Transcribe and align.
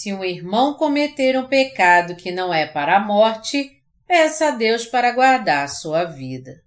Se 0.00 0.12
um 0.12 0.22
irmão 0.24 0.74
cometer 0.74 1.36
um 1.36 1.48
pecado 1.48 2.14
que 2.14 2.30
não 2.30 2.54
é 2.54 2.64
para 2.64 2.98
a 2.98 3.00
morte, 3.00 3.82
peça 4.06 4.46
a 4.46 4.50
Deus 4.52 4.86
para 4.86 5.10
guardar 5.10 5.68
sua 5.68 6.04
vida. 6.04 6.62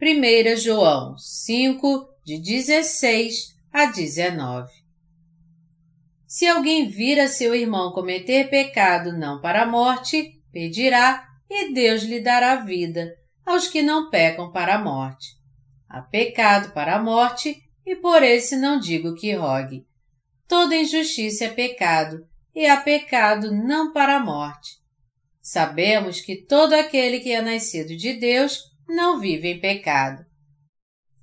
1 0.00 0.56
João 0.56 1.18
5, 1.18 2.08
de 2.24 2.38
16 2.38 3.56
a 3.72 3.86
19 3.86 4.70
Se 6.24 6.46
alguém 6.46 6.88
vir 6.88 7.18
a 7.18 7.26
seu 7.26 7.52
irmão 7.52 7.90
cometer 7.90 8.48
pecado 8.48 9.12
não 9.12 9.40
para 9.40 9.62
a 9.62 9.66
morte, 9.66 10.40
pedirá 10.52 11.26
e 11.50 11.74
Deus 11.74 12.04
lhe 12.04 12.20
dará 12.20 12.54
vida 12.54 13.12
aos 13.44 13.66
que 13.66 13.82
não 13.82 14.08
pecam 14.08 14.52
para 14.52 14.76
a 14.76 14.78
morte. 14.78 15.30
Há 15.88 16.00
pecado 16.00 16.72
para 16.72 16.94
a 16.94 17.02
morte 17.02 17.60
e 17.84 17.96
por 17.96 18.22
esse 18.22 18.54
não 18.54 18.78
digo 18.78 19.16
que 19.16 19.34
rogue. 19.34 19.84
Toda 20.46 20.76
injustiça 20.76 21.46
é 21.46 21.48
pecado 21.48 22.26
e 22.54 22.66
há 22.66 22.76
pecado 22.80 23.52
não 23.52 23.92
para 23.92 24.16
a 24.16 24.20
morte. 24.20 24.78
Sabemos 25.40 26.20
que 26.20 26.36
todo 26.36 26.72
aquele 26.72 27.20
que 27.20 27.32
é 27.32 27.42
nascido 27.42 27.96
de 27.96 28.14
Deus 28.14 28.72
não 28.88 29.18
vive 29.18 29.48
em 29.48 29.60
pecado. 29.60 30.24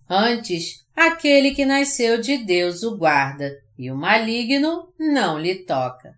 Antes, 0.09 0.85
aquele 0.95 1.55
que 1.55 1.65
nasceu 1.65 2.19
de 2.19 2.37
Deus 2.37 2.83
o 2.83 2.97
guarda, 2.97 3.51
e 3.77 3.89
o 3.89 3.95
maligno 3.95 4.93
não 4.99 5.39
lhe 5.39 5.63
toca. 5.63 6.15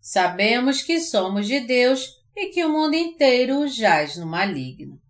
Sabemos 0.00 0.82
que 0.82 1.00
somos 1.00 1.46
de 1.46 1.60
Deus 1.60 2.20
e 2.36 2.48
que 2.48 2.64
o 2.64 2.68
mundo 2.68 2.94
inteiro 2.94 3.66
jaz 3.68 4.16
no 4.16 4.26
maligno. 4.26 5.00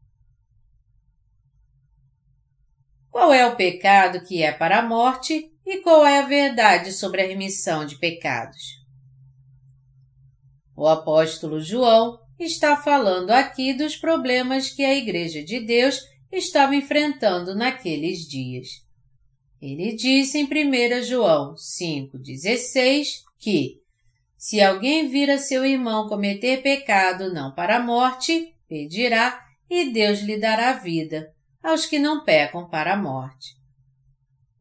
Qual 3.10 3.32
é 3.32 3.46
o 3.46 3.56
pecado 3.56 4.22
que 4.22 4.42
é 4.42 4.52
para 4.52 4.78
a 4.78 4.82
morte 4.82 5.50
e 5.66 5.78
qual 5.78 6.06
é 6.06 6.18
a 6.18 6.26
verdade 6.26 6.92
sobre 6.92 7.22
a 7.22 7.26
remissão 7.26 7.84
de 7.84 7.96
pecados? 7.98 8.80
O 10.76 10.86
apóstolo 10.86 11.60
João 11.60 12.18
está 12.38 12.76
falando 12.76 13.30
aqui 13.30 13.74
dos 13.74 13.96
problemas 13.96 14.70
que 14.70 14.84
a 14.84 14.94
Igreja 14.94 15.42
de 15.42 15.60
Deus 15.60 16.00
estava 16.32 16.74
enfrentando 16.74 17.54
naqueles 17.54 18.26
dias. 18.26 18.68
Ele 19.60 19.94
disse 19.94 20.38
em 20.38 20.44
1 20.44 21.02
João 21.02 21.54
5,16 21.54 23.24
que, 23.38 23.80
se 24.38 24.60
alguém 24.60 25.08
vir 25.08 25.30
a 25.30 25.36
seu 25.36 25.66
irmão 25.66 26.08
cometer 26.08 26.62
pecado 26.62 27.32
não 27.32 27.54
para 27.54 27.76
a 27.76 27.82
morte, 27.82 28.54
pedirá 28.66 29.38
e 29.68 29.92
Deus 29.92 30.20
lhe 30.20 30.38
dará 30.38 30.72
vida 30.72 31.30
aos 31.62 31.84
que 31.84 31.98
não 31.98 32.24
pecam 32.24 32.66
para 32.68 32.94
a 32.94 32.96
morte. 32.96 33.59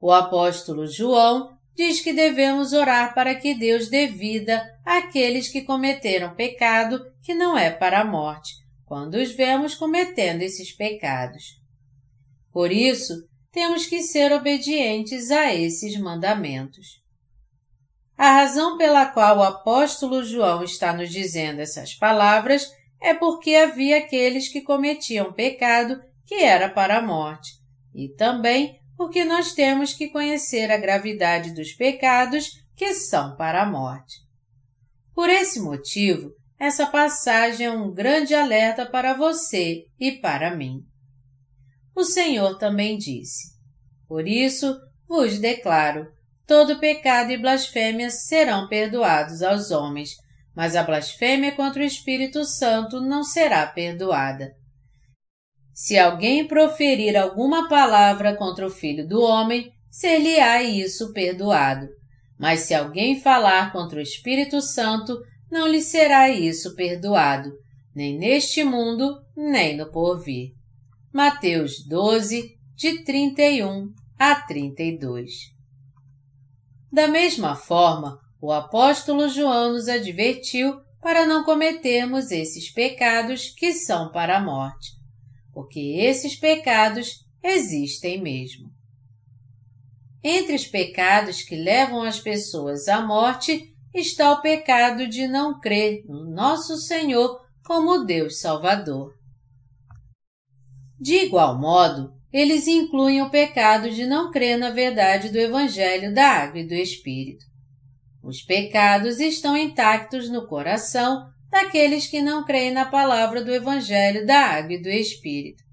O 0.02 0.12
apóstolo 0.12 0.88
João 0.88 1.58
diz 1.76 2.02
que 2.02 2.14
devemos 2.14 2.74
orar 2.74 3.14
para 3.14 3.36
que 3.36 3.54
Deus 3.54 3.90
dê 3.90 4.08
vida 4.08 4.62
àqueles 4.86 5.50
que 5.50 5.62
cometeram 5.62 6.36
pecado 6.36 7.02
que 7.22 7.34
não 7.34 7.58
é 7.58 7.70
para 7.70 8.02
a 8.02 8.06
morte, 8.06 8.54
quando 8.86 9.16
os 9.16 9.32
vemos 9.32 9.76
cometendo 9.76 10.42
esses 10.42 10.76
pecados. 10.76 11.60
Por 12.52 12.72
isso, 12.72 13.14
temos 13.52 13.86
que 13.86 14.02
ser 14.02 14.32
obedientes 14.32 15.32
a 15.32 15.54
esses 15.54 15.98
mandamentos. 16.00 17.02
A 18.18 18.32
razão 18.32 18.78
pela 18.78 19.06
qual 19.06 19.38
o 19.38 19.44
apóstolo 19.44 20.24
João 20.24 20.64
está 20.64 20.94
nos 20.94 21.10
dizendo 21.10 21.62
essas 21.62 21.94
palavras 21.94 22.70
é 23.02 23.14
porque 23.14 23.56
havia 23.56 23.98
aqueles 23.98 24.50
que 24.50 24.62
cometiam 24.62 25.32
pecado 25.32 26.02
que 26.26 26.36
era 26.36 26.70
para 26.70 26.98
a 26.98 27.02
morte, 27.02 27.54
e 27.96 28.10
também 28.10 28.79
porque 29.00 29.24
nós 29.24 29.54
temos 29.54 29.94
que 29.94 30.10
conhecer 30.10 30.70
a 30.70 30.78
gravidade 30.78 31.54
dos 31.54 31.72
pecados 31.72 32.62
que 32.76 32.94
são 32.94 33.34
para 33.38 33.62
a 33.62 33.66
morte. 33.66 34.18
Por 35.16 35.30
esse 35.30 35.62
motivo, 35.62 36.34
essa 36.60 36.86
passagem 36.86 37.66
é 37.66 37.72
um 37.72 37.94
grande 37.94 38.36
alerta 38.36 38.86
para 38.86 39.14
você 39.14 39.86
e 39.98 40.12
para 40.12 40.54
mim. 40.54 40.82
O 41.96 42.04
Senhor 42.04 42.58
também 42.58 42.98
disse: 42.98 43.54
Por 44.06 44.28
isso 44.28 44.78
vos 45.08 45.40
declaro: 45.40 46.06
todo 46.46 46.78
pecado 46.78 47.32
e 47.32 47.38
blasfêmia 47.38 48.10
serão 48.10 48.68
perdoados 48.68 49.42
aos 49.42 49.72
homens, 49.72 50.10
mas 50.54 50.76
a 50.76 50.84
blasfêmia 50.84 51.54
contra 51.54 51.84
o 51.84 51.86
Espírito 51.86 52.44
Santo 52.44 53.00
não 53.00 53.24
será 53.24 53.66
perdoada. 53.66 54.59
Se 55.82 55.98
alguém 55.98 56.46
proferir 56.46 57.16
alguma 57.16 57.70
palavra 57.70 58.36
contra 58.36 58.68
o 58.68 58.70
Filho 58.70 59.08
do 59.08 59.22
Homem, 59.22 59.72
ser-lhe-á 59.90 60.62
isso 60.62 61.14
perdoado. 61.14 61.88
Mas 62.38 62.64
se 62.64 62.74
alguém 62.74 63.22
falar 63.22 63.72
contra 63.72 63.98
o 63.98 64.02
Espírito 64.02 64.60
Santo, 64.60 65.18
não 65.50 65.66
lhe 65.66 65.82
será 65.82 66.30
isso 66.30 66.76
perdoado, 66.76 67.50
nem 67.96 68.18
neste 68.18 68.62
mundo, 68.62 69.22
nem 69.34 69.78
no 69.78 69.90
porvir. 69.90 70.52
Mateus 71.14 71.82
12, 71.88 72.58
de 72.76 73.02
31 73.06 73.94
a 74.20 74.36
32. 74.36 75.32
Da 76.92 77.08
mesma 77.08 77.56
forma, 77.56 78.20
o 78.42 78.52
apóstolo 78.52 79.30
João 79.30 79.72
nos 79.72 79.88
advertiu 79.88 80.82
para 81.02 81.26
não 81.26 81.46
cometermos 81.46 82.32
esses 82.32 82.70
pecados 82.70 83.48
que 83.58 83.72
são 83.72 84.12
para 84.12 84.36
a 84.36 84.44
morte 84.44 84.99
porque 85.54 85.80
esses 85.80 86.36
pecados 86.36 87.26
existem 87.44 88.22
mesmo. 88.22 88.70
Entre 90.24 90.56
os 90.56 90.66
pecados 90.66 91.42
que 91.42 91.56
levam 91.56 92.04
as 92.04 92.20
pessoas 92.20 92.88
à 92.88 93.06
morte 93.06 93.74
está 93.94 94.32
o 94.32 94.42
pecado 94.42 95.08
de 95.08 95.28
não 95.28 95.60
crer 95.60 96.04
no 96.08 96.30
nosso 96.30 96.78
Senhor 96.78 97.40
como 97.64 98.04
Deus 98.04 98.40
Salvador. 98.40 99.14
De 101.00 101.16
igual 101.26 101.58
modo, 101.58 102.14
eles 102.32 102.68
incluem 102.68 103.22
o 103.22 103.30
pecado 103.30 103.90
de 103.90 104.06
não 104.06 104.30
crer 104.30 104.58
na 104.58 104.70
verdade 104.70 105.30
do 105.30 105.38
Evangelho 105.38 106.14
da 106.14 106.28
Água 106.28 106.60
e 106.60 106.68
do 106.68 106.74
Espírito. 106.74 107.46
Os 108.22 108.42
pecados 108.42 109.20
estão 109.20 109.56
intactos 109.56 110.30
no 110.30 110.46
coração 110.46 111.30
daqueles 111.50 112.08
que 112.08 112.22
não 112.22 112.46
creem 112.46 112.72
na 112.72 112.86
palavra 112.86 113.44
do 113.44 113.52
Evangelho 113.52 114.26
da 114.26 114.40
Água 114.40 114.74
e 114.74 114.82
do 114.82 114.90
Espírito. 114.90 115.64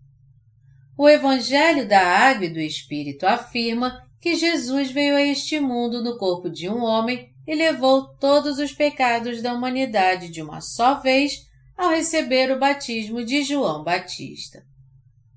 O 0.97 1.09
Evangelho 1.09 1.87
da 1.87 2.01
Água 2.01 2.47
e 2.47 2.53
do 2.53 2.61
Espírito 2.61 3.27
afirma 3.27 4.03
que 4.21 4.35
Jesus 4.35 4.91
veio 4.91 5.15
a 5.15 5.23
este 5.23 5.61
mundo 5.61 6.03
no 6.03 6.17
corpo 6.17 6.49
de 6.49 6.69
um 6.69 6.83
homem 6.83 7.31
e 7.47 7.55
levou 7.55 8.09
todos 8.19 8.59
os 8.59 8.73
pecados 8.73 9.41
da 9.43 9.53
humanidade 9.53 10.31
de 10.31 10.43
uma 10.43 10.61
só 10.61 11.01
vez 11.01 11.47
ao 11.77 11.91
receber 11.91 12.51
o 12.51 12.59
batismo 12.59 13.23
de 13.23 13.43
João 13.43 13.85
Batista. 13.85 14.63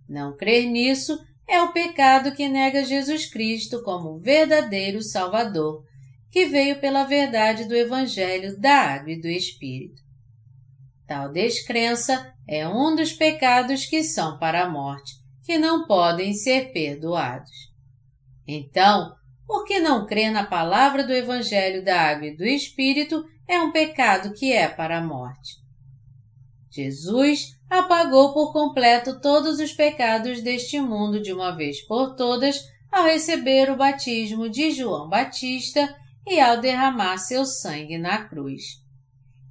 Não 0.07 0.35
crer 0.35 0.65
nisso 0.65 1.19
é 1.47 1.61
o 1.61 1.73
pecado 1.73 2.31
que 2.31 2.47
nega 2.47 2.83
Jesus 2.83 3.25
Cristo 3.25 3.83
como 3.83 4.17
verdadeiro 4.17 5.01
Salvador, 5.01 5.83
que 6.31 6.45
veio 6.45 6.79
pela 6.79 7.03
verdade 7.03 7.65
do 7.65 7.75
Evangelho 7.75 8.57
da 8.59 8.71
Água 8.71 9.11
e 9.11 9.21
do 9.21 9.27
Espírito. 9.27 10.08
Tal 11.09 11.31
descrença 11.31 12.31
é 12.47 12.69
um 12.69 12.95
dos 12.95 13.11
pecados 13.11 13.83
que 13.83 14.03
são 14.03 14.37
para 14.37 14.65
a 14.65 14.69
morte, 14.69 15.15
que 15.43 15.57
não 15.57 15.87
podem 15.87 16.35
ser 16.35 16.71
perdoados. 16.71 17.49
Então, 18.47 19.15
por 19.47 19.65
que 19.65 19.79
não 19.79 20.05
crer 20.05 20.31
na 20.31 20.45
palavra 20.45 21.03
do 21.03 21.11
Evangelho 21.11 21.83
da 21.83 21.99
Água 21.99 22.27
e 22.27 22.37
do 22.37 22.45
Espírito 22.45 23.25
é 23.47 23.59
um 23.59 23.71
pecado 23.71 24.35
que 24.35 24.53
é 24.53 24.67
para 24.67 24.99
a 24.99 25.03
morte? 25.03 25.55
Jesus 26.69 27.57
apagou 27.67 28.31
por 28.31 28.53
completo 28.53 29.19
todos 29.19 29.59
os 29.59 29.73
pecados 29.73 30.43
deste 30.43 30.79
mundo 30.79 31.19
de 31.19 31.33
uma 31.33 31.55
vez 31.55 31.81
por 31.87 32.15
todas 32.15 32.63
ao 32.91 33.05
receber 33.05 33.71
o 33.71 33.75
batismo 33.75 34.47
de 34.47 34.69
João 34.69 35.09
Batista 35.09 35.91
e 36.27 36.39
ao 36.39 36.61
derramar 36.61 37.17
seu 37.17 37.47
sangue 37.47 37.97
na 37.97 38.25
cruz. 38.25 38.61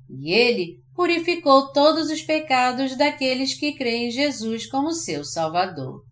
E 0.09 0.33
ele 0.33 0.87
purificou 0.99 1.69
todos 1.73 2.11
os 2.11 2.23
pecados 2.23 2.97
daqueles 2.97 3.55
que 3.55 3.73
creem 3.73 4.09
em 4.09 4.11
Jesus 4.11 4.67
como 4.67 4.91
seu 4.91 5.25
Salvador. 5.25 6.03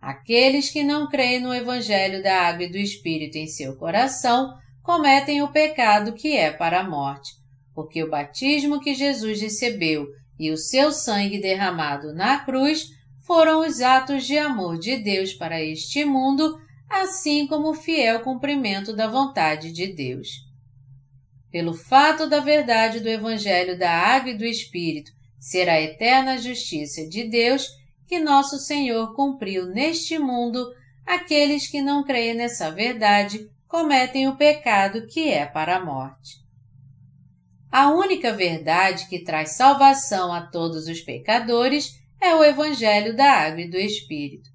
Aqueles 0.00 0.70
que 0.70 0.82
não 0.82 1.10
creem 1.10 1.40
no 1.40 1.52
Evangelho 1.52 2.22
da 2.22 2.48
Água 2.48 2.64
e 2.64 2.70
do 2.70 2.78
Espírito 2.78 3.36
em 3.36 3.46
seu 3.46 3.76
coração 3.76 4.54
cometem 4.82 5.42
o 5.42 5.52
pecado 5.52 6.14
que 6.14 6.34
é 6.34 6.50
para 6.50 6.80
a 6.80 6.88
morte, 6.88 7.32
porque 7.74 8.02
o 8.02 8.08
batismo 8.08 8.80
que 8.80 8.94
Jesus 8.94 9.42
recebeu 9.42 10.06
e 10.40 10.50
o 10.50 10.56
seu 10.56 10.90
sangue 10.90 11.38
derramado 11.38 12.14
na 12.14 12.42
cruz 12.46 12.86
foram 13.26 13.60
os 13.60 13.82
atos 13.82 14.24
de 14.24 14.38
amor 14.38 14.78
de 14.78 14.96
Deus 14.96 15.34
para 15.34 15.62
este 15.62 16.02
mundo, 16.02 16.58
assim 16.88 17.46
como 17.46 17.68
o 17.68 17.74
fiel 17.74 18.20
cumprimento 18.20 18.96
da 18.96 19.06
vontade 19.06 19.70
de 19.70 19.86
Deus 19.88 20.50
pelo 21.52 21.74
fato 21.74 22.26
da 22.26 22.40
verdade 22.40 22.98
do 22.98 23.08
Evangelho 23.08 23.78
da 23.78 23.90
Água 23.90 24.30
e 24.30 24.38
do 24.38 24.44
Espírito 24.44 25.12
ser 25.38 25.68
a 25.68 25.80
eterna 25.80 26.38
justiça 26.38 27.06
de 27.06 27.24
Deus 27.24 27.68
que 28.08 28.18
nosso 28.18 28.58
Senhor 28.58 29.14
cumpriu 29.14 29.66
neste 29.66 30.18
mundo, 30.18 30.66
aqueles 31.06 31.68
que 31.68 31.82
não 31.82 32.04
creem 32.04 32.34
nessa 32.34 32.70
verdade 32.70 33.50
cometem 33.68 34.28
o 34.28 34.36
pecado 34.36 35.06
que 35.06 35.28
é 35.30 35.44
para 35.44 35.76
a 35.76 35.84
morte. 35.84 36.42
A 37.70 37.90
única 37.90 38.32
verdade 38.32 39.08
que 39.08 39.24
traz 39.24 39.56
salvação 39.56 40.32
a 40.32 40.42
todos 40.42 40.86
os 40.86 41.00
pecadores 41.00 41.98
é 42.20 42.34
o 42.34 42.44
Evangelho 42.44 43.16
da 43.16 43.30
Água 43.30 43.62
e 43.62 43.70
do 43.70 43.78
Espírito. 43.78 44.50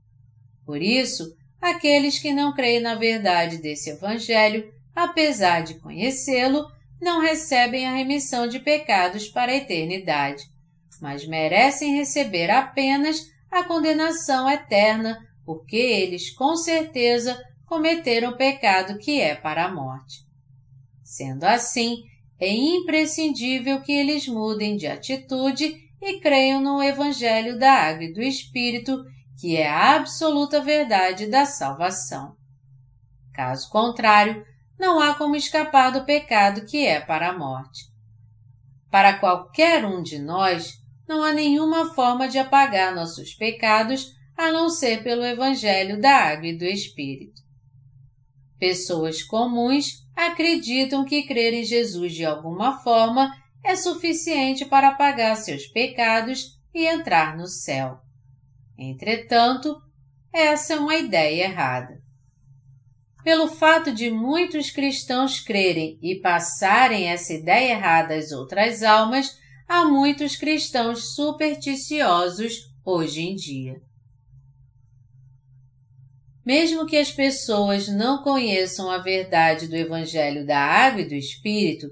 Por 0.66 0.82
isso, 0.82 1.36
aqueles 1.60 2.20
que 2.20 2.32
não 2.32 2.54
creem 2.54 2.80
na 2.80 2.96
verdade 2.96 3.58
desse 3.58 3.90
Evangelho, 3.90 4.72
apesar 4.96 5.62
de 5.62 5.80
conhecê-lo, 5.80 6.66
não 7.02 7.22
recebem 7.22 7.88
a 7.88 7.96
remissão 7.96 8.48
de 8.48 8.60
pecados 8.60 9.28
para 9.28 9.52
a 9.52 9.56
eternidade, 9.56 10.44
mas 11.02 11.28
merecem 11.28 11.96
receber 11.96 12.50
apenas 12.50 13.22
a 13.52 13.64
condenação 13.64 14.50
eterna, 14.50 15.18
porque 15.46 15.78
eles, 15.78 16.32
com 16.32 16.56
certeza, 16.56 17.42
cometeram 17.66 18.32
o 18.32 18.38
pecado 18.38 18.98
que 18.98 19.22
é 19.22 19.36
para 19.36 19.66
a 19.66 19.74
morte. 19.74 20.26
Sendo 21.04 21.44
assim, 21.44 22.04
é 22.40 22.50
imprescindível 22.50 23.82
que 23.82 23.92
eles 23.92 24.28
mudem 24.28 24.76
de 24.76 24.88
atitude 24.88 25.76
e 26.02 26.20
creiam 26.20 26.62
no 26.62 26.82
Evangelho 26.82 27.58
da 27.58 27.72
Água 27.72 28.04
e 28.04 28.14
do 28.14 28.22
Espírito, 28.22 29.04
que 29.40 29.56
é 29.56 29.68
a 29.68 29.96
absoluta 29.96 30.62
verdade 30.62 31.28
da 31.28 31.46
salvação. 31.46 32.36
Caso 33.34 33.70
contrário, 33.70 34.44
não 34.78 35.00
há 35.00 35.16
como 35.16 35.36
escapar 35.36 35.92
do 35.92 36.06
pecado 36.06 36.66
que 36.66 36.86
é 36.86 37.00
para 37.00 37.30
a 37.30 37.38
morte. 37.38 37.86
Para 38.92 39.18
qualquer 39.18 39.86
um 39.86 40.02
de 40.02 40.20
nós, 40.20 40.74
não 41.08 41.24
há 41.24 41.34
nenhuma 41.34 41.94
forma 41.94 42.28
de 42.28 42.38
apagar 42.38 42.94
nossos 42.94 43.34
pecados 43.34 44.16
a 44.36 44.52
não 44.52 44.70
ser 44.70 45.04
pelo 45.04 45.26
Evangelho 45.26 46.00
da 46.00 46.16
Água 46.16 46.48
e 46.48 46.58
do 46.58 46.66
Espírito. 46.66 47.42
Pessoas 48.60 49.24
comuns 49.24 50.06
acreditam 50.16 51.06
que 51.06 51.24
crer 51.24 51.54
em 51.54 51.64
Jesus 51.64 52.14
de 52.14 52.26
alguma 52.26 52.80
forma 52.80 53.32
é 53.64 53.76
suficiente 53.76 54.66
para 54.66 54.90
apagar 54.90 55.36
seus 55.36 55.68
pecados 55.68 56.58
e 56.74 56.86
entrar 56.86 57.36
no 57.36 57.48
céu. 57.48 58.00
Entretanto, 58.78 59.76
essa 60.32 60.74
é 60.74 60.80
uma 60.80 60.96
ideia 60.96 61.46
errada. 61.46 62.02
Pelo 63.24 63.48
fato 63.48 63.92
de 63.92 64.10
muitos 64.10 64.72
cristãos 64.72 65.40
crerem 65.40 65.98
e 66.02 66.16
passarem 66.16 67.10
essa 67.10 67.34
ideia 67.34 67.74
errada 67.74 68.16
às 68.16 68.32
outras 68.32 68.84
almas, 68.84 69.38
há 69.68 69.84
muitos 69.84 70.36
cristãos 70.36 71.14
supersticiosos 71.14 72.72
hoje 72.86 73.22
em 73.22 73.36
dia. 73.36 73.82
Mesmo 76.46 76.86
que 76.86 76.96
as 76.96 77.12
pessoas 77.12 77.90
não 77.90 78.24
conheçam 78.24 78.90
a 78.90 78.98
verdade 79.00 79.68
do 79.68 79.76
Evangelho 79.76 80.46
da 80.46 80.58
Água 80.58 81.02
e 81.02 81.08
do 81.10 81.14
Espírito, 81.14 81.88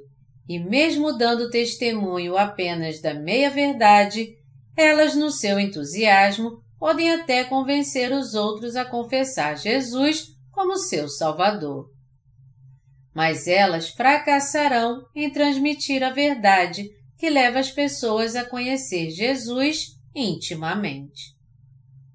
e 0.47 0.57
mesmo 0.57 1.17
dando 1.17 1.49
testemunho 1.49 2.37
apenas 2.37 3.01
da 3.01 3.13
meia-verdade, 3.13 4.29
elas, 4.77 5.15
no 5.15 5.29
seu 5.29 5.59
entusiasmo, 5.59 6.63
podem 6.79 7.11
até 7.11 7.43
convencer 7.43 8.13
os 8.13 8.33
outros 8.33 8.75
a 8.77 8.85
confessar 8.85 9.57
Jesus 9.57 10.34
como 10.55 10.77
seu 10.77 11.09
Salvador. 11.09 11.91
Mas 13.13 13.45
elas 13.45 13.89
fracassarão 13.89 15.05
em 15.13 15.29
transmitir 15.29 16.01
a 16.01 16.09
verdade 16.09 16.89
que 17.17 17.29
leva 17.29 17.59
as 17.59 17.69
pessoas 17.69 18.35
a 18.37 18.45
conhecer 18.45 19.11
Jesus 19.11 19.97
intimamente. 20.15 21.35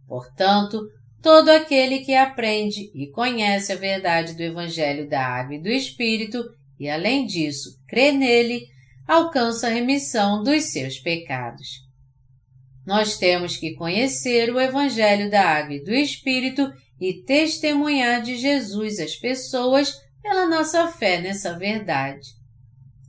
Portanto, 0.08 0.80
todo 1.22 1.50
aquele 1.50 1.98
que 2.00 2.14
aprende 2.14 2.90
e 2.94 3.10
conhece 3.10 3.72
a 3.72 3.76
verdade 3.76 4.34
do 4.34 4.42
Evangelho 4.42 5.08
da 5.08 5.24
Água 5.24 5.56
e 5.56 5.62
do 5.62 5.68
Espírito 5.68 6.42
e, 6.78 6.88
além 6.88 7.26
disso, 7.26 7.78
crê 7.86 8.10
nele, 8.10 8.66
alcança 9.06 9.66
a 9.66 9.70
remissão 9.70 10.42
dos 10.42 10.72
seus 10.72 10.98
pecados. 10.98 11.68
Nós 12.86 13.18
temos 13.18 13.56
que 13.56 13.74
conhecer 13.74 14.50
o 14.50 14.58
Evangelho 14.58 15.30
da 15.30 15.42
Água 15.42 15.74
e 15.74 15.84
do 15.84 15.92
Espírito 15.92 16.72
e 17.00 17.22
testemunhar 17.22 18.22
de 18.22 18.36
Jesus 18.36 18.98
às 18.98 19.16
pessoas 19.16 19.94
pela 20.22 20.46
nossa 20.46 20.88
fé 20.88 21.20
nessa 21.20 21.58
verdade. 21.58 22.28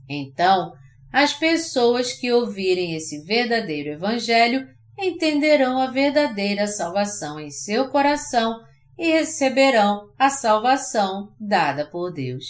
Então, 0.08 0.72
as 1.12 1.34
pessoas 1.34 2.12
que 2.12 2.32
ouvirem 2.32 2.94
esse 2.94 3.22
verdadeiro 3.22 3.90
Evangelho 3.90 4.66
entenderão 4.98 5.78
a 5.78 5.88
verdadeira 5.88 6.66
salvação 6.66 7.38
em 7.38 7.50
seu 7.50 7.90
coração 7.90 8.60
e 8.98 9.10
receberão 9.10 10.10
a 10.18 10.30
salvação 10.30 11.34
dada 11.38 11.86
por 11.86 12.12
Deus. 12.12 12.44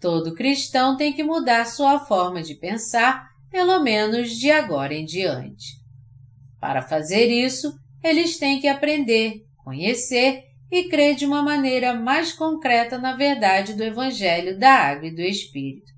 Todo 0.00 0.34
cristão 0.34 0.96
tem 0.96 1.12
que 1.12 1.22
mudar 1.22 1.64
sua 1.64 2.00
forma 2.00 2.42
de 2.42 2.54
pensar, 2.54 3.30
pelo 3.50 3.80
menos 3.82 4.30
de 4.30 4.50
agora 4.50 4.92
em 4.92 5.04
diante. 5.04 5.80
Para 6.60 6.82
fazer 6.82 7.26
isso, 7.26 7.72
eles 8.02 8.36
têm 8.36 8.60
que 8.60 8.66
aprender, 8.66 9.44
conhecer 9.64 10.44
e 10.70 10.88
crer 10.88 11.14
de 11.14 11.26
uma 11.26 11.42
maneira 11.42 11.94
mais 11.94 12.32
concreta 12.32 12.98
na 12.98 13.14
verdade 13.14 13.74
do 13.74 13.82
Evangelho 13.82 14.58
da 14.58 14.72
Água 14.72 15.08
e 15.08 15.14
do 15.14 15.20
Espírito. 15.20 15.92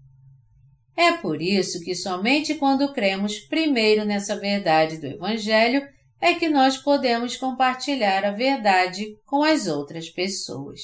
É 0.96 1.12
por 1.12 1.42
isso 1.42 1.80
que 1.80 1.94
somente 1.94 2.54
quando 2.54 2.92
cremos 2.92 3.38
primeiro 3.38 4.04
nessa 4.04 4.38
verdade 4.38 4.98
do 4.98 5.06
Evangelho 5.06 5.86
é 6.20 6.34
que 6.34 6.48
nós 6.48 6.76
podemos 6.76 7.36
compartilhar 7.36 8.24
a 8.24 8.30
verdade 8.30 9.06
com 9.26 9.42
as 9.42 9.66
outras 9.66 10.08
pessoas. 10.08 10.80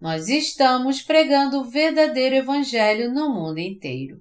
Nós 0.00 0.28
estamos 0.28 1.02
pregando 1.02 1.60
o 1.60 1.70
verdadeiro 1.70 2.36
Evangelho 2.36 3.12
no 3.12 3.34
mundo 3.34 3.58
inteiro. 3.58 4.20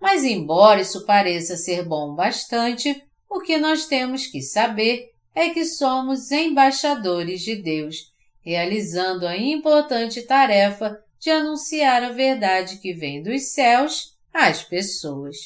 Mas, 0.00 0.24
embora 0.24 0.80
isso 0.80 1.04
pareça 1.06 1.56
ser 1.56 1.86
bom 1.86 2.14
bastante, 2.14 3.02
o 3.30 3.40
que 3.40 3.56
nós 3.58 3.86
temos 3.86 4.26
que 4.26 4.42
saber 4.42 5.13
é 5.34 5.50
que 5.50 5.64
somos 5.64 6.30
embaixadores 6.30 7.40
de 7.42 7.56
Deus, 7.56 8.12
realizando 8.40 9.26
a 9.26 9.36
importante 9.36 10.22
tarefa 10.22 10.98
de 11.18 11.30
anunciar 11.30 12.02
a 12.04 12.10
verdade 12.10 12.78
que 12.78 12.92
vem 12.92 13.22
dos 13.22 13.52
céus 13.52 14.14
às 14.32 14.62
pessoas. 14.62 15.36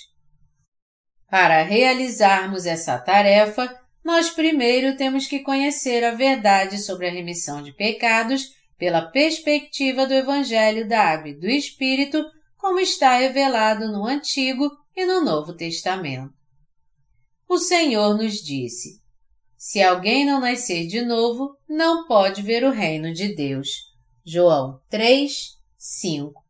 Para 1.30 1.62
realizarmos 1.62 2.66
essa 2.66 2.98
tarefa, 2.98 3.78
nós 4.04 4.30
primeiro 4.30 4.96
temos 4.96 5.26
que 5.26 5.40
conhecer 5.40 6.02
a 6.04 6.14
verdade 6.14 6.78
sobre 6.78 7.06
a 7.06 7.10
remissão 7.10 7.62
de 7.62 7.72
pecados 7.72 8.54
pela 8.78 9.02
perspectiva 9.02 10.06
do 10.06 10.14
Evangelho 10.14 10.88
da 10.88 11.00
Água 11.00 11.28
e 11.28 11.34
do 11.38 11.48
Espírito, 11.48 12.24
como 12.56 12.80
está 12.80 13.18
revelado 13.18 13.90
no 13.92 14.06
Antigo 14.06 14.70
e 14.96 15.04
no 15.04 15.20
Novo 15.20 15.54
Testamento. 15.54 16.32
O 17.48 17.58
Senhor 17.58 18.16
nos 18.16 18.34
disse: 18.42 19.00
Se 19.68 19.82
alguém 19.82 20.24
não 20.24 20.40
nascer 20.40 20.86
de 20.86 21.02
novo, 21.02 21.54
não 21.68 22.06
pode 22.06 22.40
ver 22.40 22.64
o 22.64 22.70
reino 22.70 23.12
de 23.12 23.34
Deus. 23.34 23.68
João 24.24 24.80
3, 24.88 25.58
5. 25.76 26.42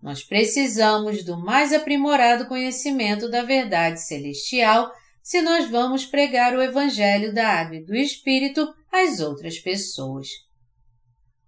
Nós 0.00 0.24
precisamos 0.24 1.22
do 1.22 1.36
mais 1.36 1.70
aprimorado 1.70 2.48
conhecimento 2.48 3.30
da 3.30 3.44
verdade 3.44 4.00
celestial 4.00 4.90
se 5.22 5.42
nós 5.42 5.68
vamos 5.68 6.06
pregar 6.06 6.56
o 6.56 6.62
Evangelho 6.62 7.34
da 7.34 7.46
Água 7.46 7.76
e 7.76 7.84
do 7.84 7.94
Espírito 7.94 8.66
às 8.90 9.20
outras 9.20 9.58
pessoas. 9.58 10.28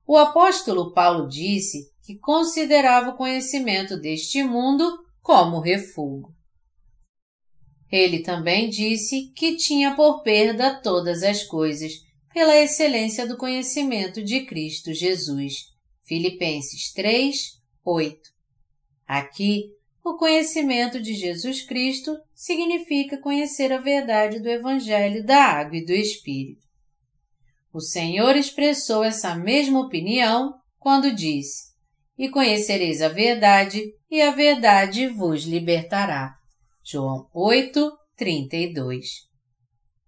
O 0.07 0.15
apóstolo 0.19 0.93
Paulo 0.93 1.27
disse 1.27 1.91
que 2.05 2.19
considerava 2.19 3.13
o 3.13 3.17
conhecimento 3.17 3.99
deste 3.99 4.45
mundo 4.45 5.03
como 5.23 5.59
refúgio. 5.59 6.39
Ele 7.91 8.21
também 8.21 8.69
disse 8.69 9.33
que 9.35 9.57
tinha 9.57 9.95
por 9.95 10.23
perda 10.23 10.81
todas 10.81 11.23
as 11.23 11.43
coisas, 11.43 11.93
pela 12.33 12.57
excelência 12.57 13.27
do 13.27 13.37
conhecimento 13.37 14.23
de 14.23 14.43
Cristo 14.47 14.95
Jesus. 14.95 15.71
Filipenses 16.05 16.93
3, 16.93 17.61
8. 17.85 18.31
Aqui, 19.07 19.71
o 20.05 20.17
conhecimento 20.17 21.01
de 21.01 21.15
Jesus 21.15 21.63
Cristo 21.63 22.17
significa 22.35 23.19
conhecer 23.19 23.73
a 23.73 23.79
verdade 23.79 24.39
do 24.39 24.49
Evangelho 24.49 25.25
da 25.25 25.43
Água 25.45 25.77
e 25.77 25.85
do 25.85 25.93
Espírito. 25.93 26.63
O 27.73 27.81
Senhor 27.81 28.35
expressou 28.37 29.05
essa 29.05 29.35
mesma 29.35 29.81
opinião 29.81 30.55
quando 30.79 31.15
disse: 31.15 31.73
E 32.17 32.29
conhecereis 32.29 33.03
a 33.03 33.09
verdade, 33.09 33.83
e 34.11 34.23
a 34.23 34.31
verdade 34.31 35.07
vos 35.07 35.45
libertará. 35.45 36.40
João 36.83 37.29
8, 37.33 37.93
32. 38.17 39.29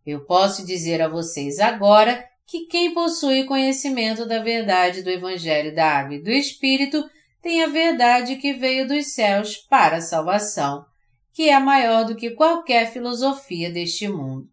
Eu 0.05 0.25
posso 0.25 0.64
dizer 0.67 1.00
a 1.00 1.09
vocês 1.09 1.61
agora 1.61 2.26
que 2.47 2.67
quem 2.67 2.93
possui 2.93 3.45
conhecimento 3.45 4.26
da 4.26 4.43
verdade 4.43 5.02
do 5.02 5.11
Evangelho 5.11 5.75
da 5.75 5.99
Água 5.99 6.17
e 6.17 6.23
do 6.23 6.31
Espírito 6.31 7.05
tem 7.41 7.62
a 7.62 7.67
verdade 7.67 8.37
que 8.37 8.52
veio 8.52 8.87
dos 8.87 9.12
céus 9.12 9.57
para 9.57 9.97
a 9.97 10.00
salvação, 10.00 10.85
que 11.33 11.49
é 11.49 11.59
maior 11.59 12.05
do 12.05 12.17
que 12.17 12.31
qualquer 12.31 12.93
filosofia 12.93 13.71
deste 13.71 14.09
mundo. 14.09 14.49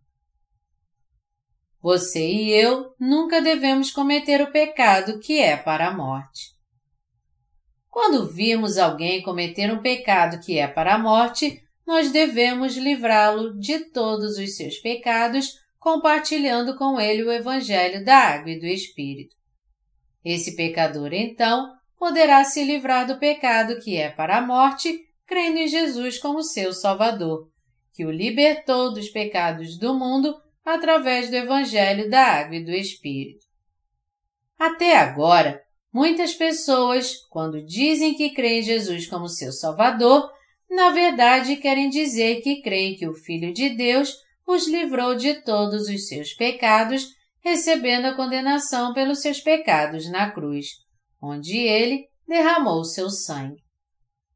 você 1.82 2.26
e 2.26 2.50
eu 2.52 2.94
nunca 3.00 3.42
devemos 3.42 3.90
cometer 3.92 4.42
o 4.42 4.52
pecado 4.52 5.20
que 5.20 5.40
é 5.40 5.56
para 5.56 5.88
a 5.88 5.94
morte. 5.96 6.54
Quando 7.90 8.28
virmos 8.28 8.78
alguém 8.78 9.22
cometer 9.22 9.72
um 9.74 9.82
pecado 9.82 10.40
que 10.42 10.58
é 10.58 10.68
para 10.68 10.96
a 10.96 11.00
morte, 11.00 11.64
nós 11.90 12.12
devemos 12.12 12.78
livrá-lo 12.78 13.58
de 13.58 13.80
todos 13.86 14.38
os 14.38 14.56
seus 14.56 14.78
pecados, 14.78 15.56
compartilhando 15.80 16.78
com 16.78 17.02
ele 17.02 17.24
o 17.24 17.32
Evangelho 17.32 18.06
da 18.06 18.16
Água 18.16 18.52
e 18.52 18.60
do 18.60 18.68
Espírito. 18.68 19.36
Esse 20.24 20.56
pecador, 20.56 21.12
então, 21.14 21.68
poderá 21.98 22.44
se 22.44 22.64
livrar 22.64 23.08
do 23.08 23.18
pecado 23.18 23.80
que 23.80 23.98
é 23.98 24.08
para 24.08 24.38
a 24.38 24.42
morte, 24.46 25.00
crendo 25.26 25.58
em 25.58 25.68
Jesus 25.68 26.20
como 26.20 26.44
seu 26.44 26.74
Salvador, 26.74 27.50
que 27.96 28.06
o 28.06 28.12
libertou 28.12 28.94
dos 28.94 29.10
pecados 29.10 29.76
do 29.76 29.96
mundo 29.96 30.40
através 30.64 31.32
do 31.32 31.38
Evangelho 31.38 32.08
da 32.08 32.22
Água 32.22 32.58
e 32.58 32.64
do 32.64 32.72
Espírito. 32.72 33.48
Até 34.60 34.96
agora, 34.96 35.60
muitas 35.92 36.36
pessoas, 36.36 37.16
quando 37.32 37.66
dizem 37.66 38.14
que 38.14 38.30
creem 38.30 38.60
em 38.60 38.64
Jesus 38.64 39.08
como 39.08 39.28
seu 39.28 39.52
Salvador, 39.52 40.30
na 40.70 40.92
verdade 40.92 41.56
querem 41.58 41.90
dizer 41.90 42.42
que 42.42 42.62
creem 42.62 42.96
que 42.96 43.08
o 43.08 43.14
Filho 43.14 43.54
de 43.54 43.70
Deus 43.70 44.16
os 44.46 44.68
livrou 44.68 45.16
de 45.16 45.42
todos 45.42 45.88
os 45.88 46.08
seus 46.08 46.34
pecados, 46.34 47.08
recebendo 47.42 48.06
a 48.06 48.16
condenação 48.16 48.94
pelos 48.94 49.22
seus 49.22 49.40
pecados 49.40 50.10
na 50.10 50.32
cruz, 50.32 50.68
onde 51.22 51.58
ele 51.58 52.08
derramou 52.28 52.84
seu 52.84 53.10
sangue. 53.10 53.62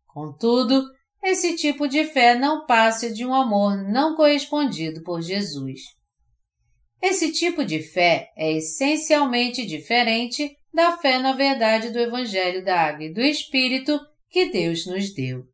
Contudo, 0.08 0.84
esse 1.24 1.56
tipo 1.56 1.88
de 1.88 2.06
fé 2.06 2.36
não 2.36 2.66
passa 2.66 3.12
de 3.12 3.26
um 3.26 3.34
amor 3.34 3.78
não 3.78 4.16
correspondido 4.16 5.02
por 5.04 5.22
Jesus. 5.22 5.82
Esse 7.02 7.32
tipo 7.32 7.66
de 7.66 7.82
fé 7.82 8.30
é 8.38 8.54
essencialmente 8.54 9.66
diferente 9.66 10.56
da 10.74 10.98
fé 10.98 11.20
na 11.20 11.34
verdade 11.34 11.92
do 11.92 12.00
Evangelho 12.00 12.64
da 12.64 12.80
Água 12.80 13.06
e 13.06 13.14
do 13.14 13.22
Espírito 13.22 14.00
que 14.30 14.50
Deus 14.50 14.86
nos 14.86 15.14
deu. 15.14 15.53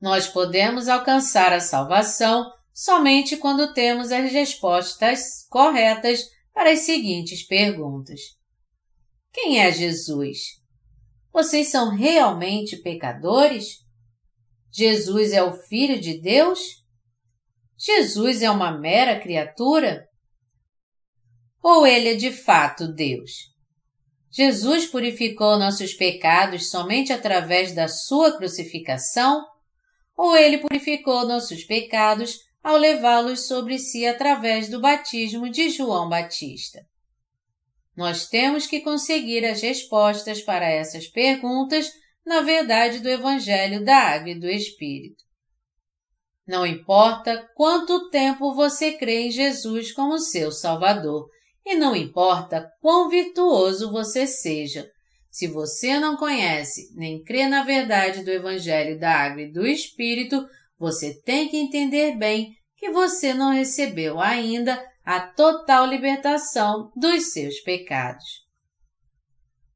Nós 0.00 0.26
podemos 0.26 0.88
alcançar 0.88 1.52
a 1.52 1.60
salvação 1.60 2.50
somente 2.72 3.36
quando 3.36 3.74
temos 3.74 4.10
as 4.10 4.32
respostas 4.32 5.46
corretas 5.50 6.24
para 6.54 6.70
as 6.70 6.80
seguintes 6.80 7.46
perguntas: 7.46 8.20
Quem 9.32 9.60
é 9.60 9.70
Jesus? 9.70 10.60
Vocês 11.32 11.68
são 11.68 11.94
realmente 11.94 12.76
pecadores? 12.76 13.84
Jesus 14.72 15.32
é 15.32 15.42
o 15.42 15.52
Filho 15.52 16.00
de 16.00 16.20
Deus? 16.20 16.58
Jesus 17.78 18.42
é 18.42 18.50
uma 18.50 18.76
mera 18.78 19.20
criatura? 19.20 20.06
Ou 21.62 21.86
ele 21.86 22.10
é 22.10 22.14
de 22.14 22.32
fato 22.32 22.88
Deus? 22.88 23.50
Jesus 24.30 24.86
purificou 24.86 25.58
nossos 25.58 25.92
pecados 25.92 26.70
somente 26.70 27.12
através 27.12 27.74
da 27.74 27.88
sua 27.88 28.36
crucificação? 28.36 29.44
Ou 30.20 30.36
ele 30.36 30.58
purificou 30.58 31.26
nossos 31.26 31.64
pecados 31.64 32.40
ao 32.62 32.76
levá-los 32.76 33.46
sobre 33.46 33.78
si 33.78 34.06
através 34.06 34.68
do 34.68 34.78
batismo 34.78 35.48
de 35.48 35.70
João 35.70 36.10
Batista? 36.10 36.86
Nós 37.96 38.28
temos 38.28 38.66
que 38.66 38.80
conseguir 38.80 39.46
as 39.46 39.62
respostas 39.62 40.42
para 40.42 40.68
essas 40.68 41.06
perguntas 41.06 41.90
na 42.26 42.42
verdade 42.42 42.98
do 42.98 43.08
Evangelho 43.08 43.82
da 43.82 43.96
Água 43.96 44.28
e 44.28 44.38
do 44.38 44.46
Espírito. 44.46 45.24
Não 46.46 46.66
importa 46.66 47.48
quanto 47.54 48.10
tempo 48.10 48.54
você 48.54 48.92
crê 48.92 49.22
em 49.22 49.30
Jesus 49.30 49.90
como 49.90 50.18
seu 50.18 50.52
Salvador, 50.52 51.30
e 51.64 51.74
não 51.76 51.96
importa 51.96 52.70
quão 52.82 53.08
virtuoso 53.08 53.90
você 53.90 54.26
seja, 54.26 54.86
se 55.30 55.46
você 55.46 55.98
não 55.98 56.16
conhece 56.16 56.90
nem 56.94 57.22
crê 57.22 57.46
na 57.46 57.62
verdade 57.62 58.24
do 58.24 58.30
Evangelho 58.30 58.98
da 58.98 59.12
Água 59.12 59.42
e 59.42 59.52
do 59.52 59.66
Espírito, 59.66 60.48
você 60.78 61.14
tem 61.14 61.48
que 61.48 61.56
entender 61.56 62.16
bem 62.16 62.54
que 62.76 62.90
você 62.90 63.32
não 63.32 63.52
recebeu 63.52 64.18
ainda 64.18 64.82
a 65.04 65.20
total 65.20 65.86
libertação 65.86 66.90
dos 66.96 67.32
seus 67.32 67.60
pecados. 67.60 68.24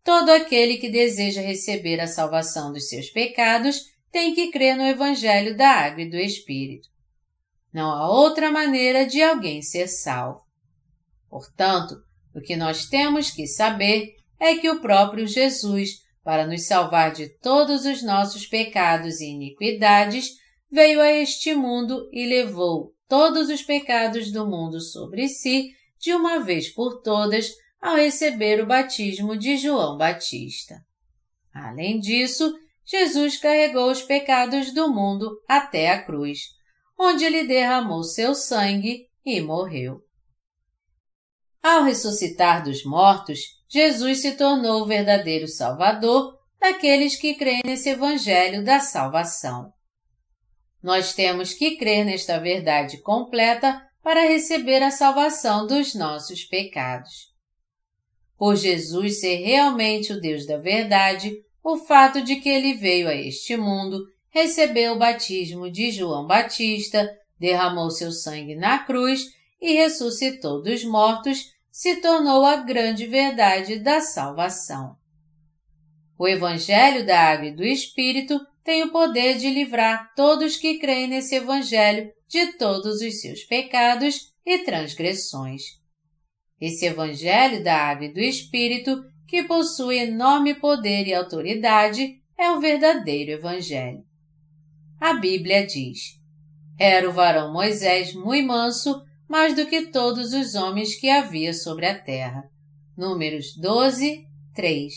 Todo 0.02 0.30
aquele 0.30 0.76
que 0.76 0.90
deseja 0.90 1.40
receber 1.40 2.00
a 2.00 2.06
salvação 2.06 2.72
dos 2.72 2.88
seus 2.88 3.08
pecados 3.10 3.80
tem 4.10 4.34
que 4.34 4.50
crer 4.50 4.76
no 4.76 4.82
Evangelho 4.82 5.56
da 5.56 5.68
Água 5.68 6.02
e 6.02 6.10
do 6.10 6.16
Espírito. 6.16 6.88
Não 7.72 7.90
há 7.90 8.08
outra 8.08 8.50
maneira 8.50 9.06
de 9.06 9.22
alguém 9.22 9.62
ser 9.62 9.88
salvo. 9.88 10.42
Portanto, 11.28 11.96
o 12.34 12.40
que 12.40 12.54
nós 12.54 12.86
temos 12.86 13.30
que 13.30 13.46
saber 13.46 14.14
é 14.44 14.56
que 14.56 14.68
o 14.68 14.78
próprio 14.78 15.26
Jesus, 15.26 16.02
para 16.22 16.46
nos 16.46 16.66
salvar 16.66 17.12
de 17.12 17.30
todos 17.38 17.86
os 17.86 18.02
nossos 18.02 18.46
pecados 18.46 19.18
e 19.20 19.30
iniquidades, 19.30 20.32
veio 20.70 21.00
a 21.00 21.10
este 21.10 21.54
mundo 21.54 22.10
e 22.12 22.26
levou 22.26 22.92
todos 23.08 23.48
os 23.48 23.62
pecados 23.62 24.30
do 24.30 24.46
mundo 24.46 24.82
sobre 24.82 25.28
si 25.28 25.70
de 25.98 26.12
uma 26.12 26.40
vez 26.40 26.68
por 26.68 27.00
todas 27.00 27.50
ao 27.80 27.96
receber 27.96 28.62
o 28.62 28.66
batismo 28.66 29.34
de 29.34 29.56
João 29.56 29.96
Batista. 29.96 30.76
Além 31.50 31.98
disso, 31.98 32.54
Jesus 32.84 33.38
carregou 33.38 33.90
os 33.90 34.02
pecados 34.02 34.74
do 34.74 34.92
mundo 34.92 35.40
até 35.48 35.90
a 35.90 36.04
cruz, 36.04 36.40
onde 36.98 37.24
ele 37.24 37.44
derramou 37.44 38.02
seu 38.02 38.34
sangue 38.34 39.06
e 39.24 39.40
morreu. 39.40 40.02
Ao 41.62 41.82
ressuscitar 41.82 42.62
dos 42.62 42.84
mortos, 42.84 43.40
Jesus 43.68 44.20
se 44.20 44.32
tornou 44.32 44.82
o 44.82 44.86
verdadeiro 44.86 45.48
Salvador 45.48 46.38
daqueles 46.60 47.16
que 47.16 47.34
creem 47.34 47.62
nesse 47.64 47.90
Evangelho 47.90 48.64
da 48.64 48.80
salvação. 48.80 49.72
Nós 50.82 51.14
temos 51.14 51.54
que 51.54 51.76
crer 51.76 52.04
nesta 52.04 52.38
verdade 52.38 52.98
completa 52.98 53.82
para 54.02 54.28
receber 54.28 54.82
a 54.82 54.90
salvação 54.90 55.66
dos 55.66 55.94
nossos 55.94 56.44
pecados. 56.44 57.32
Por 58.36 58.56
Jesus 58.56 59.20
ser 59.20 59.36
realmente 59.36 60.12
o 60.12 60.20
Deus 60.20 60.46
da 60.46 60.58
verdade, 60.58 61.32
o 61.62 61.78
fato 61.78 62.20
de 62.22 62.36
que 62.36 62.48
ele 62.48 62.74
veio 62.74 63.08
a 63.08 63.14
este 63.14 63.56
mundo, 63.56 63.98
recebeu 64.28 64.92
o 64.92 64.98
batismo 64.98 65.70
de 65.70 65.90
João 65.90 66.26
Batista, 66.26 67.10
derramou 67.38 67.90
seu 67.90 68.12
sangue 68.12 68.54
na 68.54 68.80
cruz 68.80 69.24
e 69.60 69.72
ressuscitou 69.72 70.62
dos 70.62 70.84
mortos, 70.84 71.53
se 71.74 71.96
tornou 71.96 72.44
a 72.44 72.58
grande 72.58 73.04
verdade 73.04 73.80
da 73.80 74.00
salvação. 74.00 74.94
O 76.16 76.28
Evangelho 76.28 77.04
da 77.04 77.18
Água 77.18 77.48
e 77.48 77.56
do 77.56 77.64
Espírito 77.64 78.38
tem 78.62 78.84
o 78.84 78.92
poder 78.92 79.38
de 79.38 79.50
livrar 79.50 80.14
todos 80.14 80.56
que 80.56 80.78
creem 80.78 81.08
nesse 81.08 81.34
Evangelho 81.34 82.12
de 82.28 82.52
todos 82.52 83.00
os 83.00 83.20
seus 83.20 83.42
pecados 83.42 84.32
e 84.46 84.58
transgressões. 84.58 85.62
Esse 86.60 86.86
Evangelho 86.86 87.64
da 87.64 87.74
Água 87.74 88.06
e 88.06 88.12
do 88.12 88.20
Espírito 88.20 89.02
que 89.26 89.42
possui 89.42 89.98
enorme 89.98 90.54
poder 90.54 91.08
e 91.08 91.12
autoridade, 91.12 92.20
é 92.38 92.52
o 92.52 92.60
verdadeiro 92.60 93.32
Evangelho. 93.32 94.04
A 95.00 95.14
Bíblia 95.14 95.66
diz: 95.66 96.20
Era 96.78 97.10
o 97.10 97.12
varão 97.12 97.52
Moisés 97.52 98.14
muito 98.14 98.46
manso, 98.46 99.02
mais 99.28 99.54
do 99.54 99.66
que 99.66 99.86
todos 99.86 100.32
os 100.32 100.54
homens 100.54 100.94
que 100.94 101.08
havia 101.08 101.52
sobre 101.52 101.86
a 101.86 101.98
terra. 101.98 102.44
Números 102.96 103.56
12, 103.56 104.26
3. 104.54 104.94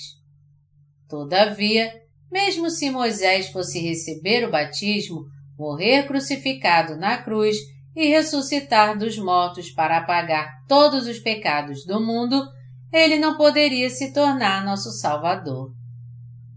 Todavia, 1.10 1.92
mesmo 2.32 2.70
se 2.70 2.92
Moisés 2.92 3.50
fosse 3.50 3.80
receber 3.80 4.48
o 4.48 4.52
batismo, 4.52 5.26
morrer 5.58 6.06
crucificado 6.06 6.96
na 6.96 7.18
cruz 7.18 7.58
e 7.96 8.08
ressuscitar 8.08 8.98
dos 8.98 9.18
mortos 9.18 9.72
para 9.72 9.98
apagar 9.98 10.64
todos 10.68 11.08
os 11.08 11.20
pecados 11.20 11.86
do 11.86 12.00
mundo, 12.00 12.48
ele 12.92 13.18
não 13.18 13.38
poderia 13.38 13.90
se 13.90 14.14
tornar 14.14 14.64
nosso 14.64 14.92
Salvador. 14.92 15.74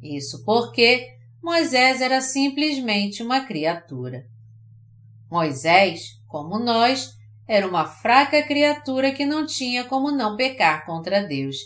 Isso 0.03 0.45
porque 0.45 1.17
Moisés 1.43 2.00
era 2.00 2.21
simplesmente 2.21 3.23
uma 3.23 3.41
criatura. 3.41 4.27
Moisés, 5.31 6.21
como 6.27 6.59
nós, 6.59 7.15
era 7.50 7.66
uma 7.66 7.85
fraca 7.85 8.40
criatura 8.45 9.11
que 9.12 9.26
não 9.26 9.45
tinha 9.45 9.83
como 9.83 10.12
não 10.12 10.37
pecar 10.37 10.87
contra 10.87 11.26
Deus 11.26 11.57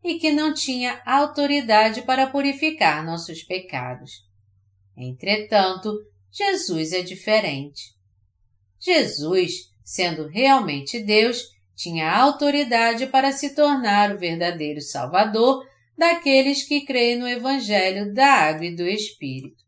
e 0.00 0.14
que 0.14 0.30
não 0.30 0.54
tinha 0.54 1.02
autoridade 1.04 2.02
para 2.02 2.28
purificar 2.28 3.04
nossos 3.04 3.42
pecados. 3.42 4.24
Entretanto, 4.96 5.92
Jesus 6.30 6.92
é 6.92 7.02
diferente. 7.02 7.92
Jesus, 8.78 9.72
sendo 9.84 10.28
realmente 10.28 11.00
Deus, 11.00 11.42
tinha 11.74 12.08
autoridade 12.08 13.08
para 13.08 13.32
se 13.32 13.52
tornar 13.52 14.14
o 14.14 14.18
verdadeiro 14.20 14.80
Salvador 14.80 15.66
daqueles 15.98 16.62
que 16.62 16.82
creem 16.82 17.18
no 17.18 17.26
Evangelho 17.26 18.14
da 18.14 18.28
Água 18.28 18.66
e 18.66 18.76
do 18.76 18.86
Espírito. 18.86 19.64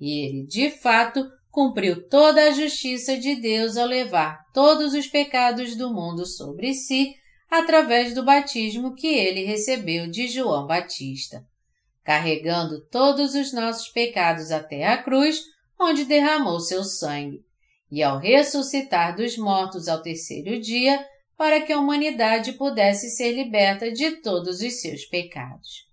E 0.00 0.26
ele, 0.26 0.46
de 0.46 0.70
fato, 0.70 1.35
cumpriu 1.56 2.06
toda 2.06 2.44
a 2.44 2.50
justiça 2.50 3.16
de 3.16 3.34
Deus 3.34 3.78
ao 3.78 3.86
levar 3.86 4.44
todos 4.52 4.92
os 4.92 5.06
pecados 5.06 5.74
do 5.74 5.90
mundo 5.90 6.26
sobre 6.26 6.74
si 6.74 7.14
através 7.50 8.14
do 8.14 8.22
batismo 8.22 8.94
que 8.94 9.06
ele 9.06 9.42
recebeu 9.42 10.06
de 10.06 10.28
João 10.28 10.66
Batista, 10.66 11.42
carregando 12.04 12.84
todos 12.90 13.34
os 13.34 13.54
nossos 13.54 13.88
pecados 13.88 14.50
até 14.50 14.86
a 14.86 15.02
cruz, 15.02 15.44
onde 15.80 16.04
derramou 16.04 16.60
seu 16.60 16.84
sangue, 16.84 17.40
e 17.90 18.02
ao 18.02 18.18
ressuscitar 18.18 19.16
dos 19.16 19.38
mortos 19.38 19.88
ao 19.88 20.02
terceiro 20.02 20.60
dia, 20.60 21.02
para 21.38 21.62
que 21.62 21.72
a 21.72 21.78
humanidade 21.78 22.52
pudesse 22.52 23.08
ser 23.08 23.32
liberta 23.32 23.90
de 23.90 24.20
todos 24.20 24.60
os 24.60 24.78
seus 24.82 25.06
pecados. 25.06 25.86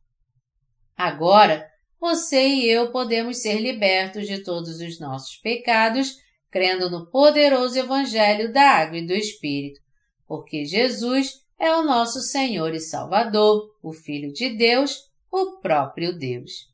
Agora, 0.98 1.66
você 2.04 2.46
e 2.46 2.70
eu 2.70 2.92
podemos 2.92 3.42
ser 3.42 3.62
libertos 3.62 4.28
de 4.28 4.44
todos 4.44 4.82
os 4.82 5.00
nossos 5.00 5.38
pecados, 5.38 6.18
crendo 6.52 6.90
no 6.90 7.10
poderoso 7.10 7.80
Evangelho 7.80 8.52
da 8.52 8.72
Água 8.72 8.98
e 8.98 9.08
do 9.08 9.14
Espírito, 9.14 9.80
porque 10.28 10.66
Jesus 10.66 11.46
é 11.58 11.74
o 11.74 11.82
nosso 11.82 12.20
Senhor 12.20 12.74
e 12.74 12.82
Salvador, 12.82 13.74
o 13.82 13.94
Filho 13.94 14.34
de 14.34 14.50
Deus, 14.50 15.10
o 15.32 15.62
próprio 15.62 16.12
Deus. 16.12 16.70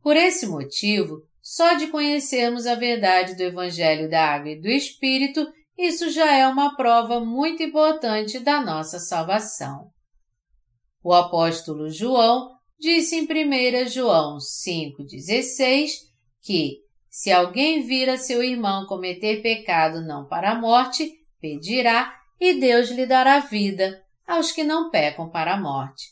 Por 0.00 0.16
esse 0.16 0.46
motivo, 0.46 1.26
só 1.42 1.74
de 1.74 1.88
conhecermos 1.88 2.64
a 2.64 2.76
verdade 2.76 3.34
do 3.34 3.42
Evangelho 3.42 4.08
da 4.08 4.24
Água 4.24 4.50
e 4.50 4.60
do 4.60 4.68
Espírito, 4.68 5.52
isso 5.76 6.08
já 6.10 6.32
é 6.32 6.46
uma 6.46 6.76
prova 6.76 7.18
muito 7.18 7.60
importante 7.60 8.38
da 8.38 8.60
nossa 8.60 9.00
salvação. 9.00 9.90
O 11.02 11.12
apóstolo 11.12 11.90
João 11.90 12.51
disse 12.82 13.14
em 13.14 13.22
1 13.22 13.86
João 13.86 14.38
5,16 14.38 15.90
que, 16.42 16.80
se 17.08 17.30
alguém 17.30 17.86
vir 17.86 18.10
a 18.10 18.18
seu 18.18 18.42
irmão 18.42 18.86
cometer 18.86 19.40
pecado 19.40 20.00
não 20.00 20.26
para 20.26 20.50
a 20.50 20.58
morte, 20.58 21.08
pedirá 21.40 22.12
e 22.40 22.54
Deus 22.54 22.90
lhe 22.90 23.06
dará 23.06 23.38
vida 23.38 24.02
aos 24.26 24.50
que 24.50 24.64
não 24.64 24.90
pecam 24.90 25.30
para 25.30 25.54
a 25.54 25.60
morte. 25.60 26.08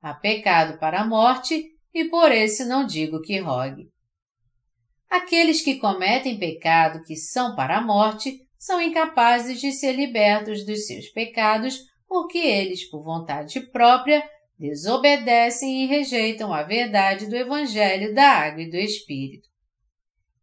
Há 0.00 0.14
pecado 0.14 0.78
para 0.78 1.00
a 1.00 1.04
morte 1.04 1.72
e 1.92 2.04
por 2.04 2.30
esse 2.30 2.64
não 2.66 2.86
digo 2.86 3.20
que 3.20 3.40
rogue. 3.40 3.90
Aqueles 5.10 5.60
que 5.60 5.80
cometem 5.80 6.38
pecado 6.38 7.02
que 7.02 7.16
são 7.16 7.56
para 7.56 7.78
a 7.78 7.82
morte 7.82 8.40
são 8.56 8.80
incapazes 8.80 9.60
de 9.60 9.72
ser 9.72 9.94
libertos 9.94 10.64
dos 10.64 10.86
seus 10.86 11.08
pecados 11.08 11.80
porque 12.06 12.38
eles, 12.38 12.88
por 12.88 13.02
vontade 13.02 13.60
própria, 13.72 14.22
desobedecem 14.62 15.82
e 15.82 15.86
rejeitam 15.86 16.54
a 16.54 16.62
verdade 16.62 17.26
do 17.26 17.34
Evangelho 17.34 18.14
da 18.14 18.28
Água 18.28 18.62
e 18.62 18.70
do 18.70 18.76
Espírito. 18.76 19.48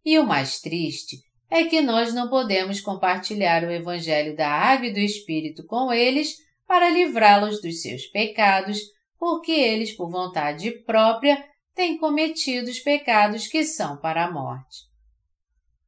E 0.03 0.19
o 0.19 0.25
mais 0.25 0.59
triste 0.59 1.23
é 1.49 1.63
que 1.63 1.79
nós 1.79 2.13
não 2.13 2.29
podemos 2.29 2.81
compartilhar 2.81 3.63
o 3.63 3.71
Evangelho 3.71 4.35
da 4.35 4.49
Água 4.49 4.88
e 4.88 4.93
do 4.93 4.99
Espírito 4.99 5.65
com 5.65 5.93
eles 5.93 6.35
para 6.67 6.89
livrá-los 6.89 7.61
dos 7.61 7.81
seus 7.81 8.07
pecados, 8.07 8.79
porque 9.17 9.53
eles, 9.53 9.95
por 9.95 10.11
vontade 10.11 10.69
própria, 10.83 11.41
têm 11.73 11.97
cometido 11.97 12.69
os 12.69 12.79
pecados 12.79 13.47
que 13.47 13.63
são 13.63 13.95
para 13.95 14.25
a 14.25 14.31
morte. 14.31 14.79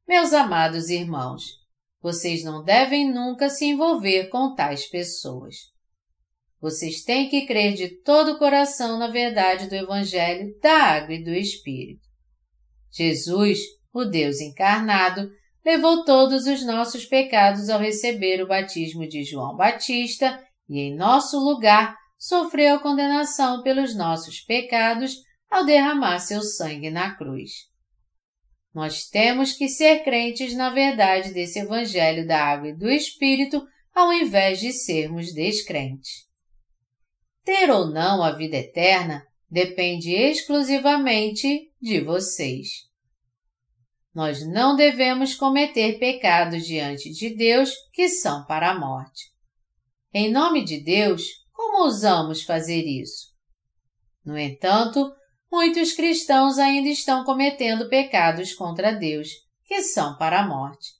Meus 0.08 0.32
amados 0.32 0.88
irmãos, 0.88 1.60
vocês 2.00 2.42
não 2.42 2.64
devem 2.64 3.12
nunca 3.12 3.50
se 3.50 3.66
envolver 3.66 4.28
com 4.28 4.54
tais 4.54 4.86
pessoas. 4.86 5.71
Vocês 6.62 7.02
têm 7.02 7.28
que 7.28 7.44
crer 7.44 7.74
de 7.74 7.88
todo 7.88 8.34
o 8.34 8.38
coração 8.38 8.96
na 8.96 9.08
verdade 9.08 9.68
do 9.68 9.74
Evangelho 9.74 10.56
da 10.62 10.72
Água 10.72 11.16
e 11.16 11.24
do 11.24 11.30
Espírito. 11.30 12.06
Jesus, 12.92 13.58
o 13.92 14.04
Deus 14.04 14.40
encarnado, 14.40 15.28
levou 15.64 16.04
todos 16.04 16.46
os 16.46 16.64
nossos 16.64 17.04
pecados 17.04 17.68
ao 17.68 17.80
receber 17.80 18.40
o 18.40 18.46
batismo 18.46 19.08
de 19.08 19.24
João 19.24 19.56
Batista 19.56 20.40
e, 20.68 20.78
em 20.78 20.94
nosso 20.94 21.36
lugar, 21.40 21.96
sofreu 22.16 22.76
a 22.76 22.80
condenação 22.80 23.64
pelos 23.64 23.96
nossos 23.96 24.40
pecados 24.40 25.16
ao 25.50 25.66
derramar 25.66 26.20
seu 26.20 26.42
sangue 26.42 26.90
na 26.90 27.16
cruz. 27.16 27.50
Nós 28.72 29.08
temos 29.08 29.52
que 29.52 29.68
ser 29.68 30.04
crentes 30.04 30.54
na 30.54 30.70
verdade 30.70 31.32
desse 31.32 31.58
Evangelho 31.58 32.24
da 32.24 32.40
Água 32.40 32.68
e 32.68 32.76
do 32.76 32.88
Espírito 32.88 33.66
ao 33.92 34.12
invés 34.12 34.60
de 34.60 34.72
sermos 34.72 35.34
descrentes. 35.34 36.30
Ter 37.44 37.70
ou 37.70 37.86
não 37.86 38.22
a 38.22 38.32
vida 38.32 38.56
eterna 38.56 39.26
depende 39.50 40.12
exclusivamente 40.12 41.72
de 41.80 42.00
vocês. 42.00 42.90
Nós 44.14 44.46
não 44.46 44.76
devemos 44.76 45.34
cometer 45.34 45.98
pecados 45.98 46.64
diante 46.66 47.10
de 47.10 47.30
Deus 47.30 47.72
que 47.92 48.08
são 48.08 48.44
para 48.44 48.70
a 48.70 48.78
morte. 48.78 49.32
Em 50.12 50.30
nome 50.30 50.64
de 50.64 50.78
Deus, 50.78 51.22
como 51.52 51.84
ousamos 51.84 52.42
fazer 52.42 52.82
isso? 52.82 53.32
No 54.24 54.38
entanto, 54.38 55.10
muitos 55.50 55.92
cristãos 55.92 56.58
ainda 56.58 56.88
estão 56.88 57.24
cometendo 57.24 57.88
pecados 57.88 58.54
contra 58.54 58.92
Deus, 58.92 59.28
que 59.64 59.82
são 59.82 60.16
para 60.16 60.40
a 60.40 60.46
morte. 60.46 60.90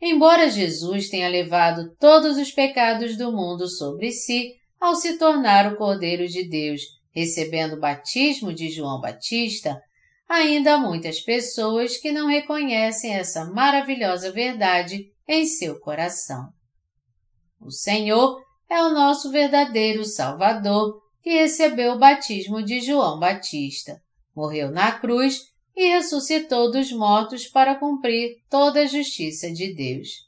Embora 0.00 0.50
Jesus 0.50 1.08
tenha 1.08 1.28
levado 1.28 1.96
todos 1.98 2.36
os 2.36 2.52
pecados 2.52 3.16
do 3.16 3.32
mundo 3.32 3.66
sobre 3.66 4.12
si 4.12 4.57
ao 4.80 4.94
se 4.94 5.18
tornar 5.18 5.72
o 5.72 5.76
Cordeiro 5.76 6.28
de 6.28 6.48
Deus, 6.48 6.82
recebendo 7.12 7.74
o 7.74 7.80
batismo 7.80 8.52
de 8.52 8.70
João 8.70 9.00
Batista, 9.00 9.80
ainda 10.28 10.74
há 10.74 10.78
muitas 10.78 11.20
pessoas 11.20 11.96
que 11.96 12.12
não 12.12 12.26
reconhecem 12.26 13.14
essa 13.14 13.44
maravilhosa 13.44 14.30
verdade 14.30 15.10
em 15.26 15.46
seu 15.46 15.78
coração. 15.80 16.48
O 17.60 17.70
Senhor 17.70 18.40
é 18.68 18.82
o 18.82 18.92
nosso 18.92 19.30
verdadeiro 19.30 20.04
Salvador 20.04 21.02
que 21.22 21.30
recebeu 21.30 21.92
o 21.92 21.98
batismo 21.98 22.62
de 22.62 22.80
João 22.80 23.18
Batista, 23.18 24.00
morreu 24.34 24.70
na 24.70 24.92
cruz 24.92 25.40
e 25.76 25.88
ressuscitou 25.88 26.70
dos 26.70 26.92
mortos 26.92 27.46
para 27.46 27.74
cumprir 27.74 28.36
toda 28.48 28.80
a 28.80 28.86
justiça 28.86 29.50
de 29.50 29.74
Deus. 29.74 30.27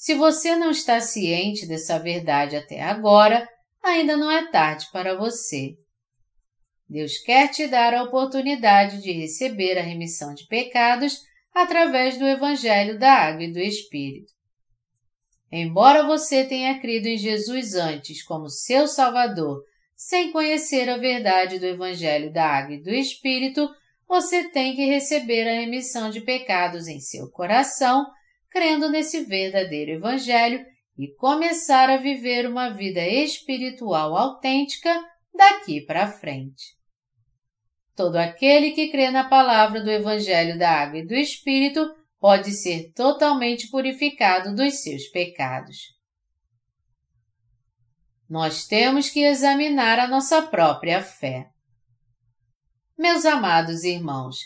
Se 0.00 0.14
você 0.14 0.56
não 0.56 0.70
está 0.70 0.98
ciente 0.98 1.66
dessa 1.66 1.98
verdade 1.98 2.56
até 2.56 2.80
agora, 2.80 3.46
ainda 3.84 4.16
não 4.16 4.30
é 4.30 4.50
tarde 4.50 4.86
para 4.90 5.14
você. 5.14 5.74
Deus 6.88 7.18
quer 7.18 7.48
te 7.48 7.66
dar 7.66 7.92
a 7.92 8.04
oportunidade 8.04 9.02
de 9.02 9.12
receber 9.12 9.76
a 9.76 9.82
remissão 9.82 10.32
de 10.32 10.46
pecados 10.46 11.20
através 11.54 12.18
do 12.18 12.26
Evangelho 12.26 12.98
da 12.98 13.12
Água 13.12 13.44
e 13.44 13.52
do 13.52 13.58
Espírito. 13.58 14.32
Embora 15.52 16.02
você 16.06 16.44
tenha 16.46 16.80
crido 16.80 17.06
em 17.06 17.18
Jesus 17.18 17.74
antes 17.74 18.22
como 18.22 18.48
seu 18.48 18.88
Salvador, 18.88 19.62
sem 19.94 20.32
conhecer 20.32 20.88
a 20.88 20.96
verdade 20.96 21.58
do 21.58 21.66
Evangelho 21.66 22.32
da 22.32 22.46
Água 22.46 22.76
e 22.76 22.82
do 22.82 22.88
Espírito, 22.88 23.68
você 24.08 24.48
tem 24.48 24.74
que 24.74 24.86
receber 24.86 25.46
a 25.46 25.60
remissão 25.60 26.08
de 26.08 26.22
pecados 26.22 26.88
em 26.88 27.00
seu 27.00 27.30
coração 27.30 28.06
crendo 28.50 28.88
nesse 28.90 29.24
verdadeiro 29.24 29.92
Evangelho 29.92 30.64
e 30.98 31.08
começar 31.14 31.88
a 31.88 31.96
viver 31.96 32.46
uma 32.46 32.70
vida 32.70 33.06
espiritual 33.06 34.16
autêntica 34.16 34.92
daqui 35.34 35.80
para 35.80 36.10
frente. 36.10 36.76
Todo 37.94 38.16
aquele 38.16 38.72
que 38.72 38.88
crê 38.88 39.10
na 39.10 39.24
palavra 39.24 39.82
do 39.82 39.90
Evangelho 39.90 40.58
da 40.58 40.70
Água 40.70 40.98
e 40.98 41.06
do 41.06 41.14
Espírito 41.14 41.94
pode 42.18 42.52
ser 42.52 42.92
totalmente 42.92 43.68
purificado 43.70 44.54
dos 44.54 44.82
seus 44.82 45.08
pecados. 45.08 45.78
Nós 48.28 48.66
temos 48.66 49.08
que 49.08 49.20
examinar 49.20 49.98
a 49.98 50.06
nossa 50.06 50.42
própria 50.42 51.02
fé. 51.02 51.48
Meus 52.96 53.24
amados 53.24 53.82
irmãos, 53.82 54.36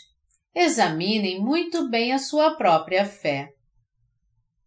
examinem 0.53 1.39
muito 1.39 1.89
bem 1.89 2.13
a 2.13 2.17
sua 2.17 2.55
própria 2.55 3.05
fé. 3.05 3.54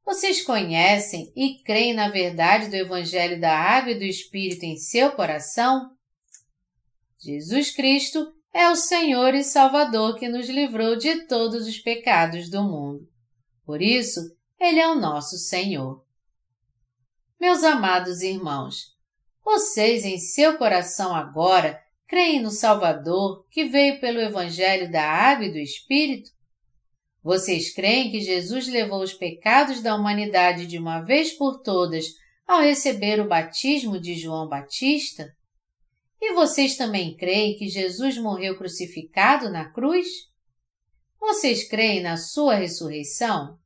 Vocês 0.09 0.41
conhecem 0.41 1.31
e 1.37 1.59
creem 1.63 1.93
na 1.93 2.09
verdade 2.09 2.69
do 2.69 2.77
Evangelho 2.77 3.39
da 3.39 3.55
Água 3.55 3.93
e 3.93 3.99
do 3.99 4.05
Espírito 4.05 4.65
em 4.65 4.75
seu 4.75 5.13
coração? 5.13 5.95
Jesus 7.19 7.71
Cristo 7.73 8.33
é 8.51 8.71
o 8.71 8.75
Senhor 8.75 9.35
e 9.35 9.45
Salvador 9.45 10.19
que 10.19 10.27
nos 10.27 10.49
livrou 10.49 10.97
de 10.97 11.27
todos 11.27 11.69
os 11.69 11.79
pecados 11.79 12.49
do 12.49 12.63
mundo. 12.63 13.07
Por 13.67 13.83
isso, 13.83 14.35
Ele 14.59 14.81
é 14.81 14.89
o 14.89 14.99
nosso 14.99 15.37
Senhor. 15.37 16.03
Meus 17.39 17.63
amados 17.63 18.23
irmãos, 18.23 18.97
vocês 19.45 20.07
em 20.07 20.17
seu 20.17 20.57
coração 20.57 21.15
agora 21.15 21.85
creem 22.07 22.41
no 22.41 22.51
Salvador 22.51 23.45
que 23.51 23.67
veio 23.67 24.01
pelo 24.01 24.23
Evangelho 24.23 24.91
da 24.91 25.05
Água 25.05 25.45
e 25.45 25.53
do 25.53 25.59
Espírito? 25.59 26.31
Vocês 27.23 27.73
creem 27.75 28.11
que 28.11 28.21
Jesus 28.21 28.69
levou 28.69 29.03
os 29.03 29.13
pecados 29.13 29.83
da 29.83 29.95
humanidade 29.95 30.67
de 30.67 30.79
uma 30.79 31.01
vez 31.01 31.33
por 31.33 31.61
todas 31.63 32.07
ao 32.47 32.61
receber 32.61 33.21
o 33.21 33.29
batismo 33.29 34.01
de 34.01 34.15
João 34.15 34.49
Batista? 34.49 35.29
E 36.21 36.33
vocês 36.35 36.77
também 36.77 37.17
creem 37.17 37.57
que 37.57 37.69
Jesus 37.69 38.19
morreu 38.19 38.57
crucificado 38.57 39.51
na 39.51 39.71
cruz? 39.71 40.07
vocês 41.29 41.69
creem 41.69 42.01
na 42.01 42.17
sua 42.17 42.55
ressurreição? 42.55 43.59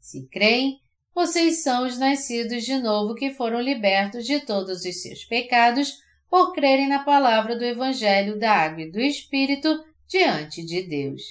Se 0.00 0.26
creem, 0.28 0.78
vocês 1.14 1.62
são 1.62 1.86
os 1.86 1.98
nascidos 1.98 2.64
de 2.64 2.78
novo 2.78 3.14
que 3.14 3.34
foram 3.34 3.60
libertos 3.60 4.24
de 4.24 4.40
todos 4.40 4.84
os 4.84 5.02
seus 5.02 5.24
pecados 5.24 5.92
por 6.30 6.52
crerem 6.52 6.88
na 6.88 7.04
palavra 7.04 7.56
do 7.56 7.64
Evangelho 7.64 8.38
da 8.38 8.52
Água 8.52 8.82
e 8.82 8.90
do 8.90 9.00
Espírito 9.00 9.84
diante 10.06 10.64
de 10.64 10.82
Deus. 10.82 11.22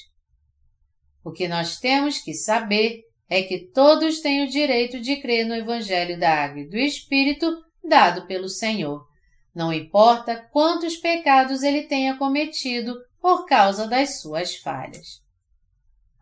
O 1.28 1.32
que 1.34 1.46
nós 1.46 1.78
temos 1.78 2.20
que 2.20 2.34
saber 2.34 3.04
é 3.30 3.44
que 3.44 3.68
todos 3.74 4.22
têm 4.22 4.46
o 4.46 4.50
direito 4.50 4.98
de 4.98 5.18
crer 5.18 5.46
no 5.46 5.54
Evangelho 5.54 6.18
da 6.18 6.34
Água 6.46 6.62
e 6.62 6.70
do 6.70 6.78
Espírito 6.78 7.54
dado 7.84 8.26
pelo 8.28 8.48
Senhor, 8.48 9.06
não 9.54 9.74
importa 9.74 10.48
quantos 10.54 10.96
pecados 10.96 11.63
ele 11.63 11.84
tenha 11.84 12.18
cometido 12.18 12.96
por 13.20 13.46
causa 13.46 13.86
das 13.86 14.22
suas 14.22 14.56
falhas. 14.56 15.22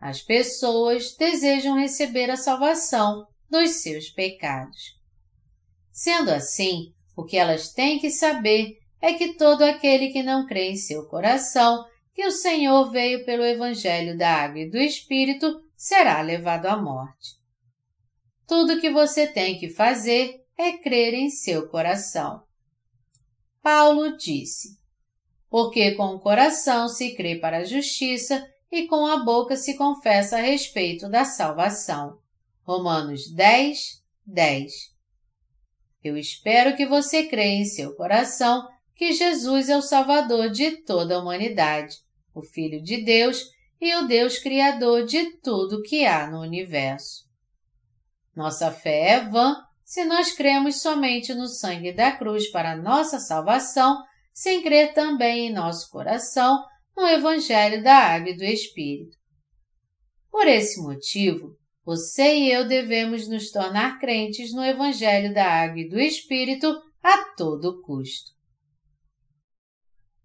As 0.00 0.20
pessoas 0.22 1.14
desejam 1.16 1.78
receber 1.78 2.28
a 2.28 2.36
salvação 2.36 3.28
dos 3.48 3.82
seus 3.82 4.08
pecados. 4.08 4.96
Sendo 5.92 6.32
assim, 6.32 6.92
o 7.16 7.22
que 7.22 7.36
elas 7.36 7.72
têm 7.72 8.00
que 8.00 8.10
saber 8.10 8.76
é 9.00 9.12
que 9.12 9.34
todo 9.34 9.62
aquele 9.62 10.08
que 10.08 10.24
não 10.24 10.48
crê 10.48 10.72
em 10.72 10.76
seu 10.76 11.06
coração 11.06 11.84
que 12.16 12.26
o 12.26 12.32
Senhor 12.32 12.90
veio 12.90 13.26
pelo 13.26 13.44
Evangelho 13.44 14.16
da 14.16 14.30
Água 14.30 14.60
e 14.60 14.70
do 14.70 14.78
Espírito 14.78 15.62
será 15.76 16.22
levado 16.22 16.64
à 16.64 16.74
morte. 16.74 17.36
Tudo 18.48 18.72
o 18.72 18.80
que 18.80 18.88
você 18.88 19.26
tem 19.26 19.58
que 19.58 19.68
fazer 19.68 20.42
é 20.56 20.72
crer 20.78 21.12
em 21.12 21.28
seu 21.28 21.68
coração. 21.68 22.42
Paulo 23.62 24.16
disse: 24.16 24.78
Porque 25.50 25.90
com 25.92 26.14
o 26.14 26.18
coração 26.18 26.88
se 26.88 27.14
crê 27.14 27.36
para 27.36 27.58
a 27.58 27.64
justiça 27.64 28.50
e 28.72 28.86
com 28.86 29.06
a 29.06 29.22
boca 29.22 29.54
se 29.54 29.76
confessa 29.76 30.38
a 30.38 30.40
respeito 30.40 31.10
da 31.10 31.26
salvação. 31.26 32.18
Romanos 32.62 33.30
10, 33.30 34.02
10. 34.24 34.72
Eu 36.02 36.16
espero 36.16 36.74
que 36.78 36.86
você 36.86 37.24
creia 37.24 37.60
em 37.60 37.66
seu 37.66 37.94
coração 37.94 38.66
que 38.94 39.12
Jesus 39.12 39.68
é 39.68 39.76
o 39.76 39.82
Salvador 39.82 40.48
de 40.48 40.78
toda 40.78 41.16
a 41.16 41.18
humanidade, 41.18 42.05
o 42.36 42.42
Filho 42.42 42.82
de 42.82 42.98
Deus 42.98 43.50
e 43.80 43.94
o 43.96 44.06
Deus 44.06 44.38
Criador 44.38 45.06
de 45.06 45.38
tudo 45.38 45.82
que 45.82 46.04
há 46.04 46.30
no 46.30 46.40
universo. 46.42 47.24
Nossa 48.34 48.70
fé 48.70 49.12
é 49.12 49.20
vã 49.24 49.56
se 49.82 50.04
nós 50.04 50.32
cremos 50.32 50.82
somente 50.82 51.32
no 51.32 51.46
sangue 51.46 51.92
da 51.92 52.12
cruz 52.12 52.50
para 52.50 52.76
nossa 52.76 53.18
salvação, 53.18 54.02
sem 54.34 54.62
crer 54.62 54.92
também 54.92 55.46
em 55.46 55.52
nosso 55.52 55.90
coração 55.90 56.62
no 56.94 57.06
Evangelho 57.06 57.82
da 57.82 57.94
Água 57.94 58.30
e 58.30 58.36
do 58.36 58.44
Espírito. 58.44 59.16
Por 60.30 60.46
esse 60.46 60.78
motivo, 60.82 61.56
você 61.84 62.36
e 62.36 62.52
eu 62.52 62.66
devemos 62.66 63.28
nos 63.28 63.50
tornar 63.50 63.98
crentes 63.98 64.52
no 64.52 64.62
Evangelho 64.62 65.32
da 65.32 65.46
Água 65.46 65.80
e 65.80 65.88
do 65.88 65.98
Espírito 65.98 66.66
a 67.02 67.34
todo 67.34 67.80
custo. 67.80 68.35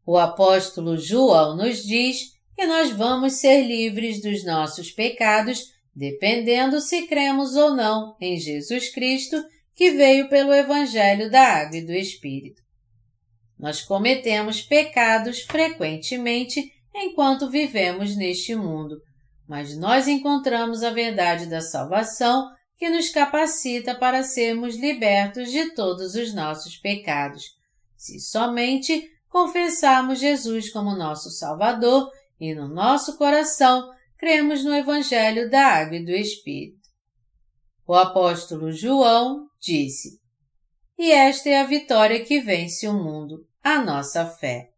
O 0.06 0.18
apóstolo 0.18 0.98
João 0.98 1.56
nos 1.56 1.84
diz 1.84 2.34
que 2.56 2.66
nós 2.66 2.92
vamos 2.92 3.34
ser 3.34 3.64
livres 3.64 4.22
dos 4.22 4.44
nossos 4.44 4.92
pecados, 4.92 5.74
dependendo 5.96 6.80
se 6.80 7.08
cremos 7.08 7.56
ou 7.56 7.76
não 7.76 8.16
em 8.20 8.40
Jesus 8.40 8.90
Cristo, 8.90 9.44
que 9.76 9.92
veio 9.92 10.30
pelo 10.30 10.54
Evangelho 10.54 11.30
da 11.30 11.42
Água 11.42 11.78
e 11.78 11.86
do 11.86 11.94
Espírito. 11.94 12.62
Nós 13.58 13.82
cometemos 13.82 14.62
pecados 14.62 15.42
frequentemente 15.42 16.72
enquanto 16.94 17.50
vivemos 17.50 18.16
neste 18.16 18.56
mundo, 18.56 19.02
mas 19.48 19.78
nós 19.78 20.08
encontramos 20.08 20.84
a 20.84 20.90
verdade 20.90 21.46
da 21.46 21.62
salvação 21.62 22.50
que 22.78 22.90
nos 22.90 23.10
capacita 23.10 23.94
para 23.94 24.24
sermos 24.24 24.76
libertos 24.76 25.52
de 25.52 25.76
todos 25.76 26.16
os 26.16 26.34
nossos 26.34 26.76
pecados, 26.76 27.56
se 27.96 28.20
somente 28.20 29.08
confessarmos 29.32 30.20
Jesus 30.20 30.72
como 30.72 30.96
nosso 30.96 31.32
Salvador 31.32 32.12
e 32.40 32.54
no 32.54 32.68
nosso 32.68 33.18
coração 33.18 33.90
cremos 34.18 34.64
no 34.64 34.76
Evangelho 34.76 35.50
da 35.50 35.66
Água 35.66 35.98
e 35.98 36.06
do 36.06 36.12
Espírito. 36.12 36.88
O 37.88 37.96
apóstolo 37.96 38.72
João 38.72 39.48
disse: 39.60 40.20
E 41.00 41.12
esta 41.12 41.50
é 41.50 41.60
a 41.60 41.66
vitória 41.66 42.24
que 42.24 42.40
vence 42.40 42.88
o 42.88 42.94
mundo, 42.94 43.48
a 43.64 43.84
nossa 43.84 44.28
fé. 44.28 44.70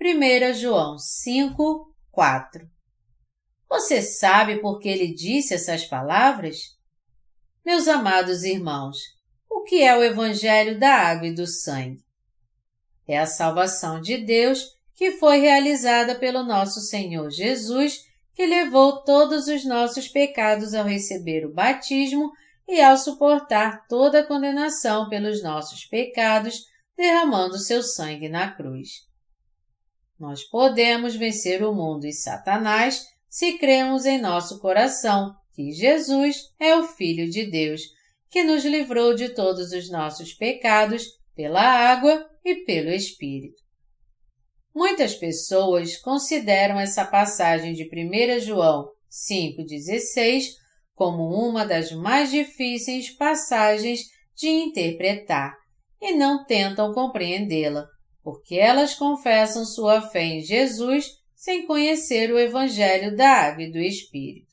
1 0.00 0.54
João 0.54 0.96
5, 0.96 1.94
4 2.10 2.78
você 3.68 4.00
sabe 4.00 4.60
por 4.60 4.78
que 4.78 4.88
ele 4.88 5.12
disse 5.12 5.52
essas 5.52 5.84
palavras? 5.84 6.56
Meus 7.64 7.86
amados 7.86 8.42
irmãos, 8.42 8.96
o 9.48 9.62
que 9.62 9.82
é 9.82 9.94
o 9.94 10.02
Evangelho 10.02 10.78
da 10.78 10.90
Água 10.90 11.26
e 11.26 11.34
do 11.34 11.46
Sangue? 11.46 12.02
É 13.08 13.18
a 13.18 13.26
salvação 13.26 14.00
de 14.00 14.18
Deus 14.18 14.76
que 14.94 15.12
foi 15.12 15.38
realizada 15.38 16.14
pelo 16.16 16.42
nosso 16.42 16.80
Senhor 16.80 17.30
Jesus, 17.30 18.00
que 18.34 18.44
levou 18.44 19.02
todos 19.04 19.46
os 19.46 19.64
nossos 19.64 20.08
pecados 20.08 20.74
ao 20.74 20.84
receber 20.84 21.46
o 21.46 21.54
batismo 21.54 22.30
e 22.68 22.80
ao 22.82 22.98
suportar 22.98 23.86
toda 23.88 24.20
a 24.20 24.26
condenação 24.26 25.08
pelos 25.08 25.42
nossos 25.42 25.84
pecados, 25.86 26.64
derramando 26.96 27.58
seu 27.58 27.82
sangue 27.82 28.28
na 28.28 28.50
cruz. 28.52 29.06
Nós 30.18 30.42
podemos 30.44 31.14
vencer 31.14 31.62
o 31.62 31.72
mundo 31.72 32.06
e 32.06 32.12
Satanás 32.12 33.06
se 33.28 33.56
cremos 33.56 34.04
em 34.04 34.20
nosso 34.20 34.58
coração 34.58 35.34
que 35.54 35.70
Jesus 35.72 36.52
é 36.58 36.74
o 36.74 36.84
Filho 36.84 37.30
de 37.30 37.48
Deus, 37.48 37.82
que 38.28 38.42
nos 38.42 38.64
livrou 38.64 39.14
de 39.14 39.28
todos 39.28 39.72
os 39.72 39.90
nossos 39.90 40.34
pecados 40.34 41.04
pela 41.34 41.62
água 41.62 42.28
e 42.50 42.64
pelo 42.64 42.90
Espírito. 42.90 43.62
Muitas 44.74 45.14
pessoas 45.14 45.96
consideram 45.96 46.78
essa 46.78 47.04
passagem 47.04 47.72
de 47.72 47.84
1 47.84 48.40
João 48.40 48.88
5,16 49.10 50.44
como 50.94 51.28
uma 51.28 51.64
das 51.64 51.92
mais 51.92 52.30
difíceis 52.30 53.10
passagens 53.10 54.00
de 54.34 54.48
interpretar 54.48 55.54
e 56.00 56.12
não 56.12 56.44
tentam 56.44 56.92
compreendê-la, 56.92 57.86
porque 58.22 58.54
elas 58.54 58.94
confessam 58.94 59.64
sua 59.64 60.00
fé 60.00 60.24
em 60.24 60.40
Jesus 60.40 61.06
sem 61.34 61.66
conhecer 61.66 62.32
o 62.32 62.38
Evangelho 62.38 63.16
da 63.16 63.30
Água 63.30 63.64
e 63.64 63.72
do 63.72 63.78
Espírito. 63.78 64.48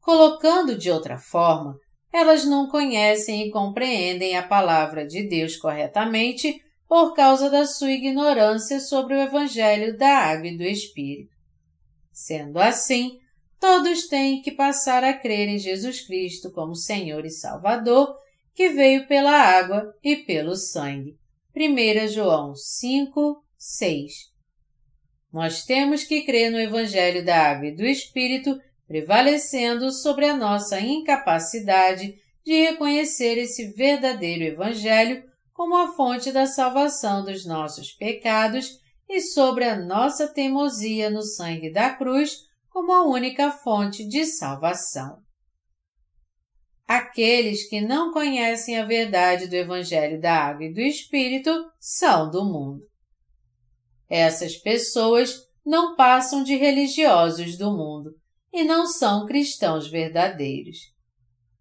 Colocando 0.00 0.76
de 0.76 0.90
outra 0.90 1.18
forma, 1.18 1.76
elas 2.12 2.44
não 2.44 2.68
conhecem 2.68 3.46
e 3.46 3.50
compreendem 3.50 4.36
a 4.36 4.42
palavra 4.42 5.06
de 5.06 5.28
Deus 5.28 5.56
corretamente 5.56 6.60
por 6.90 7.14
causa 7.14 7.48
da 7.48 7.64
sua 7.66 7.92
ignorância 7.92 8.80
sobre 8.80 9.14
o 9.14 9.20
Evangelho 9.20 9.96
da 9.96 10.08
Água 10.08 10.48
e 10.48 10.56
do 10.56 10.64
Espírito. 10.64 11.30
Sendo 12.10 12.58
assim, 12.58 13.20
todos 13.60 14.08
têm 14.08 14.42
que 14.42 14.50
passar 14.50 15.04
a 15.04 15.14
crer 15.14 15.46
em 15.48 15.56
Jesus 15.56 16.00
Cristo 16.00 16.50
como 16.50 16.74
Senhor 16.74 17.24
e 17.24 17.30
Salvador, 17.30 18.12
que 18.52 18.70
veio 18.70 19.06
pela 19.06 19.30
água 19.30 19.94
e 20.02 20.16
pelo 20.16 20.56
sangue. 20.56 21.16
1 21.54 22.08
João 22.08 22.56
5, 22.56 23.40
6 23.56 24.30
nós 25.32 25.64
temos 25.64 26.02
que 26.02 26.22
crer 26.22 26.50
no 26.50 26.58
Evangelho 26.58 27.24
da 27.24 27.52
Água 27.52 27.68
e 27.68 27.76
do 27.76 27.86
Espírito, 27.86 28.60
prevalecendo 28.88 29.92
sobre 29.92 30.26
a 30.26 30.36
nossa 30.36 30.80
incapacidade 30.80 32.16
de 32.44 32.52
reconhecer 32.52 33.38
esse 33.38 33.68
verdadeiro 33.74 34.42
Evangelho 34.42 35.29
como 35.60 35.76
a 35.76 35.92
fonte 35.92 36.32
da 36.32 36.46
salvação 36.46 37.22
dos 37.22 37.44
nossos 37.44 37.92
pecados 37.92 38.78
e 39.06 39.20
sobre 39.20 39.66
a 39.66 39.78
nossa 39.78 40.26
teimosia 40.26 41.10
no 41.10 41.20
sangue 41.20 41.70
da 41.70 41.94
cruz 41.94 42.38
como 42.70 42.90
a 42.92 43.04
única 43.04 43.52
fonte 43.52 44.08
de 44.08 44.24
salvação. 44.24 45.18
Aqueles 46.88 47.68
que 47.68 47.78
não 47.78 48.10
conhecem 48.10 48.78
a 48.78 48.86
verdade 48.86 49.48
do 49.48 49.54
Evangelho 49.54 50.18
da 50.18 50.32
Água 50.32 50.64
e 50.64 50.72
do 50.72 50.80
Espírito 50.80 51.50
são 51.78 52.30
do 52.30 52.42
mundo. 52.42 52.80
Essas 54.08 54.56
pessoas 54.56 55.42
não 55.62 55.94
passam 55.94 56.42
de 56.42 56.56
religiosos 56.56 57.58
do 57.58 57.70
mundo 57.70 58.14
e 58.50 58.64
não 58.64 58.86
são 58.86 59.26
cristãos 59.26 59.90
verdadeiros. 59.90 60.78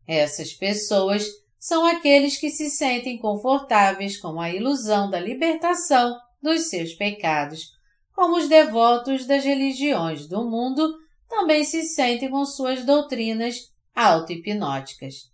Essas 0.07 0.53
pessoas 0.53 1.25
são 1.59 1.85
aqueles 1.85 2.37
que 2.37 2.49
se 2.49 2.69
sentem 2.69 3.17
confortáveis 3.17 4.17
com 4.17 4.39
a 4.39 4.49
ilusão 4.49 5.09
da 5.09 5.19
libertação 5.19 6.17
dos 6.41 6.69
seus 6.69 6.93
pecados, 6.93 7.67
como 8.13 8.37
os 8.37 8.47
devotos 8.47 9.25
das 9.25 9.43
religiões 9.43 10.27
do 10.27 10.49
mundo 10.49 10.95
também 11.27 11.63
se 11.63 11.83
sentem 11.83 12.29
com 12.29 12.45
suas 12.45 12.85
doutrinas 12.85 13.57
auto-hipnóticas. 13.93 15.29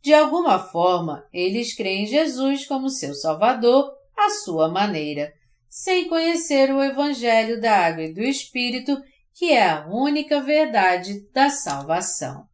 De 0.00 0.14
alguma 0.14 0.58
forma, 0.58 1.26
eles 1.32 1.74
creem 1.74 2.04
em 2.04 2.06
Jesus 2.06 2.66
como 2.66 2.88
seu 2.88 3.12
Salvador 3.14 3.92
à 4.16 4.30
sua 4.30 4.68
maneira, 4.68 5.32
sem 5.68 6.08
conhecer 6.08 6.72
o 6.72 6.82
Evangelho 6.82 7.60
da 7.60 7.86
Água 7.86 8.04
e 8.04 8.14
do 8.14 8.22
Espírito, 8.22 8.96
que 9.34 9.52
é 9.52 9.68
a 9.68 9.86
única 9.88 10.40
verdade 10.40 11.28
da 11.32 11.50
salvação. 11.50 12.49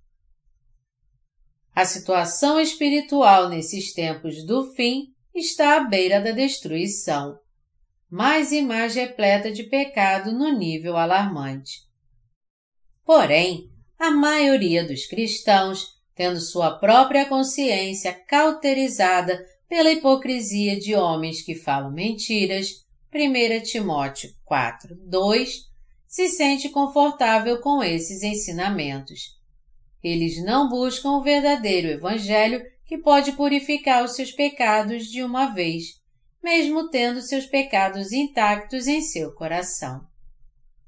A 1.76 1.84
situação 1.84 2.58
espiritual 2.58 3.50
nesses 3.50 3.92
tempos 3.92 4.42
do 4.46 4.72
fim 4.72 5.12
está 5.34 5.76
à 5.76 5.80
beira 5.80 6.22
da 6.22 6.30
destruição, 6.30 7.38
mais 8.10 8.50
e 8.50 8.62
mais 8.62 8.94
repleta 8.94 9.52
de 9.52 9.64
pecado 9.64 10.32
no 10.32 10.56
nível 10.56 10.96
alarmante. 10.96 11.82
Porém, 13.04 13.70
a 13.98 14.10
maioria 14.10 14.86
dos 14.86 15.04
cristãos, 15.04 16.00
tendo 16.14 16.40
sua 16.40 16.78
própria 16.78 17.26
consciência 17.26 18.10
cauterizada 18.10 19.44
pela 19.68 19.92
hipocrisia 19.92 20.80
de 20.80 20.94
homens 20.94 21.42
que 21.42 21.54
falam 21.54 21.92
mentiras, 21.92 22.86
1 23.14 23.62
Timóteo 23.64 24.30
4, 24.46 24.96
2, 24.98 25.70
se 26.08 26.26
sente 26.30 26.70
confortável 26.70 27.60
com 27.60 27.82
esses 27.82 28.22
ensinamentos. 28.22 29.36
Eles 30.08 30.40
não 30.40 30.68
buscam 30.68 31.16
o 31.16 31.20
verdadeiro 31.20 31.88
Evangelho 31.88 32.64
que 32.84 32.96
pode 32.96 33.32
purificar 33.32 34.04
os 34.04 34.14
seus 34.14 34.30
pecados 34.30 35.06
de 35.06 35.20
uma 35.20 35.46
vez, 35.46 36.00
mesmo 36.40 36.88
tendo 36.90 37.20
seus 37.20 37.44
pecados 37.44 38.12
intactos 38.12 38.86
em 38.86 39.00
seu 39.00 39.34
coração. 39.34 40.06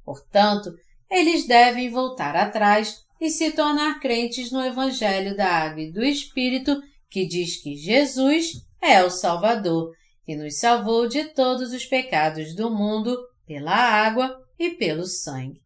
Portanto, 0.04 0.72
eles 1.11 1.48
devem 1.48 1.90
voltar 1.90 2.37
atrás 2.37 3.04
e 3.20 3.28
se 3.28 3.50
tornar 3.50 3.98
crentes 3.98 4.52
no 4.52 4.64
Evangelho 4.64 5.37
da 5.37 5.48
Água 5.48 5.83
e 5.83 5.90
do 5.90 6.04
Espírito, 6.04 6.81
que 7.11 7.26
diz 7.26 7.61
que 7.61 7.74
Jesus 7.74 8.52
é 8.81 9.02
o 9.02 9.11
Salvador 9.11 9.96
e 10.28 10.37
nos 10.37 10.61
salvou 10.61 11.09
de 11.09 11.24
todos 11.24 11.72
os 11.72 11.85
pecados 11.85 12.54
do 12.54 12.70
mundo 12.70 13.18
pela 13.44 13.74
água 13.74 14.46
e 14.57 14.70
pelo 14.70 15.04
sangue. 15.07 15.61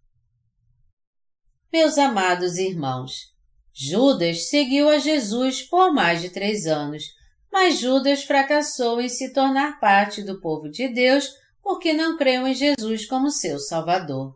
Meus 1.70 1.98
amados 1.98 2.56
irmãos, 2.56 3.31
Judas 3.74 4.48
seguiu 4.48 4.88
a 4.88 4.98
Jesus 4.98 5.62
por 5.62 5.92
mais 5.92 6.20
de 6.20 6.28
três 6.28 6.66
anos, 6.66 7.04
mas 7.50 7.78
Judas 7.78 8.22
fracassou 8.24 9.00
em 9.00 9.08
se 9.08 9.32
tornar 9.32 9.80
parte 9.80 10.22
do 10.22 10.40
povo 10.40 10.68
de 10.68 10.88
Deus 10.88 11.28
porque 11.62 11.92
não 11.92 12.16
creu 12.16 12.46
em 12.46 12.54
Jesus 12.54 13.06
como 13.06 13.30
seu 13.30 13.58
Salvador. 13.58 14.34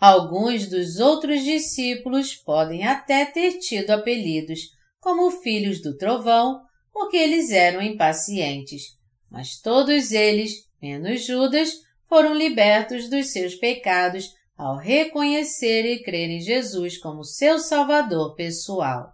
Alguns 0.00 0.68
dos 0.68 0.98
outros 0.98 1.42
discípulos 1.42 2.34
podem 2.34 2.86
até 2.86 3.24
ter 3.24 3.58
tido 3.58 3.90
apelidos, 3.90 4.60
como 5.00 5.30
filhos 5.30 5.80
do 5.80 5.96
trovão, 5.96 6.60
porque 6.92 7.16
eles 7.16 7.50
eram 7.50 7.82
impacientes, 7.82 8.82
mas 9.30 9.60
todos 9.60 10.12
eles, 10.12 10.52
menos 10.80 11.24
Judas, 11.24 11.72
foram 12.08 12.34
libertos 12.34 13.08
dos 13.08 13.32
seus 13.32 13.54
pecados 13.54 14.30
ao 14.56 14.76
reconhecer 14.76 15.84
e 15.84 16.02
crer 16.02 16.30
em 16.30 16.40
Jesus 16.40 16.96
como 16.98 17.24
seu 17.24 17.58
Salvador 17.58 18.34
pessoal. 18.34 19.12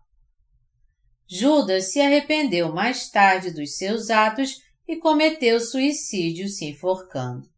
Judas 1.26 1.92
se 1.92 2.00
arrependeu 2.00 2.72
mais 2.72 3.08
tarde 3.10 3.50
dos 3.50 3.76
seus 3.76 4.10
atos 4.10 4.62
e 4.86 4.96
cometeu 4.96 5.60
suicídio 5.60 6.48
se 6.48 6.66
enforcando. 6.66 7.48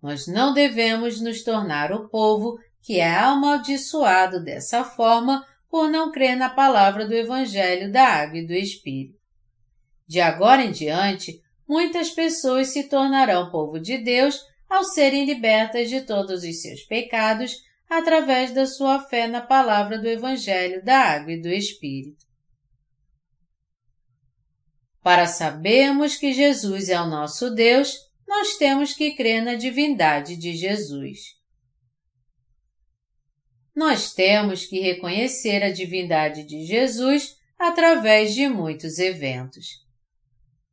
Nós 0.00 0.26
não 0.26 0.54
devemos 0.54 1.20
nos 1.20 1.42
tornar 1.42 1.92
o 1.92 2.08
povo 2.08 2.58
que 2.80 3.00
é 3.00 3.14
amaldiçoado 3.14 4.42
dessa 4.42 4.84
forma 4.84 5.44
por 5.68 5.90
não 5.90 6.12
crer 6.12 6.36
na 6.36 6.48
palavra 6.48 7.06
do 7.06 7.14
Evangelho 7.14 7.90
da 7.90 8.06
Água 8.06 8.38
e 8.38 8.46
do 8.46 8.52
Espírito. 8.52 9.18
De 10.06 10.20
agora 10.20 10.62
em 10.62 10.70
diante, 10.70 11.42
muitas 11.66 12.10
pessoas 12.10 12.68
se 12.68 12.84
tornarão 12.84 13.50
povo 13.50 13.80
de 13.80 13.98
Deus 13.98 14.38
ao 14.74 14.82
serem 14.82 15.24
libertas 15.24 15.88
de 15.88 16.00
todos 16.00 16.42
os 16.42 16.60
seus 16.60 16.82
pecados 16.82 17.62
através 17.88 18.52
da 18.52 18.66
sua 18.66 18.98
fé 19.08 19.28
na 19.28 19.40
palavra 19.40 19.98
do 19.98 20.08
Evangelho 20.08 20.84
da 20.84 20.98
Água 20.98 21.32
e 21.32 21.40
do 21.40 21.48
Espírito. 21.48 22.24
Para 25.00 25.28
sabermos 25.28 26.16
que 26.16 26.32
Jesus 26.32 26.88
é 26.88 27.00
o 27.00 27.06
nosso 27.06 27.50
Deus, 27.50 27.94
nós 28.26 28.56
temos 28.56 28.94
que 28.94 29.14
crer 29.14 29.42
na 29.42 29.54
divindade 29.54 30.36
de 30.36 30.56
Jesus. 30.56 31.20
Nós 33.76 34.12
temos 34.12 34.66
que 34.66 34.80
reconhecer 34.80 35.62
a 35.62 35.70
divindade 35.70 36.42
de 36.44 36.64
Jesus 36.64 37.36
através 37.56 38.34
de 38.34 38.48
muitos 38.48 38.98
eventos. 38.98 39.66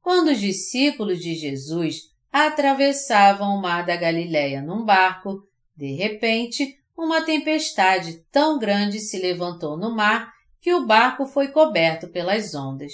Quando 0.02 0.32
os 0.32 0.40
discípulos 0.40 1.20
de 1.20 1.36
Jesus 1.36 2.11
atravessavam 2.32 3.56
o 3.56 3.62
mar 3.62 3.86
da 3.86 3.96
Galileia 3.96 4.62
num 4.62 4.86
barco, 4.86 5.44
de 5.76 5.94
repente, 5.94 6.78
uma 6.98 7.24
tempestade 7.24 8.24
tão 8.32 8.58
grande 8.58 9.00
se 9.00 9.20
levantou 9.20 9.78
no 9.78 9.94
mar 9.94 10.32
que 10.62 10.74
o 10.74 10.86
barco 10.86 11.26
foi 11.26 11.50
coberto 11.50 12.08
pelas 12.10 12.54
ondas. 12.54 12.94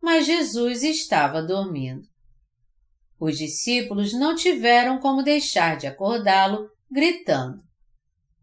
Mas 0.00 0.26
Jesus 0.26 0.82
estava 0.82 1.40
dormindo. 1.40 2.02
Os 3.18 3.38
discípulos 3.38 4.12
não 4.12 4.34
tiveram 4.34 4.98
como 4.98 5.22
deixar 5.22 5.76
de 5.76 5.86
acordá-lo, 5.86 6.68
gritando: 6.90 7.62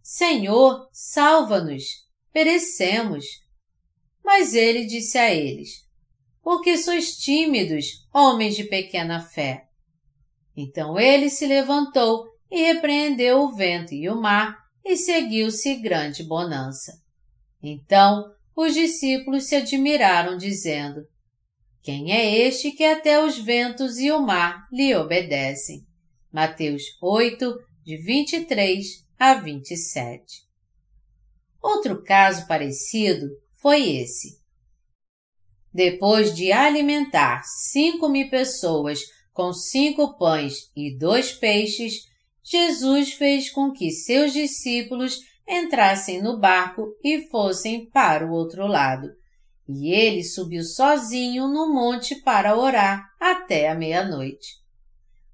Senhor, 0.01 0.87
salva-nos! 0.93 1.83
Perecemos! 2.31 3.25
Mas 4.23 4.53
ele 4.53 4.85
disse 4.85 5.17
a 5.17 5.33
eles: 5.33 5.85
Por 6.41 6.61
que 6.61 6.77
sois 6.77 7.17
tímidos, 7.17 8.07
homens 8.13 8.55
de 8.55 8.63
pequena 8.63 9.19
fé? 9.19 9.68
Então 10.55 10.99
ele 10.99 11.29
se 11.29 11.45
levantou 11.45 12.25
e 12.51 12.61
repreendeu 12.61 13.41
o 13.41 13.55
vento 13.55 13.93
e 13.93 14.09
o 14.09 14.19
mar, 14.19 14.57
e 14.83 14.97
seguiu-se 14.97 15.75
grande 15.75 16.23
bonança. 16.23 16.93
Então 17.61 18.25
os 18.55 18.73
discípulos 18.73 19.45
se 19.45 19.55
admiraram, 19.55 20.37
dizendo: 20.37 21.01
quem 21.81 22.11
é 22.11 22.37
este 22.45 22.71
que 22.71 22.83
até 22.83 23.23
os 23.23 23.37
ventos 23.37 23.97
e 23.99 24.11
o 24.11 24.21
mar 24.21 24.67
lhe 24.71 24.93
obedecem? 24.95 25.85
Mateus 26.31 26.83
8, 27.01 27.55
de 27.83 27.97
23 27.97 28.85
a 29.17 29.35
27. 29.35 30.21
Outro 31.61 32.03
caso 32.03 32.47
parecido 32.47 33.27
foi 33.61 33.97
esse. 33.97 34.39
Depois 35.73 36.35
de 36.35 36.51
alimentar 36.51 37.41
cinco 37.43 38.09
mil 38.09 38.29
pessoas 38.29 38.99
com 39.33 39.53
cinco 39.53 40.17
pães 40.17 40.69
e 40.75 40.97
dois 40.97 41.31
peixes, 41.31 42.05
Jesus 42.43 43.13
fez 43.13 43.49
com 43.49 43.71
que 43.71 43.91
seus 43.91 44.33
discípulos 44.33 45.19
entrassem 45.47 46.21
no 46.21 46.39
barco 46.39 46.87
e 47.03 47.27
fossem 47.29 47.89
para 47.89 48.25
o 48.25 48.31
outro 48.31 48.67
lado, 48.67 49.09
e 49.67 49.91
ele 49.91 50.23
subiu 50.23 50.63
sozinho 50.63 51.47
no 51.47 51.73
monte 51.73 52.15
para 52.15 52.57
orar 52.57 53.07
até 53.19 53.69
a 53.69 53.75
meia-noite. 53.75 54.59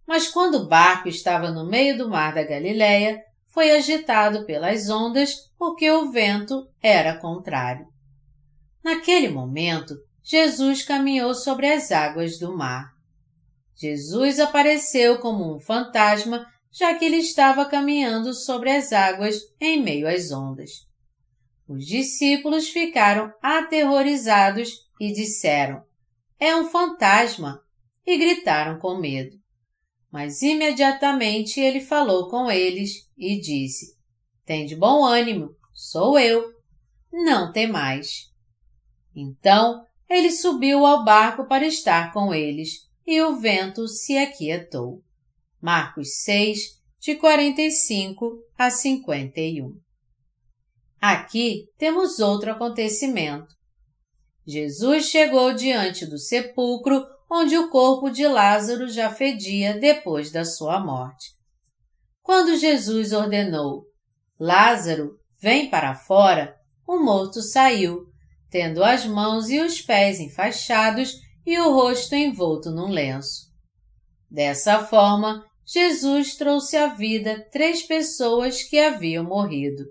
Mas 0.07 0.27
quando 0.27 0.55
o 0.55 0.67
barco 0.67 1.09
estava 1.09 1.51
no 1.51 1.65
meio 1.65 1.97
do 1.97 2.09
mar 2.09 2.33
da 2.33 2.43
Galileia, 2.43 3.21
foi 3.47 3.71
agitado 3.71 4.45
pelas 4.45 4.89
ondas 4.89 5.33
porque 5.57 5.89
o 5.89 6.11
vento 6.11 6.67
era 6.81 7.17
contrário. 7.17 7.87
Naquele 8.83 9.29
momento, 9.29 9.95
Jesus 10.21 10.83
caminhou 10.83 11.33
sobre 11.33 11.71
as 11.71 11.91
águas 11.91 12.37
do 12.37 12.55
mar. 12.55 12.94
Jesus 13.75 14.39
apareceu 14.39 15.19
como 15.19 15.55
um 15.55 15.59
fantasma, 15.59 16.47
já 16.71 16.93
que 16.95 17.05
ele 17.05 17.17
estava 17.17 17.65
caminhando 17.65 18.33
sobre 18.33 18.69
as 18.69 18.93
águas 18.93 19.41
em 19.59 19.81
meio 19.81 20.07
às 20.07 20.31
ondas. 20.31 20.71
Os 21.67 21.85
discípulos 21.85 22.69
ficaram 22.69 23.33
aterrorizados 23.41 24.71
e 24.99 25.11
disseram: 25.11 25.83
É 26.39 26.55
um 26.55 26.69
fantasma! 26.69 27.61
e 28.05 28.17
gritaram 28.17 28.77
com 28.77 28.97
medo. 28.97 29.35
Mas 30.11 30.41
imediatamente 30.41 31.59
ele 31.59 31.81
falou 31.81 32.29
com 32.29 32.49
eles 32.49 33.09
e 33.17 33.39
disse: 33.39 33.97
Tem 34.45 34.65
de 34.65 34.75
bom 34.75 35.03
ânimo, 35.03 35.55
sou 35.73 36.19
eu. 36.19 36.53
Não 37.11 37.51
temais. 37.51 38.31
Então 39.15 39.83
ele 40.09 40.29
subiu 40.31 40.85
ao 40.85 41.03
barco 41.03 41.47
para 41.47 41.65
estar 41.65 42.13
com 42.13 42.33
eles 42.33 42.84
e 43.05 43.21
o 43.21 43.39
vento 43.39 43.87
se 43.87 44.17
aquietou. 44.17 45.01
Marcos 45.61 46.21
6, 46.23 46.59
de 46.99 47.15
45 47.15 48.39
a 48.57 48.69
51. 48.69 49.79
Aqui 50.99 51.65
temos 51.77 52.19
outro 52.19 52.51
acontecimento. 52.51 53.53
Jesus 54.45 55.05
chegou 55.05 55.53
diante 55.53 56.05
do 56.05 56.17
sepulcro 56.17 57.05
onde 57.29 57.57
o 57.57 57.69
corpo 57.69 58.09
de 58.09 58.27
Lázaro 58.27 58.87
já 58.87 59.09
fedia 59.09 59.79
depois 59.79 60.31
da 60.31 60.45
sua 60.45 60.79
morte. 60.79 61.33
Quando 62.21 62.57
Jesus 62.57 63.11
ordenou, 63.11 63.83
Lázaro, 64.39 65.19
vem 65.39 65.69
para 65.69 65.95
fora, 65.95 66.55
o 66.87 66.97
morto 66.99 67.41
saiu, 67.41 68.05
tendo 68.49 68.83
as 68.83 69.05
mãos 69.05 69.49
e 69.49 69.59
os 69.59 69.81
pés 69.81 70.19
enfaixados 70.19 71.24
e 71.45 71.59
o 71.59 71.73
rosto 71.73 72.15
envolto 72.15 72.71
num 72.71 72.89
lenço. 72.89 73.53
Dessa 74.29 74.83
forma, 74.83 75.45
Jesus 75.65 76.35
trouxe 76.35 76.77
à 76.77 76.87
vida 76.87 77.47
três 77.51 77.83
pessoas 77.83 78.63
que 78.63 78.79
haviam 78.79 79.23
morrido. 79.23 79.85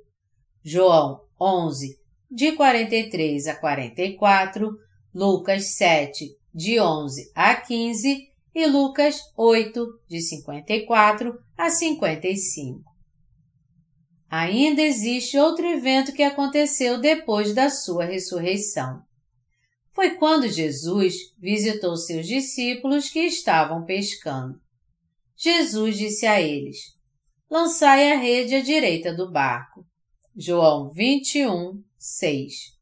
João 0.63 1.21
11, 1.41 1.99
de 2.31 2.53
43 2.53 3.47
a 3.47 3.57
44, 3.57 4.77
Lucas 5.15 5.77
7, 5.77 6.37
de 6.55 6.81
11 6.81 7.31
a 7.35 7.55
15 7.55 8.29
e 8.55 8.67
Lucas 8.67 9.21
8, 9.37 10.01
de 10.09 10.21
54 10.21 11.39
a 11.57 11.71
55. 11.71 12.83
Ainda 14.31 14.83
existe 14.83 15.39
outro 15.39 15.67
evento 15.67 16.13
que 16.13 16.23
aconteceu 16.23 17.01
depois 17.01 17.55
da 17.55 17.71
sua 17.71 18.05
ressurreição. 18.05 19.04
Foi 19.95 20.17
quando 20.17 20.49
Jesus 20.49 21.33
visitou 21.39 21.97
seus 21.97 22.27
discípulos 22.27 23.09
que 23.09 23.21
estavam 23.21 23.85
pescando. 23.85 24.61
Jesus 25.37 25.97
disse 25.97 26.27
a 26.27 26.41
eles: 26.41 26.79
Lançai 27.49 28.11
a 28.11 28.17
rede 28.17 28.57
à 28.57 28.61
direita 28.61 29.15
do 29.15 29.31
barco. 29.31 29.87
João 30.37 30.91
21, 30.93 31.81
6. 31.97 32.75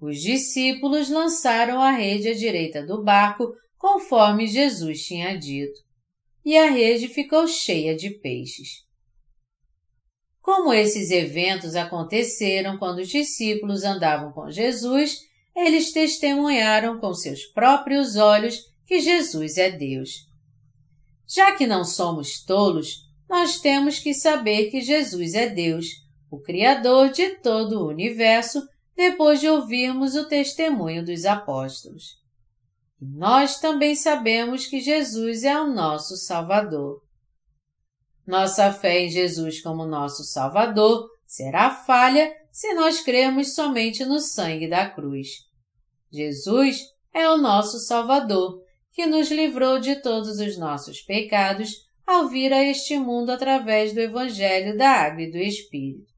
Os 0.00 0.20
discípulos 0.20 1.08
lançaram 1.08 1.80
a 1.80 1.92
rede 1.92 2.28
à 2.28 2.34
direita 2.34 2.84
do 2.84 3.04
barco, 3.04 3.52
conforme 3.76 4.48
Jesus 4.48 5.04
tinha 5.04 5.38
dito, 5.38 5.80
e 6.44 6.56
a 6.56 6.68
rede 6.68 7.06
ficou 7.06 7.46
cheia 7.46 7.94
de 7.94 8.10
peixes. 8.10 8.84
Como 10.40 10.72
esses 10.72 11.12
eventos 11.12 11.76
aconteceram 11.76 12.76
quando 12.76 12.98
os 12.98 13.08
discípulos 13.08 13.84
andavam 13.84 14.32
com 14.32 14.50
Jesus, 14.50 15.27
eles 15.58 15.92
testemunharam 15.92 17.00
com 17.00 17.12
seus 17.12 17.44
próprios 17.46 18.14
olhos 18.14 18.60
que 18.86 19.00
Jesus 19.00 19.58
é 19.58 19.68
Deus. 19.68 20.28
Já 21.26 21.50
que 21.50 21.66
não 21.66 21.84
somos 21.84 22.44
tolos, 22.44 23.08
nós 23.28 23.60
temos 23.60 23.98
que 23.98 24.14
saber 24.14 24.70
que 24.70 24.80
Jesus 24.80 25.34
é 25.34 25.48
Deus, 25.48 25.86
o 26.30 26.38
Criador 26.38 27.10
de 27.10 27.30
todo 27.40 27.80
o 27.80 27.88
universo, 27.88 28.62
depois 28.96 29.40
de 29.40 29.48
ouvirmos 29.48 30.14
o 30.14 30.28
testemunho 30.28 31.04
dos 31.04 31.24
apóstolos. 31.24 32.18
Nós 33.00 33.58
também 33.58 33.96
sabemos 33.96 34.66
que 34.66 34.80
Jesus 34.80 35.42
é 35.42 35.60
o 35.60 35.66
nosso 35.66 36.16
Salvador. 36.16 37.02
Nossa 38.24 38.72
fé 38.72 39.00
em 39.00 39.10
Jesus 39.10 39.60
como 39.60 39.84
nosso 39.84 40.22
Salvador 40.22 41.08
será 41.26 41.70
falha 41.70 42.32
se 42.52 42.72
nós 42.74 43.00
crermos 43.00 43.54
somente 43.54 44.04
no 44.04 44.20
sangue 44.20 44.68
da 44.68 44.88
cruz. 44.88 45.47
Jesus 46.10 46.78
é 47.12 47.28
o 47.28 47.36
nosso 47.36 47.78
Salvador 47.78 48.62
que 48.92 49.06
nos 49.06 49.30
livrou 49.30 49.78
de 49.78 49.96
todos 50.02 50.40
os 50.40 50.58
nossos 50.58 51.00
pecados 51.00 51.86
ao 52.06 52.28
vir 52.28 52.52
a 52.52 52.64
este 52.64 52.98
mundo 52.98 53.30
através 53.30 53.92
do 53.92 54.00
Evangelho 54.00 54.76
da 54.76 54.90
Água 54.90 55.22
e 55.22 55.30
do 55.30 55.38
Espírito. 55.38 56.12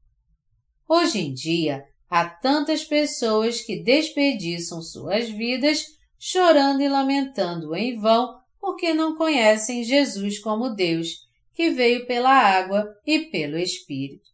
Hoje 0.87 1.19
em 1.19 1.33
dia, 1.33 1.83
há 2.09 2.25
tantas 2.25 2.83
pessoas 2.83 3.61
que 3.61 3.83
desperdiçam 3.83 4.81
suas 4.81 5.29
vidas 5.29 5.83
chorando 6.17 6.81
e 6.81 6.87
lamentando 6.89 7.75
em 7.75 7.99
vão 7.99 8.39
porque 8.59 8.93
não 8.93 9.15
conhecem 9.15 9.83
Jesus 9.83 10.39
como 10.39 10.69
Deus, 10.69 11.27
que 11.53 11.71
veio 11.71 12.05
pela 12.05 12.31
água 12.31 12.87
e 13.05 13.19
pelo 13.25 13.57
Espírito. 13.57 14.30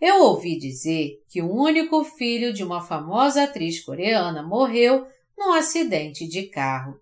Eu 0.00 0.22
ouvi 0.22 0.58
dizer 0.58 1.22
que 1.28 1.42
o 1.42 1.52
único 1.52 2.02
filho 2.04 2.52
de 2.52 2.64
uma 2.64 2.80
famosa 2.80 3.42
atriz 3.42 3.84
coreana 3.84 4.42
morreu 4.42 5.06
num 5.36 5.52
acidente 5.52 6.26
de 6.26 6.44
carro. 6.44 6.98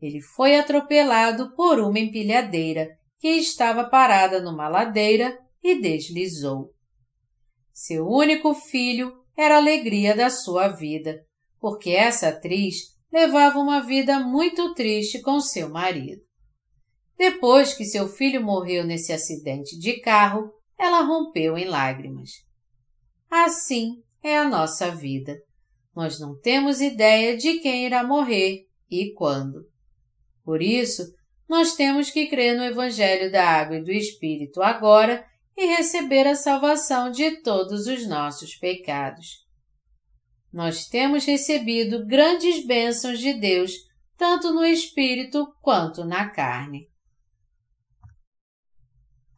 Ele 0.00 0.20
foi 0.20 0.56
atropelado 0.56 1.54
por 1.54 1.78
uma 1.78 1.98
empilhadeira 1.98 2.96
que 3.18 3.28
estava 3.28 3.84
parada 3.84 4.40
numa 4.40 4.68
ladeira 4.68 5.38
e 5.62 5.80
deslizou. 5.80 6.70
Seu 7.72 8.06
único 8.06 8.54
filho 8.54 9.12
era 9.36 9.56
a 9.56 9.58
alegria 9.58 10.16
da 10.16 10.30
sua 10.30 10.68
vida, 10.68 11.22
porque 11.60 11.90
essa 11.90 12.28
atriz 12.28 12.96
levava 13.12 13.58
uma 13.58 13.80
vida 13.80 14.20
muito 14.20 14.72
triste 14.74 15.20
com 15.20 15.40
seu 15.40 15.68
marido. 15.68 16.22
Depois 17.18 17.74
que 17.74 17.84
seu 17.84 18.08
filho 18.08 18.42
morreu 18.42 18.84
nesse 18.84 19.12
acidente 19.12 19.78
de 19.78 20.00
carro, 20.00 20.50
ela 20.78 21.02
rompeu 21.02 21.56
em 21.56 21.64
lágrimas. 21.64 22.30
Assim 23.30 24.02
é 24.22 24.36
a 24.36 24.48
nossa 24.48 24.90
vida. 24.90 25.36
Nós 25.94 26.20
não 26.20 26.38
temos 26.38 26.80
ideia 26.80 27.36
de 27.36 27.58
quem 27.60 27.86
irá 27.86 28.04
morrer 28.04 28.66
e 28.90 29.12
quando. 29.14 29.66
Por 30.44 30.62
isso, 30.62 31.02
nós 31.48 31.74
temos 31.74 32.10
que 32.10 32.26
crer 32.26 32.56
no 32.56 32.64
Evangelho 32.64 33.30
da 33.30 33.48
Água 33.48 33.76
e 33.76 33.82
do 33.82 33.92
Espírito 33.92 34.62
agora 34.62 35.24
e 35.56 35.66
receber 35.66 36.26
a 36.26 36.34
salvação 36.34 37.10
de 37.10 37.40
todos 37.40 37.86
os 37.86 38.06
nossos 38.06 38.56
pecados. 38.56 39.46
Nós 40.52 40.86
temos 40.86 41.24
recebido 41.24 42.06
grandes 42.06 42.64
bênçãos 42.66 43.18
de 43.18 43.32
Deus, 43.34 43.72
tanto 44.16 44.52
no 44.52 44.64
Espírito 44.64 45.46
quanto 45.62 46.04
na 46.04 46.28
carne. 46.28 46.88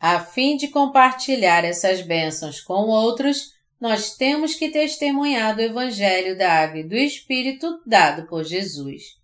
A 0.01 0.21
fim 0.21 0.57
de 0.57 0.69
compartilhar 0.69 1.65
essas 1.65 2.01
bênçãos 2.03 2.61
com 2.61 2.87
outros, 2.89 3.53
nós 3.81 4.17
temos 4.17 4.55
que 4.55 4.71
testemunhar 4.71 5.55
do 5.55 5.63
Evangelho 5.63 6.37
da 6.37 6.53
Água 6.53 6.81
e 6.81 6.89
do 6.89 6.95
Espírito 6.95 7.81
dado 7.87 8.27
por 8.27 8.45
Jesus. 8.45 9.19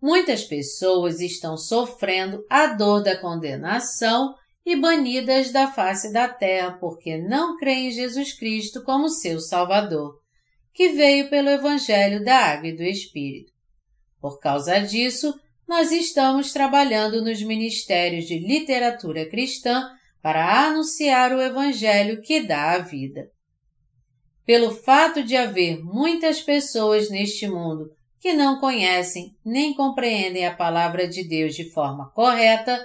Muitas 0.00 0.44
pessoas 0.44 1.20
estão 1.20 1.56
sofrendo 1.56 2.44
a 2.50 2.66
dor 2.66 3.02
da 3.02 3.16
condenação 3.16 4.34
e 4.66 4.76
banidas 4.76 5.50
da 5.50 5.70
face 5.70 6.12
da 6.12 6.28
terra 6.28 6.76
porque 6.80 7.16
não 7.16 7.56
creem 7.56 7.88
em 7.88 7.90
Jesus 7.90 8.32
Cristo 8.32 8.82
como 8.82 9.08
seu 9.08 9.40
Salvador, 9.40 10.18
que 10.72 10.90
veio 10.90 11.30
pelo 11.30 11.48
Evangelho 11.48 12.24
da 12.24 12.36
Água 12.36 12.68
e 12.68 12.76
do 12.76 12.82
Espírito. 12.82 13.52
Por 14.20 14.38
causa 14.40 14.78
disso, 14.80 15.34
nós 15.66 15.90
estamos 15.90 16.52
trabalhando 16.52 17.22
nos 17.22 17.42
ministérios 17.42 18.26
de 18.26 18.38
literatura 18.38 19.28
cristã 19.28 19.90
para 20.22 20.66
anunciar 20.66 21.32
o 21.32 21.40
Evangelho 21.40 22.20
que 22.22 22.40
dá 22.40 22.72
a 22.72 22.78
vida. 22.78 23.28
Pelo 24.44 24.70
fato 24.70 25.22
de 25.22 25.36
haver 25.36 25.82
muitas 25.82 26.40
pessoas 26.40 27.10
neste 27.10 27.48
mundo 27.48 27.90
que 28.20 28.32
não 28.32 28.58
conhecem 28.58 29.36
nem 29.44 29.74
compreendem 29.74 30.46
a 30.46 30.54
palavra 30.54 31.06
de 31.08 31.26
Deus 31.26 31.54
de 31.54 31.70
forma 31.72 32.10
correta, 32.12 32.82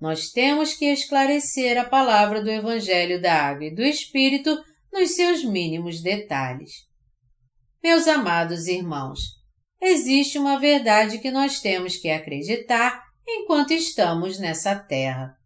nós 0.00 0.30
temos 0.30 0.74
que 0.74 0.86
esclarecer 0.86 1.78
a 1.78 1.84
palavra 1.84 2.42
do 2.42 2.50
Evangelho 2.50 3.20
da 3.20 3.34
Água 3.34 3.66
e 3.66 3.74
do 3.74 3.82
Espírito 3.82 4.58
nos 4.92 5.14
seus 5.14 5.44
mínimos 5.44 6.02
detalhes. 6.02 6.72
Meus 7.82 8.06
amados 8.06 8.66
irmãos, 8.66 9.41
existe 9.82 10.38
uma 10.38 10.60
verdade 10.60 11.18
que 11.18 11.30
nós 11.30 11.60
temos 11.60 11.96
que 11.96 12.08
acreditar 12.08 13.02
enquanto 13.26 13.72
estamos 13.72 14.38
nessa 14.38 14.76
terra. 14.76 15.36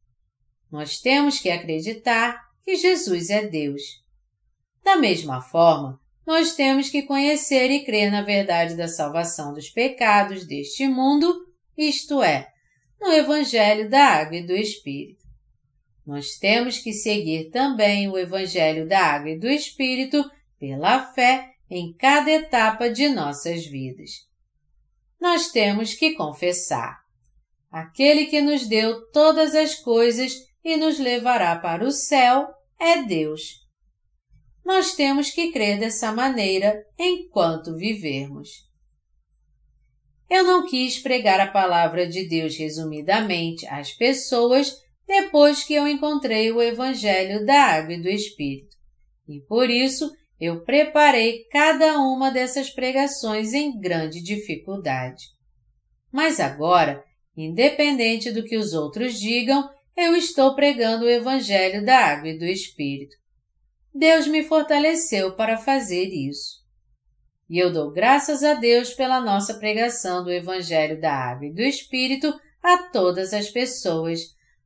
Nós 0.71 0.99
temos 0.99 1.39
que 1.41 1.49
acreditar 1.49 2.39
que 2.63 2.77
Jesus 2.77 3.31
é 3.31 3.47
Deus. 3.47 3.81
Da 4.85 4.97
mesma 4.97 5.41
forma, 5.41 5.99
nós 6.27 6.55
temos 6.55 6.91
que 6.91 7.03
conhecer 7.03 7.71
e 7.71 7.85
crer 7.85 8.11
na 8.11 8.21
verdade 8.21 8.77
da 8.77 8.89
salvação 8.89 9.55
dos 9.55 9.71
pecados 9.71 10.47
deste 10.47 10.87
mundo, 10.87 11.35
isto 11.79 12.23
é, 12.23 12.49
no 13.01 13.13
Evangelho 13.13 13.89
da 13.89 14.05
Água 14.05 14.37
e 14.37 14.47
do 14.47 14.53
Espírito. 14.53 15.25
Nós 16.07 16.37
temos 16.39 16.79
que 16.79 16.93
seguir 16.93 17.51
também 17.51 18.09
o 18.09 18.19
Evangelho 18.19 18.87
da 18.87 19.01
Água 19.01 19.31
e 19.31 19.39
do 19.39 19.49
Espírito 19.49 20.25
pela 20.59 21.13
fé 21.15 21.56
em 21.71 21.93
cada 21.95 22.31
etapa 22.31 22.89
de 22.89 23.09
nossas 23.09 23.67
vidas. 23.67 24.11
Nós 25.21 25.49
temos 25.49 25.95
que 25.95 26.15
confessar. 26.15 26.99
Aquele 27.71 28.27
que 28.27 28.41
nos 28.41 28.67
deu 28.67 29.11
todas 29.11 29.55
as 29.55 29.75
coisas 29.75 30.33
e 30.65 30.77
nos 30.77 30.99
levará 30.99 31.57
para 31.57 31.85
o 31.85 31.91
céu 31.91 32.49
é 32.79 33.03
Deus 33.03 33.67
nós 34.67 34.97
temos 34.97 35.31
que 35.31 35.53
crer 35.53 35.79
dessa 35.79 36.11
maneira 36.11 36.85
enquanto 36.99 37.77
vivermos. 37.77 38.67
Eu 40.29 40.43
não 40.43 40.67
quis 40.67 40.99
pregar 40.99 41.39
a 41.39 41.47
palavra 41.47 42.05
de 42.05 42.29
Deus 42.29 42.57
resumidamente 42.59 43.65
às 43.69 43.93
pessoas 43.93 44.77
depois 45.07 45.63
que 45.63 45.73
eu 45.73 45.87
encontrei 45.87 46.51
o 46.51 46.61
Evangelho 46.61 47.47
da 47.47 47.63
Água 47.63 47.95
e 47.95 48.03
do 48.03 48.09
Espírito, 48.09 48.77
e 49.29 49.41
por 49.43 49.71
isso 49.71 50.11
eu 50.41 50.63
preparei 50.65 51.45
cada 51.51 51.99
uma 51.99 52.31
dessas 52.31 52.71
pregações 52.71 53.55
em 53.55 53.79
grande 53.79 54.23
dificuldade. 54.23 55.25
Mas 56.13 56.41
agora, 56.41 57.03
independente 57.37 58.31
do 58.31 58.45
que 58.45 58.57
os 58.57 58.73
outros 58.75 59.19
digam, 59.19 59.69
eu 59.97 60.15
estou 60.15 60.55
pregando 60.55 61.07
o 61.07 61.11
Evangelho 61.11 61.85
da 61.85 61.99
Água 61.99 62.29
e 62.29 62.39
do 62.39 62.45
Espírito. 62.45 63.17
Deus 63.95 64.27
me 64.27 64.45
fortaleceu 64.45 65.35
para 65.35 65.57
fazer 65.57 66.09
isso. 66.09 66.65
E 67.49 67.59
eu 67.59 67.73
dou 67.73 67.93
graças 67.93 68.43
a 68.43 68.55
Deus 68.55 68.93
pela 68.93 69.21
nossa 69.21 69.55
pregação 69.55 70.23
do 70.23 70.31
Evangelho 70.31 71.01
da 71.01 71.13
Água 71.13 71.47
e 71.47 71.53
do 71.53 71.63
Espírito 71.63 72.35
a 72.63 72.91
todas 72.91 73.33
as 73.33 73.49
pessoas, 73.49 74.21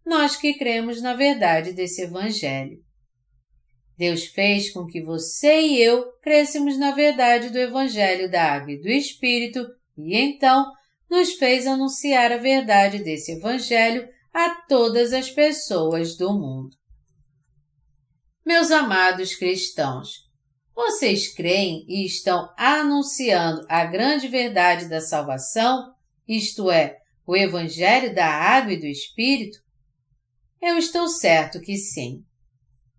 nós 0.04 0.34
que 0.34 0.54
cremos 0.54 1.00
na 1.00 1.14
verdade 1.14 1.72
desse 1.72 2.02
Evangelho. 2.02 2.78
Deus 4.00 4.24
fez 4.24 4.72
com 4.72 4.86
que 4.86 5.02
você 5.02 5.60
e 5.60 5.78
eu 5.78 6.10
crêssemos 6.22 6.78
na 6.78 6.90
verdade 6.90 7.50
do 7.50 7.58
Evangelho 7.58 8.30
da 8.30 8.54
Água 8.54 8.72
e 8.72 8.80
do 8.80 8.88
Espírito 8.88 9.62
e 9.94 10.16
então 10.16 10.72
nos 11.10 11.34
fez 11.34 11.66
anunciar 11.66 12.32
a 12.32 12.38
verdade 12.38 13.00
desse 13.00 13.32
Evangelho 13.32 14.08
a 14.32 14.54
todas 14.66 15.12
as 15.12 15.30
pessoas 15.30 16.16
do 16.16 16.32
mundo. 16.32 16.74
Meus 18.42 18.70
amados 18.70 19.34
cristãos, 19.34 20.26
vocês 20.74 21.34
creem 21.34 21.84
e 21.86 22.06
estão 22.06 22.48
anunciando 22.56 23.66
a 23.68 23.84
grande 23.84 24.28
verdade 24.28 24.88
da 24.88 25.02
salvação, 25.02 25.92
isto 26.26 26.70
é, 26.70 26.96
o 27.26 27.36
Evangelho 27.36 28.14
da 28.14 28.28
Água 28.28 28.72
e 28.72 28.80
do 28.80 28.86
Espírito? 28.86 29.58
Eu 30.58 30.78
estou 30.78 31.06
certo 31.06 31.60
que 31.60 31.76
sim. 31.76 32.24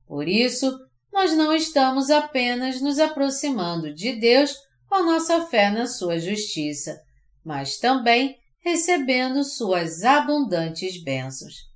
Por 0.06 0.28
isso, 0.28 0.78
nós 1.12 1.36
não 1.36 1.54
estamos 1.54 2.10
apenas 2.10 2.82
nos 2.82 3.00
aproximando 3.00 3.94
de 3.94 4.14
Deus 4.14 4.56
com 4.88 5.04
nossa 5.04 5.46
fé 5.46 5.70
na 5.70 5.88
Sua 5.88 6.18
justiça, 6.20 7.02
mas 7.44 7.78
também 7.78 8.38
recebendo 8.60 9.44
Suas 9.44 10.04
abundantes 10.04 11.02
bênçãos. 11.04 11.70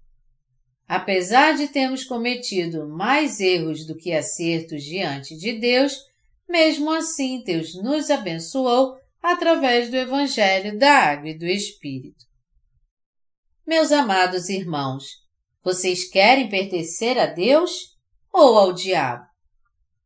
Apesar 0.88 1.56
de 1.56 1.68
termos 1.68 2.04
cometido 2.04 2.88
mais 2.88 3.40
erros 3.40 3.86
do 3.86 3.98
que 3.98 4.14
acertos 4.14 4.84
diante 4.84 5.36
de 5.36 5.54
Deus, 5.54 5.98
mesmo 6.48 6.92
assim 6.92 7.44
Deus 7.44 7.74
nos 7.74 8.12
abençoou 8.12 8.96
através 9.22 9.90
do 9.90 9.96
Evangelho 9.96 10.78
da 10.78 10.92
Água 10.92 11.30
e 11.30 11.38
do 11.38 11.46
Espírito. 11.46 12.24
Meus 13.66 13.92
amados 13.92 14.48
irmãos, 14.48 15.06
vocês 15.64 16.08
querem 16.08 16.48
pertencer 16.48 17.18
a 17.18 17.26
Deus 17.26 17.95
ou 18.36 18.58
ao 18.58 18.74
diabo? 18.74 19.26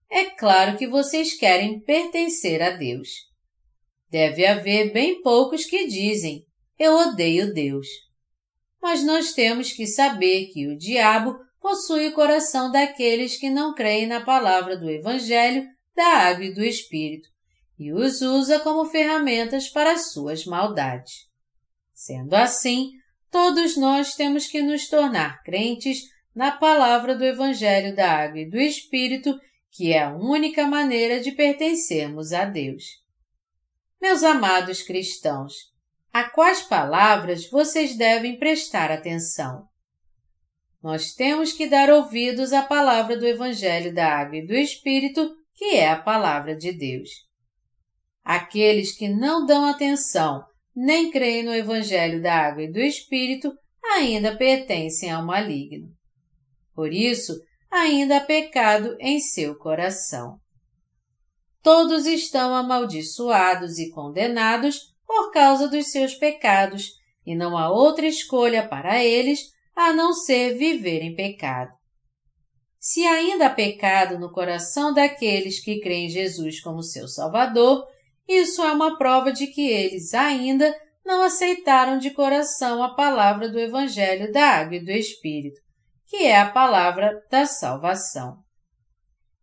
É 0.10 0.26
claro 0.26 0.78
que 0.78 0.88
vocês 0.88 1.34
querem 1.38 1.80
pertencer 1.80 2.62
a 2.62 2.72
Deus. 2.72 3.10
Deve 4.10 4.46
haver 4.46 4.92
bem 4.94 5.22
poucos 5.22 5.66
que 5.66 5.88
dizem: 5.88 6.46
Eu 6.78 6.94
odeio 6.96 7.54
Deus. 7.54 7.88
Mas 8.82 9.04
nós 9.04 9.34
temos 9.34 9.72
que 9.72 9.86
saber 9.86 10.48
que 10.48 10.68
o 10.68 10.78
diabo 10.78 11.38
possui 11.60 12.08
o 12.08 12.14
coração 12.14 12.72
daqueles 12.72 13.38
que 13.38 13.50
não 13.50 13.74
creem 13.74 14.08
na 14.08 14.22
palavra 14.22 14.78
do 14.78 14.90
Evangelho, 14.90 15.68
da 15.96 16.08
água 16.08 16.46
e 16.46 16.54
do 16.54 16.64
Espírito, 16.64 17.28
e 17.78 17.92
os 17.92 18.22
usa 18.22 18.60
como 18.60 18.86
ferramentas 18.86 19.68
para 19.68 19.98
suas 19.98 20.46
maldades. 20.46 21.28
Sendo 21.94 22.34
assim, 22.34 22.92
todos 23.30 23.76
nós 23.76 24.16
temos 24.16 24.48
que 24.48 24.62
nos 24.62 24.88
tornar 24.88 25.44
crentes 25.44 26.00
na 26.40 26.52
palavra 26.52 27.18
do 27.18 27.26
Evangelho 27.26 27.94
da 27.94 28.10
Água 28.10 28.40
e 28.40 28.50
do 28.50 28.58
Espírito, 28.58 29.38
que 29.70 29.92
é 29.92 30.04
a 30.04 30.16
única 30.16 30.66
maneira 30.66 31.20
de 31.20 31.34
pertencermos 31.34 32.32
a 32.32 32.46
Deus. 32.46 32.86
Meus 34.02 34.24
amados 34.24 34.82
cristãos, 34.82 35.54
a 36.14 36.24
quais 36.24 36.62
palavras 36.62 37.50
vocês 37.50 37.98
devem 37.98 38.40
prestar 38.40 38.90
atenção? 38.90 39.68
Nós 40.82 41.14
temos 41.14 41.52
que 41.52 41.68
dar 41.68 41.90
ouvidos 41.90 42.54
à 42.54 42.62
palavra 42.62 43.18
do 43.18 43.28
Evangelho 43.28 43.94
da 43.94 44.08
Água 44.08 44.38
e 44.38 44.48
do 44.48 44.56
Espírito, 44.56 45.36
que 45.54 45.76
é 45.76 45.90
a 45.90 46.02
palavra 46.02 46.56
de 46.56 46.72
Deus. 46.72 47.10
Aqueles 48.24 48.96
que 48.96 49.10
não 49.10 49.46
dão 49.46 49.66
atenção 49.66 50.46
nem 50.74 51.12
creem 51.12 51.44
no 51.44 51.54
Evangelho 51.54 52.22
da 52.22 52.34
Água 52.34 52.64
e 52.64 52.72
do 52.72 52.80
Espírito 52.80 53.52
ainda 53.84 54.38
pertencem 54.38 55.12
ao 55.12 55.26
maligno. 55.26 55.99
Por 56.80 56.94
isso, 56.94 57.38
ainda 57.70 58.16
há 58.16 58.22
pecado 58.22 58.96
em 59.02 59.20
seu 59.20 59.54
coração. 59.54 60.38
Todos 61.62 62.06
estão 62.06 62.56
amaldiçoados 62.56 63.78
e 63.80 63.90
condenados 63.90 64.80
por 65.06 65.30
causa 65.30 65.68
dos 65.68 65.92
seus 65.92 66.16
pecados, 66.16 66.92
e 67.26 67.36
não 67.36 67.58
há 67.58 67.70
outra 67.70 68.08
escolha 68.08 68.66
para 68.66 69.04
eles 69.04 69.42
a 69.76 69.92
não 69.92 70.14
ser 70.14 70.58
viver 70.58 71.02
em 71.02 71.14
pecado. 71.14 71.74
Se 72.80 73.06
ainda 73.06 73.48
há 73.48 73.50
pecado 73.50 74.18
no 74.18 74.32
coração 74.32 74.94
daqueles 74.94 75.62
que 75.62 75.82
creem 75.82 76.06
em 76.06 76.10
Jesus 76.10 76.62
como 76.62 76.82
seu 76.82 77.10
Salvador, 77.10 77.86
isso 78.26 78.64
é 78.64 78.72
uma 78.72 78.98
prova 78.98 79.34
de 79.34 79.48
que 79.48 79.68
eles 79.68 80.14
ainda 80.14 80.74
não 81.06 81.24
aceitaram 81.24 81.98
de 81.98 82.12
coração 82.12 82.82
a 82.82 82.96
palavra 82.96 83.50
do 83.50 83.60
Evangelho 83.60 84.32
da 84.32 84.46
Água 84.46 84.78
e 84.78 84.86
do 84.86 84.92
Espírito, 84.92 85.60
que 86.10 86.26
é 86.26 86.40
a 86.40 86.50
palavra 86.50 87.24
da 87.30 87.46
salvação. 87.46 88.38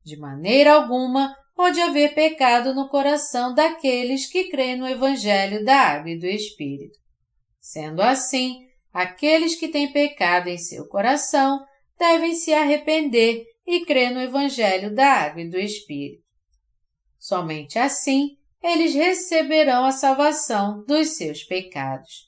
De 0.04 0.18
maneira 0.18 0.74
alguma 0.74 1.34
pode 1.54 1.80
haver 1.80 2.14
pecado 2.14 2.74
no 2.74 2.88
coração 2.88 3.54
daqueles 3.54 4.28
que 4.28 4.50
creem 4.50 4.76
no 4.76 4.86
Evangelho 4.86 5.64
da 5.64 5.76
Água 5.76 6.10
e 6.10 6.18
do 6.18 6.26
Espírito. 6.26 6.98
Sendo 7.60 8.02
assim, 8.02 8.66
aqueles 8.92 9.54
que 9.54 9.68
têm 9.68 9.92
pecado 9.92 10.48
em 10.48 10.58
seu 10.58 10.86
coração 10.88 11.64
devem 11.98 12.34
se 12.34 12.52
arrepender 12.52 13.44
e 13.66 13.84
crer 13.86 14.10
no 14.10 14.20
Evangelho 14.20 14.94
da 14.94 15.06
Água 15.06 15.42
e 15.42 15.48
do 15.48 15.58
Espírito. 15.58 16.22
Somente 17.18 17.78
assim 17.78 18.36
eles 18.62 18.94
receberão 18.94 19.84
a 19.84 19.92
salvação 19.92 20.84
dos 20.84 21.16
seus 21.16 21.44
pecados. 21.44 22.25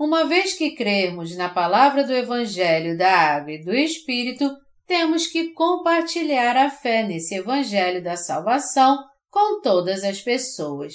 Uma 0.00 0.24
vez 0.24 0.54
que 0.54 0.74
cremos 0.74 1.36
na 1.36 1.50
palavra 1.50 2.02
do 2.02 2.14
Evangelho 2.14 2.96
da 2.96 3.12
Água 3.12 3.52
e 3.52 3.62
do 3.62 3.74
Espírito, 3.74 4.50
temos 4.86 5.26
que 5.26 5.52
compartilhar 5.52 6.56
a 6.56 6.70
fé 6.70 7.02
nesse 7.02 7.34
Evangelho 7.34 8.02
da 8.02 8.16
salvação 8.16 8.98
com 9.28 9.60
todas 9.60 10.02
as 10.02 10.22
pessoas. 10.22 10.94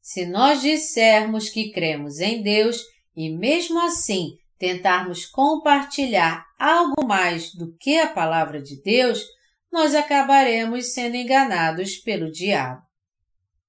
Se 0.00 0.26
nós 0.26 0.62
dissermos 0.62 1.48
que 1.48 1.70
cremos 1.70 2.18
em 2.18 2.42
Deus 2.42 2.82
e 3.14 3.30
mesmo 3.30 3.78
assim 3.78 4.32
tentarmos 4.58 5.24
compartilhar 5.24 6.44
algo 6.58 7.06
mais 7.06 7.54
do 7.54 7.72
que 7.76 8.00
a 8.00 8.08
palavra 8.08 8.60
de 8.60 8.82
Deus, 8.82 9.22
nós 9.70 9.94
acabaremos 9.94 10.92
sendo 10.92 11.14
enganados 11.14 11.98
pelo 11.98 12.32
diabo. 12.32 12.82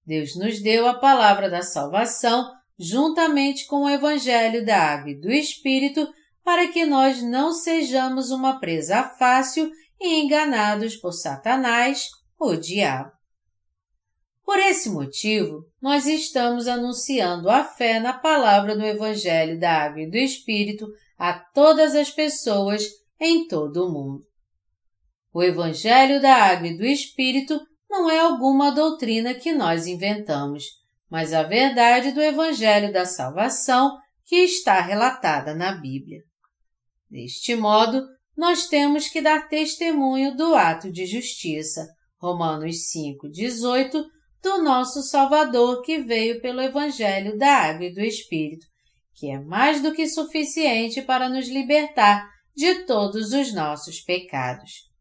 Deus 0.04 0.36
nos 0.36 0.60
deu 0.60 0.88
a 0.88 0.95
palavra 0.95 1.51
da 1.51 1.62
salvação 1.62 2.51
juntamente 2.84 3.65
com 3.65 3.84
o 3.84 3.89
Evangelho 3.89 4.65
da 4.65 4.77
Água 4.77 5.11
e 5.11 5.15
do 5.15 5.31
Espírito 5.31 6.05
para 6.43 6.67
que 6.67 6.86
nós 6.86 7.23
não 7.23 7.53
sejamos 7.53 8.29
uma 8.29 8.59
presa 8.59 9.03
fácil 9.03 9.71
e 10.01 10.21
enganados 10.21 10.97
por 10.97 11.13
Satanás, 11.13 12.09
o 12.38 12.57
diabo. 12.57 13.13
Por 14.43 14.59
esse 14.59 14.89
motivo, 14.89 15.65
nós 15.81 16.05
estamos 16.05 16.67
anunciando 16.67 17.49
a 17.49 17.63
fé 17.63 18.01
na 18.01 18.11
palavra 18.11 18.75
do 18.75 18.84
Evangelho 18.84 19.57
da 19.57 19.71
Água 19.86 20.01
e 20.01 20.09
do 20.09 20.17
Espírito 20.17 20.86
a 21.17 21.31
todas 21.34 21.95
as 21.95 22.11
pessoas 22.11 22.84
em 23.17 23.47
todo 23.47 23.88
o 23.88 23.91
mundo. 23.93 24.25
O 25.34 25.41
Evangelho 25.41 26.21
da 26.21 26.36
Água 26.36 26.67
e 26.67 26.77
do 26.77 26.86
Espírito 26.86 27.61
não 27.89 28.11
é 28.11 28.19
alguma 28.19 28.71
doutrina 28.71 29.34
que 29.34 29.53
nós 29.53 29.88
inventamos, 29.88 30.82
mas 31.14 31.32
a 31.32 31.43
verdade 31.43 32.11
do 32.11 32.20
Evangelho 32.20 32.91
da 32.91 33.05
Salvação 33.05 33.99
que 34.26 34.38
está 34.38 34.82
relatada 34.82 35.53
na 35.53 35.72
Bíblia. 35.72 36.24
Deste 37.07 37.55
modo, 37.55 38.03
nós 38.36 38.66
temos 38.66 39.09
que 39.09 39.22
dar 39.22 39.47
testemunho 39.47 40.36
do 40.36 40.55
ato 40.55 40.91
de 40.91 41.05
justiça, 41.05 41.88
Romanos 42.20 42.78
5,18, 42.91 44.03
do 44.41 44.64
nosso 44.64 45.03
Salvador 45.03 45.84
que 45.84 45.99
veio 45.99 46.41
pelo 46.41 46.61
Evangelho 46.61 47.38
da 47.38 47.57
Água 47.57 47.86
e 47.86 47.93
do 47.93 48.01
Espírito, 48.01 48.66
que 49.14 49.30
é 49.30 49.39
mais 49.39 49.84
do 49.84 49.93
que 49.93 50.07
suficiente 50.07 50.99
para 51.03 51.30
nos 51.30 51.47
libertar 51.47 52.28
de 52.55 52.86
todos 52.86 53.34
os 53.34 53.53
nossos 53.53 53.99
pecados. 53.99 54.91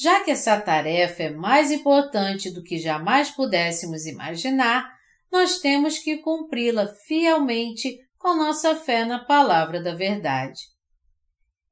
Já 0.00 0.22
que 0.22 0.30
essa 0.30 0.60
tarefa 0.60 1.24
é 1.24 1.30
mais 1.30 1.72
importante 1.72 2.52
do 2.52 2.62
que 2.62 2.78
jamais 2.78 3.32
pudéssemos 3.32 4.06
imaginar, 4.06 4.88
nós 5.30 5.58
temos 5.58 5.98
que 5.98 6.18
cumpri-la 6.18 6.86
fielmente 7.08 7.98
com 8.16 8.36
nossa 8.36 8.76
fé 8.76 9.04
na 9.04 9.18
palavra 9.18 9.82
da 9.82 9.96
verdade. 9.96 10.60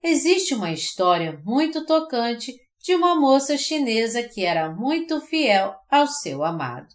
Existe 0.03 0.55
uma 0.55 0.73
história 0.73 1.41
muito 1.45 1.87
tocante 1.87 2.53
de 2.83 2.97
uma 2.97 3.15
moça 3.15 3.57
chinesa 3.57 4.25
que 4.25 4.45
era 4.45 4.71
muito 4.71 5.21
fiel 5.21 5.77
ao 5.89 6.09
seu 6.09 6.43
amado. 6.43 6.89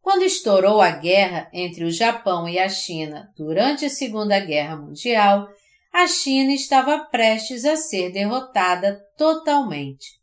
Quando 0.00 0.22
estourou 0.22 0.80
a 0.80 0.92
guerra 0.92 1.50
entre 1.52 1.84
o 1.84 1.90
Japão 1.90 2.48
e 2.48 2.58
a 2.58 2.70
China 2.70 3.30
durante 3.36 3.84
a 3.84 3.90
Segunda 3.90 4.40
Guerra 4.40 4.76
Mundial, 4.76 5.46
a 5.92 6.06
China 6.06 6.54
estava 6.54 7.04
prestes 7.04 7.66
a 7.66 7.76
ser 7.76 8.10
derrotada 8.10 8.98
totalmente 9.18 10.21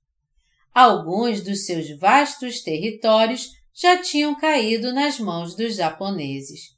alguns 0.79 1.41
dos 1.41 1.65
seus 1.65 1.89
vastos 1.99 2.61
territórios 2.61 3.49
já 3.73 4.01
tinham 4.01 4.33
caído 4.33 4.93
nas 4.93 5.19
mãos 5.19 5.53
dos 5.53 5.75
japoneses. 5.75 6.69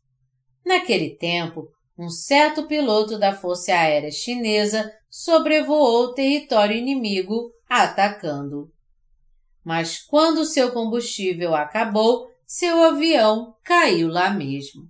Naquele 0.65 1.15
tempo, 1.17 1.67
um 1.95 2.09
certo 2.09 2.65
piloto 2.65 3.19
da 3.19 3.35
Força 3.35 3.71
Aérea 3.71 4.09
Chinesa 4.09 4.91
sobrevoou 5.07 6.05
o 6.05 6.13
território 6.13 6.75
inimigo, 6.75 7.51
atacando. 7.69 8.71
Mas 9.63 9.99
quando 9.99 10.45
seu 10.45 10.71
combustível 10.71 11.53
acabou, 11.53 12.27
seu 12.43 12.83
avião 12.83 13.53
caiu 13.63 14.07
lá 14.07 14.31
mesmo. 14.31 14.81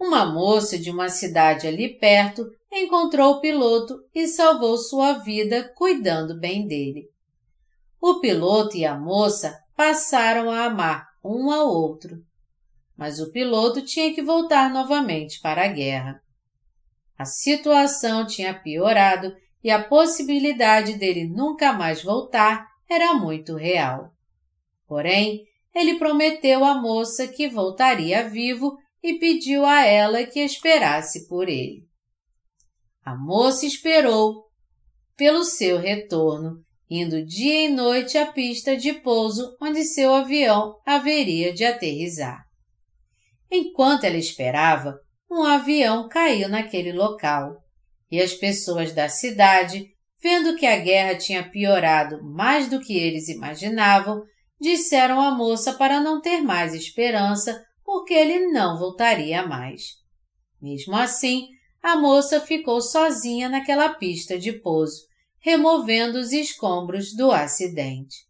Uma 0.00 0.24
moça 0.24 0.78
de 0.78 0.90
uma 0.90 1.10
cidade 1.10 1.66
ali 1.66 1.98
perto 1.98 2.46
encontrou 2.72 3.34
o 3.34 3.40
piloto 3.42 3.98
e 4.14 4.26
salvou 4.26 4.78
sua 4.78 5.14
vida 5.18 5.70
cuidando 5.76 6.38
bem 6.38 6.66
dele. 6.66 7.10
O 8.00 8.20
piloto 8.20 8.76
e 8.76 8.84
a 8.84 8.96
moça 8.96 9.58
passaram 9.76 10.50
a 10.50 10.64
amar 10.64 11.06
um 11.24 11.50
ao 11.50 11.68
outro. 11.68 12.16
Mas 12.96 13.20
o 13.20 13.30
piloto 13.30 13.82
tinha 13.82 14.14
que 14.14 14.22
voltar 14.22 14.70
novamente 14.70 15.40
para 15.40 15.64
a 15.64 15.68
guerra. 15.68 16.20
A 17.18 17.24
situação 17.24 18.26
tinha 18.26 18.54
piorado 18.54 19.34
e 19.62 19.70
a 19.70 19.82
possibilidade 19.82 20.94
dele 20.94 21.28
nunca 21.28 21.72
mais 21.72 22.02
voltar 22.02 22.66
era 22.88 23.14
muito 23.14 23.56
real. 23.56 24.10
Porém, 24.86 25.44
ele 25.74 25.98
prometeu 25.98 26.64
à 26.64 26.80
moça 26.80 27.26
que 27.26 27.48
voltaria 27.48 28.28
vivo 28.28 28.78
e 29.02 29.18
pediu 29.18 29.64
a 29.64 29.84
ela 29.84 30.24
que 30.24 30.40
esperasse 30.40 31.28
por 31.28 31.48
ele. 31.48 31.84
A 33.04 33.14
moça 33.16 33.66
esperou 33.66 34.46
pelo 35.16 35.44
seu 35.44 35.78
retorno, 35.78 36.64
indo 36.88 37.24
dia 37.24 37.64
e 37.64 37.68
noite 37.68 38.16
à 38.16 38.26
pista 38.26 38.76
de 38.76 38.92
pouso 38.92 39.56
onde 39.60 39.84
seu 39.84 40.14
avião 40.14 40.76
haveria 40.86 41.52
de 41.52 41.64
aterrizar. 41.64 42.44
Enquanto 43.50 44.04
ela 44.04 44.16
esperava, 44.16 44.98
um 45.30 45.42
avião 45.42 46.08
caiu 46.08 46.48
naquele 46.48 46.92
local 46.92 47.56
e 48.10 48.20
as 48.20 48.32
pessoas 48.32 48.92
da 48.92 49.08
cidade, 49.08 49.86
vendo 50.22 50.56
que 50.56 50.66
a 50.66 50.78
guerra 50.78 51.16
tinha 51.16 51.48
piorado 51.48 52.22
mais 52.22 52.68
do 52.68 52.80
que 52.80 52.96
eles 52.96 53.28
imaginavam, 53.28 54.22
disseram 54.60 55.20
à 55.20 55.30
moça 55.30 55.74
para 55.74 56.00
não 56.00 56.20
ter 56.20 56.40
mais 56.40 56.74
esperança 56.74 57.64
porque 57.84 58.14
ele 58.14 58.46
não 58.46 58.78
voltaria 58.78 59.46
mais. 59.46 59.82
Mesmo 60.60 60.96
assim, 60.96 61.48
a 61.82 61.96
moça 61.96 62.40
ficou 62.40 62.80
sozinha 62.80 63.48
naquela 63.48 63.90
pista 63.90 64.38
de 64.38 64.52
pouso, 64.52 65.06
removendo 65.38 66.18
os 66.18 66.32
escombros 66.32 67.14
do 67.14 67.30
acidente. 67.30 68.26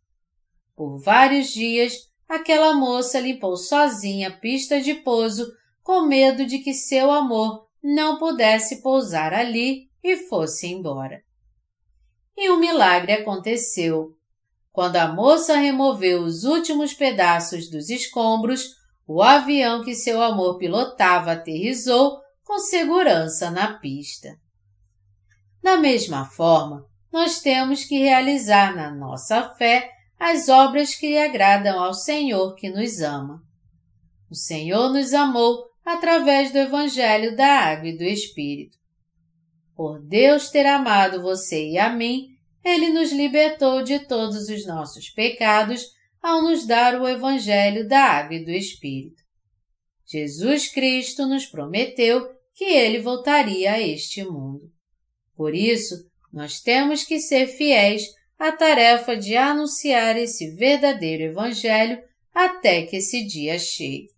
Por 0.74 0.98
vários 0.98 1.48
dias, 1.48 1.94
aquela 2.28 2.74
moça 2.74 3.18
limpou 3.18 3.56
sozinha 3.56 4.28
a 4.28 4.32
pista 4.32 4.80
de 4.80 4.94
pouso, 4.94 5.50
com 5.82 6.02
medo 6.02 6.44
de 6.44 6.58
que 6.58 6.74
seu 6.74 7.10
amor 7.10 7.66
não 7.82 8.18
pudesse 8.18 8.82
pousar 8.82 9.32
ali 9.32 9.88
e 10.02 10.16
fosse 10.28 10.66
embora. 10.66 11.22
E 12.36 12.50
um 12.50 12.58
milagre 12.58 13.12
aconteceu. 13.12 14.10
Quando 14.72 14.96
a 14.96 15.10
moça 15.10 15.56
removeu 15.56 16.22
os 16.22 16.44
últimos 16.44 16.92
pedaços 16.92 17.70
dos 17.70 17.88
escombros, 17.88 18.74
o 19.06 19.22
avião 19.22 19.82
que 19.82 19.94
seu 19.94 20.20
amor 20.20 20.58
pilotava 20.58 21.32
aterrizou 21.32 22.18
com 22.44 22.58
segurança 22.58 23.50
na 23.50 23.78
pista. 23.78 24.36
Da 25.62 25.76
mesma 25.76 26.24
forma, 26.26 26.84
nós 27.16 27.40
temos 27.40 27.82
que 27.82 27.98
realizar 27.98 28.76
na 28.76 28.94
nossa 28.94 29.54
fé 29.54 29.90
as 30.18 30.50
obras 30.50 30.94
que 30.94 31.16
agradam 31.16 31.82
ao 31.82 31.94
Senhor 31.94 32.54
que 32.54 32.68
nos 32.68 33.00
ama. 33.00 33.42
O 34.30 34.34
Senhor 34.34 34.92
nos 34.92 35.14
amou 35.14 35.64
através 35.82 36.52
do 36.52 36.58
Evangelho 36.58 37.34
da 37.34 37.46
Água 37.46 37.88
e 37.88 37.96
do 37.96 38.04
Espírito. 38.04 38.76
Por 39.74 39.98
Deus 39.98 40.50
ter 40.50 40.66
amado 40.66 41.22
você 41.22 41.70
e 41.70 41.78
a 41.78 41.88
mim, 41.88 42.26
Ele 42.62 42.90
nos 42.90 43.10
libertou 43.12 43.82
de 43.82 44.00
todos 44.00 44.50
os 44.50 44.66
nossos 44.66 45.08
pecados 45.08 45.86
ao 46.22 46.42
nos 46.42 46.66
dar 46.66 47.00
o 47.00 47.08
Evangelho 47.08 47.88
da 47.88 47.98
Água 47.98 48.36
e 48.36 48.44
do 48.44 48.50
Espírito. 48.50 49.22
Jesus 50.06 50.68
Cristo 50.68 51.24
nos 51.24 51.46
prometeu 51.46 52.28
que 52.54 52.64
Ele 52.64 53.00
voltaria 53.00 53.72
a 53.72 53.80
este 53.80 54.22
mundo. 54.22 54.70
Por 55.34 55.54
isso, 55.54 55.94
nós 56.36 56.60
temos 56.60 57.02
que 57.02 57.18
ser 57.18 57.46
fiéis 57.46 58.02
à 58.38 58.52
tarefa 58.52 59.16
de 59.16 59.34
anunciar 59.34 60.18
esse 60.18 60.50
verdadeiro 60.50 61.22
Evangelho 61.22 61.98
até 62.34 62.82
que 62.82 62.96
esse 62.96 63.24
dia 63.24 63.58
chegue. 63.58 64.10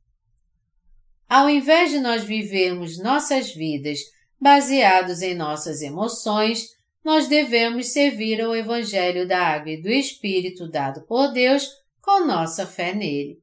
Ao 1.28 1.48
invés 1.48 1.92
de 1.92 2.00
nós 2.00 2.24
vivermos 2.24 2.98
nossas 2.98 3.54
vidas 3.54 4.00
baseados 4.40 5.22
em 5.22 5.32
nossas 5.32 5.80
emoções, 5.80 6.66
nós 7.04 7.28
devemos 7.28 7.92
servir 7.92 8.40
ao 8.40 8.56
Evangelho 8.56 9.26
da 9.28 9.38
Água 9.38 9.70
e 9.70 9.80
do 9.80 9.88
Espírito 9.88 10.68
dado 10.68 11.02
por 11.02 11.28
Deus 11.28 11.68
com 12.00 12.26
nossa 12.26 12.66
fé 12.66 12.92
nele. 12.92 13.38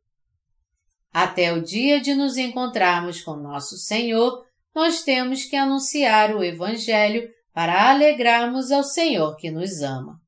Até 1.13 1.53
o 1.53 1.63
dia 1.63 2.01
de 2.01 2.13
nos 2.13 2.35
encontrarmos 2.35 3.21
com 3.21 3.37
nosso 3.37 3.77
Senhor, 3.77 4.45
nós 4.75 5.01
temos 5.01 5.45
que 5.45 5.55
anunciar 5.55 6.35
o 6.35 6.43
Evangelho 6.43 7.33
para 7.55 7.89
alegrarmos 7.89 8.69
ao 8.69 8.83
Senhor 8.83 9.37
que 9.37 9.49
nos 9.49 9.81
ama. 9.81 10.19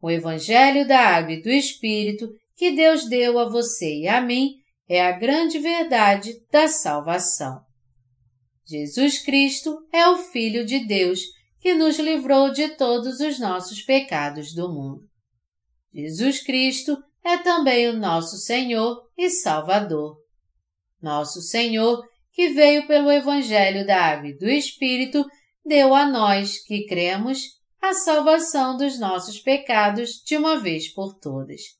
O 0.00 0.08
Evangelho 0.08 0.86
da 0.86 1.00
Água 1.00 1.32
e 1.32 1.42
do 1.42 1.50
Espírito 1.50 2.32
que 2.54 2.70
Deus 2.70 3.08
deu 3.08 3.40
a 3.40 3.48
você 3.48 4.02
e 4.02 4.06
a 4.06 4.20
mim 4.20 4.54
é 4.88 5.04
a 5.04 5.10
grande 5.10 5.58
verdade 5.58 6.40
da 6.48 6.68
salvação. 6.68 7.60
Jesus 8.64 9.18
Cristo 9.18 9.76
é 9.92 10.06
o 10.06 10.18
Filho 10.18 10.64
de 10.64 10.86
Deus 10.86 11.18
que 11.58 11.74
nos 11.74 11.98
livrou 11.98 12.52
de 12.52 12.68
todos 12.76 13.18
os 13.18 13.40
nossos 13.40 13.82
pecados 13.82 14.54
do 14.54 14.72
mundo. 14.72 15.02
Jesus 15.92 16.40
Cristo 16.40 16.96
é 17.24 17.38
também 17.38 17.88
o 17.88 17.98
nosso 17.98 18.36
Senhor 18.36 19.08
e 19.18 19.28
Salvador. 19.28 20.18
Nosso 21.02 21.42
Senhor, 21.42 22.00
que 22.32 22.50
veio 22.50 22.86
pelo 22.86 23.10
Evangelho 23.10 23.84
da 23.84 24.00
Água 24.00 24.28
e 24.28 24.38
do 24.38 24.48
Espírito, 24.48 25.24
deu 25.64 25.94
a 25.94 26.06
nós, 26.06 26.58
que 26.58 26.86
cremos, 26.86 27.60
a 27.80 27.94
salvação 27.94 28.76
dos 28.76 28.98
nossos 28.98 29.40
pecados 29.40 30.22
de 30.24 30.36
uma 30.36 30.58
vez 30.58 30.88
por 30.88 31.14
todas. 31.14 31.76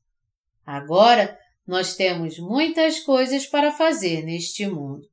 Agora, 0.67 1.39
nós 1.67 1.95
temos 1.95 2.39
muitas 2.39 3.01
coisas 3.01 3.47
para 3.47 3.71
fazer 3.71 4.25
neste 4.25 4.67
mundo. 4.67 5.09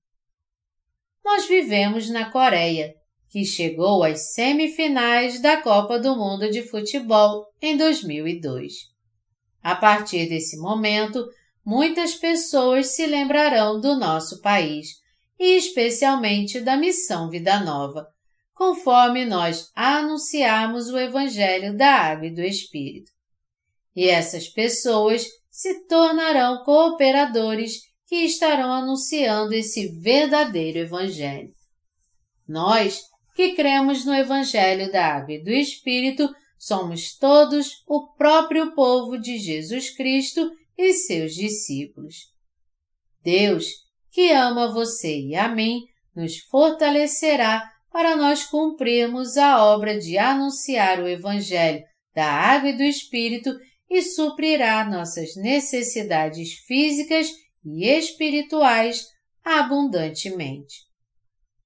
Nós 1.24 1.48
vivemos 1.48 2.10
na 2.10 2.32
Coreia, 2.32 2.96
que 3.30 3.46
chegou 3.46 4.04
às 4.04 4.34
semifinais 4.34 5.40
da 5.40 5.62
Copa 5.62 6.00
do 6.00 6.16
Mundo 6.16 6.50
de 6.50 6.64
Futebol 6.64 7.46
em 7.62 7.78
2002. 7.78 8.90
A 9.62 9.76
partir 9.76 10.28
desse 10.28 10.58
momento, 10.58 11.28
muitas 11.64 12.16
pessoas 12.16 12.96
se 12.96 13.06
lembrarão 13.06 13.80
do 13.80 13.96
nosso 13.96 14.42
país 14.42 15.02
e 15.40 15.56
especialmente 15.56 16.60
da 16.60 16.76
missão 16.76 17.30
Vida 17.30 17.60
Nova, 17.60 18.08
conforme 18.60 19.24
nós 19.24 19.72
anunciarmos 19.74 20.90
o 20.90 21.00
Evangelho 21.00 21.78
da 21.78 21.92
Água 21.92 22.28
e 22.28 22.36
do 22.36 22.42
Espírito. 22.42 23.10
E 23.96 24.10
essas 24.10 24.50
pessoas 24.50 25.26
se 25.50 25.88
tornarão 25.88 26.66
cooperadores 26.66 27.80
que 28.06 28.18
estarão 28.18 28.74
anunciando 28.74 29.54
esse 29.54 29.88
verdadeiro 30.02 30.80
Evangelho. 30.80 31.54
Nós, 32.46 33.00
que 33.34 33.56
cremos 33.56 34.04
no 34.04 34.14
Evangelho 34.14 34.92
da 34.92 35.16
Água 35.16 35.36
e 35.36 35.42
do 35.42 35.52
Espírito, 35.52 36.30
somos 36.58 37.18
todos 37.18 37.82
o 37.88 38.14
próprio 38.18 38.76
povo 38.76 39.18
de 39.18 39.38
Jesus 39.38 39.90
Cristo 39.96 40.52
e 40.78 40.94
seus 40.94 41.34
discípulos. 41.34 42.16
Deus, 43.24 43.68
que 44.12 44.34
ama 44.34 44.70
você 44.70 45.18
e 45.18 45.34
a 45.34 45.48
mim, 45.48 45.86
nos 46.14 46.40
fortalecerá 46.40 47.79
para 48.00 48.16
nós 48.16 48.46
cumprirmos 48.46 49.36
a 49.36 49.62
obra 49.62 50.00
de 50.00 50.18
anunciar 50.18 51.02
o 51.02 51.08
Evangelho 51.10 51.84
da 52.16 52.32
Água 52.32 52.70
e 52.70 52.78
do 52.78 52.82
Espírito 52.82 53.54
e 53.90 54.02
suprirá 54.02 54.86
nossas 54.86 55.36
necessidades 55.36 56.54
físicas 56.66 57.30
e 57.62 57.86
espirituais 57.86 59.06
abundantemente. 59.44 60.76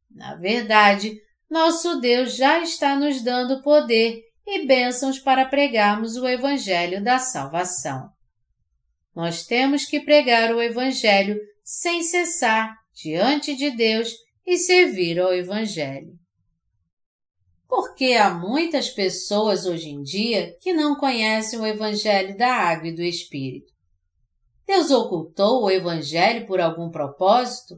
Na 0.09 0.33
verdade, 0.33 1.21
nosso 1.47 2.01
Deus 2.01 2.35
já 2.35 2.63
está 2.63 2.95
nos 2.95 3.21
dando 3.21 3.61
poder 3.61 4.23
e 4.43 4.65
bênçãos 4.65 5.19
para 5.19 5.45
pregarmos 5.45 6.15
o 6.15 6.27
Evangelho 6.27 7.03
da 7.03 7.19
salvação. 7.19 8.09
Nós 9.15 9.45
temos 9.45 9.85
que 9.85 9.99
pregar 9.99 10.51
o 10.55 10.59
Evangelho 10.59 11.39
sem 11.63 12.01
cessar 12.01 12.75
diante 12.91 13.55
de 13.55 13.69
Deus 13.69 14.11
e 14.47 14.57
servir 14.57 15.19
ao 15.19 15.31
Evangelho 15.31 16.22
porque 17.75 18.13
há 18.13 18.31
muitas 18.31 18.91
pessoas 18.91 19.65
hoje 19.65 19.89
em 19.89 20.03
dia 20.03 20.55
que 20.61 20.71
não 20.71 20.95
conhecem 20.95 21.59
o 21.59 21.65
Evangelho 21.65 22.37
da 22.37 22.53
Água 22.53 22.89
e 22.89 22.95
do 22.95 23.01
Espírito. 23.01 23.73
Deus 24.63 24.91
ocultou 24.91 25.63
o 25.63 25.71
Evangelho 25.71 26.45
por 26.45 26.61
algum 26.61 26.91
propósito? 26.91 27.73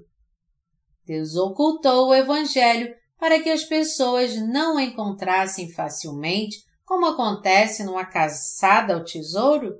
Deus 1.05 1.37
ocultou 1.37 2.09
o 2.09 2.13
Evangelho 2.13 2.93
para 3.17 3.41
que 3.41 3.49
as 3.49 3.63
pessoas 3.63 4.35
não 4.35 4.75
o 4.75 4.79
encontrassem 4.81 5.71
facilmente, 5.71 6.57
como 6.83 7.05
acontece 7.05 7.85
numa 7.85 8.03
caçada 8.03 8.95
ao 8.95 9.05
tesouro? 9.05 9.77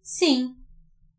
Sim, 0.00 0.54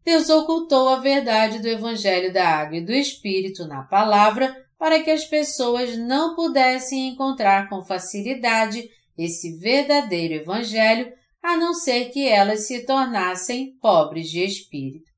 Deus 0.06 0.30
ocultou 0.30 0.88
a 0.88 1.02
verdade 1.02 1.60
do 1.60 1.68
Evangelho 1.68 2.32
da 2.32 2.48
Água 2.48 2.78
e 2.78 2.86
do 2.86 2.94
Espírito 2.94 3.68
na 3.68 3.84
palavra 3.84 4.63
para 4.84 5.02
que 5.02 5.10
as 5.10 5.24
pessoas 5.24 5.98
não 5.98 6.36
pudessem 6.36 7.08
encontrar 7.08 7.70
com 7.70 7.86
facilidade 7.86 8.90
esse 9.18 9.58
verdadeiro 9.58 10.34
Evangelho, 10.34 11.10
a 11.42 11.56
não 11.56 11.74
ser 11.74 12.10
que 12.10 12.28
elas 12.28 12.68
se 12.68 12.86
tornassem 12.86 13.78
pobres 13.80 14.30
de 14.30 14.44
espírito. 14.44 15.10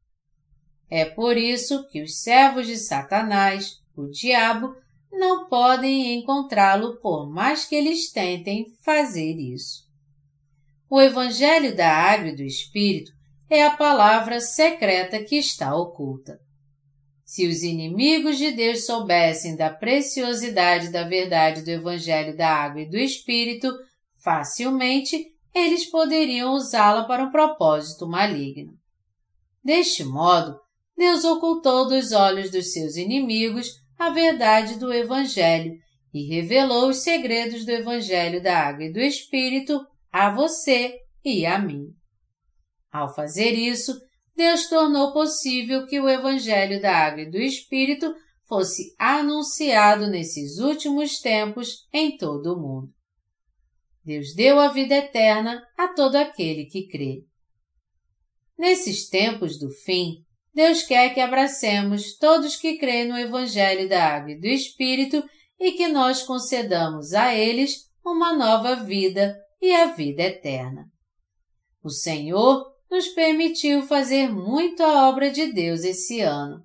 É 0.88 1.04
por 1.04 1.36
isso 1.36 1.84
que 1.88 2.04
os 2.04 2.22
servos 2.22 2.68
de 2.68 2.78
Satanás, 2.78 3.72
o 3.98 4.06
diabo, 4.06 4.76
não 5.12 5.50
podem 5.50 6.14
encontrá-lo 6.14 7.00
por 7.02 7.28
mais 7.28 7.66
que 7.66 7.74
eles 7.74 8.12
tentem 8.12 8.68
fazer 8.84 9.34
isso. 9.34 9.82
O 10.88 11.02
Evangelho 11.02 11.76
da 11.76 11.92
Água 11.92 12.28
e 12.28 12.36
do 12.36 12.44
Espírito 12.44 13.12
é 13.50 13.66
a 13.66 13.76
palavra 13.76 14.40
secreta 14.40 15.24
que 15.24 15.36
está 15.38 15.76
oculta. 15.76 16.45
Se 17.36 17.46
os 17.48 17.64
inimigos 17.64 18.38
de 18.38 18.50
Deus 18.52 18.86
soubessem 18.86 19.58
da 19.58 19.70
preciosidade 19.70 20.88
da 20.88 21.04
verdade 21.04 21.64
do 21.64 21.70
Evangelho 21.70 22.34
da 22.34 22.48
Água 22.48 22.84
e 22.84 22.90
do 22.90 22.96
Espírito, 22.96 23.70
facilmente 24.24 25.34
eles 25.54 25.86
poderiam 25.86 26.54
usá-la 26.54 27.04
para 27.04 27.26
um 27.26 27.32
propósito 27.32 28.08
maligno. 28.08 28.72
Deste 29.62 30.02
modo, 30.06 30.58
Deus 30.96 31.26
ocultou 31.26 31.90
dos 31.90 32.14
olhos 32.14 32.50
dos 32.50 32.72
seus 32.72 32.96
inimigos 32.96 33.68
a 34.00 34.12
verdade 34.12 34.80
do 34.80 34.94
Evangelho 34.94 35.74
e 36.14 36.34
revelou 36.34 36.88
os 36.88 37.04
segredos 37.04 37.66
do 37.66 37.72
Evangelho 37.72 38.42
da 38.42 38.60
Água 38.60 38.86
e 38.86 38.94
do 38.94 39.02
Espírito 39.02 39.86
a 40.10 40.30
você 40.30 40.96
e 41.22 41.46
a 41.46 41.60
mim. 41.60 41.88
Ao 42.90 43.14
fazer 43.14 43.52
isso, 43.52 43.92
Deus 44.36 44.68
tornou 44.68 45.14
possível 45.14 45.86
que 45.88 46.00
o 46.00 46.10
Evangelho 46.10 46.82
da 46.82 46.96
Água 46.96 47.22
e 47.22 47.32
do 47.32 47.38
Espírito 47.38 48.14
fosse 48.48 48.94
anunciado 49.00 50.08
nesses 50.08 50.60
últimos 50.60 51.20
tempos 51.20 51.88
em 51.92 52.18
todo 52.18 52.54
o 52.54 52.60
mundo. 52.60 52.94
Deus 54.04 54.36
deu 54.36 54.60
a 54.60 54.68
vida 54.68 54.96
eterna 54.96 55.66
a 55.78 55.88
todo 55.88 56.16
aquele 56.16 56.66
que 56.66 56.88
crê. 56.88 57.24
Nesses 58.58 59.10
tempos 59.10 59.58
do 59.58 59.70
fim, 59.70 60.24
Deus 60.54 60.84
quer 60.84 61.14
que 61.14 61.20
abracemos 61.20 62.18
todos 62.18 62.56
que 62.56 62.78
creem 62.78 63.08
no 63.08 63.18
Evangelho 63.18 63.90
da 63.90 64.16
Água 64.16 64.32
e 64.32 64.40
do 64.40 64.48
Espírito 64.48 65.24
e 65.60 65.72
que 65.72 65.88
nós 65.88 66.24
concedamos 66.24 67.14
a 67.14 67.34
eles 67.34 67.90
uma 68.06 68.34
nova 68.34 68.76
vida 68.76 69.36
e 69.62 69.74
a 69.74 69.88
vida 69.88 70.24
eterna. 70.24 70.86
O 71.84 71.90
Senhor 71.90 72.75
nos 72.90 73.08
permitiu 73.10 73.84
fazer 73.84 74.30
muito 74.30 74.84
a 74.84 75.10
obra 75.10 75.32
de 75.32 75.52
Deus 75.52 75.84
esse 75.84 76.22
ano. 76.22 76.64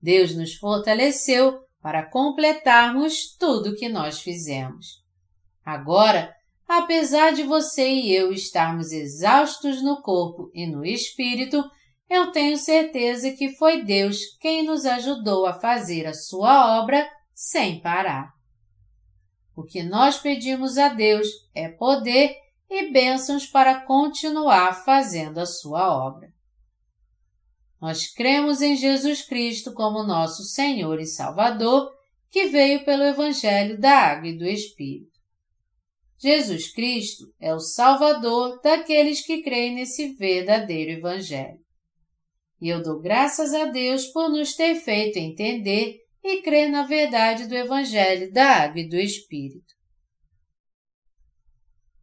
Deus 0.00 0.34
nos 0.34 0.54
fortaleceu 0.54 1.58
para 1.80 2.08
completarmos 2.08 3.36
tudo 3.38 3.70
o 3.70 3.74
que 3.76 3.88
nós 3.88 4.20
fizemos. 4.20 5.04
Agora, 5.64 6.32
apesar 6.68 7.32
de 7.32 7.42
você 7.42 7.88
e 7.88 8.14
eu 8.14 8.32
estarmos 8.32 8.92
exaustos 8.92 9.82
no 9.82 10.02
corpo 10.02 10.50
e 10.54 10.66
no 10.66 10.84
espírito, 10.84 11.62
eu 12.08 12.30
tenho 12.30 12.56
certeza 12.56 13.32
que 13.32 13.56
foi 13.56 13.82
Deus 13.84 14.18
quem 14.40 14.64
nos 14.64 14.86
ajudou 14.86 15.46
a 15.46 15.54
fazer 15.54 16.06
a 16.06 16.14
sua 16.14 16.80
obra 16.80 17.08
sem 17.34 17.80
parar. 17.80 18.30
O 19.56 19.64
que 19.64 19.82
nós 19.82 20.18
pedimos 20.18 20.78
a 20.78 20.88
Deus 20.88 21.28
é 21.54 21.68
poder 21.68 22.36
e 22.68 22.90
bênçãos 22.90 23.46
para 23.46 23.80
continuar 23.82 24.84
fazendo 24.84 25.38
a 25.38 25.46
sua 25.46 25.94
obra. 26.06 26.28
Nós 27.80 28.12
cremos 28.12 28.62
em 28.62 28.76
Jesus 28.76 29.22
Cristo 29.22 29.72
como 29.72 30.02
nosso 30.02 30.42
Senhor 30.44 30.98
e 30.98 31.06
Salvador, 31.06 31.90
que 32.30 32.46
veio 32.46 32.84
pelo 32.84 33.04
Evangelho 33.04 33.78
da 33.78 33.92
Água 33.92 34.28
e 34.28 34.36
do 34.36 34.44
Espírito. 34.44 35.16
Jesus 36.18 36.72
Cristo 36.72 37.26
é 37.38 37.54
o 37.54 37.60
Salvador 37.60 38.60
daqueles 38.62 39.24
que 39.24 39.42
creem 39.42 39.74
nesse 39.74 40.14
verdadeiro 40.14 40.92
Evangelho. 40.92 41.60
E 42.60 42.68
eu 42.68 42.82
dou 42.82 43.00
graças 43.00 43.52
a 43.52 43.66
Deus 43.66 44.06
por 44.06 44.30
nos 44.30 44.54
ter 44.54 44.76
feito 44.76 45.18
entender 45.18 45.98
e 46.24 46.42
crer 46.42 46.70
na 46.70 46.84
verdade 46.84 47.46
do 47.46 47.54
Evangelho 47.54 48.32
da 48.32 48.62
Água 48.62 48.80
e 48.80 48.88
do 48.88 48.96
Espírito. 48.96 49.75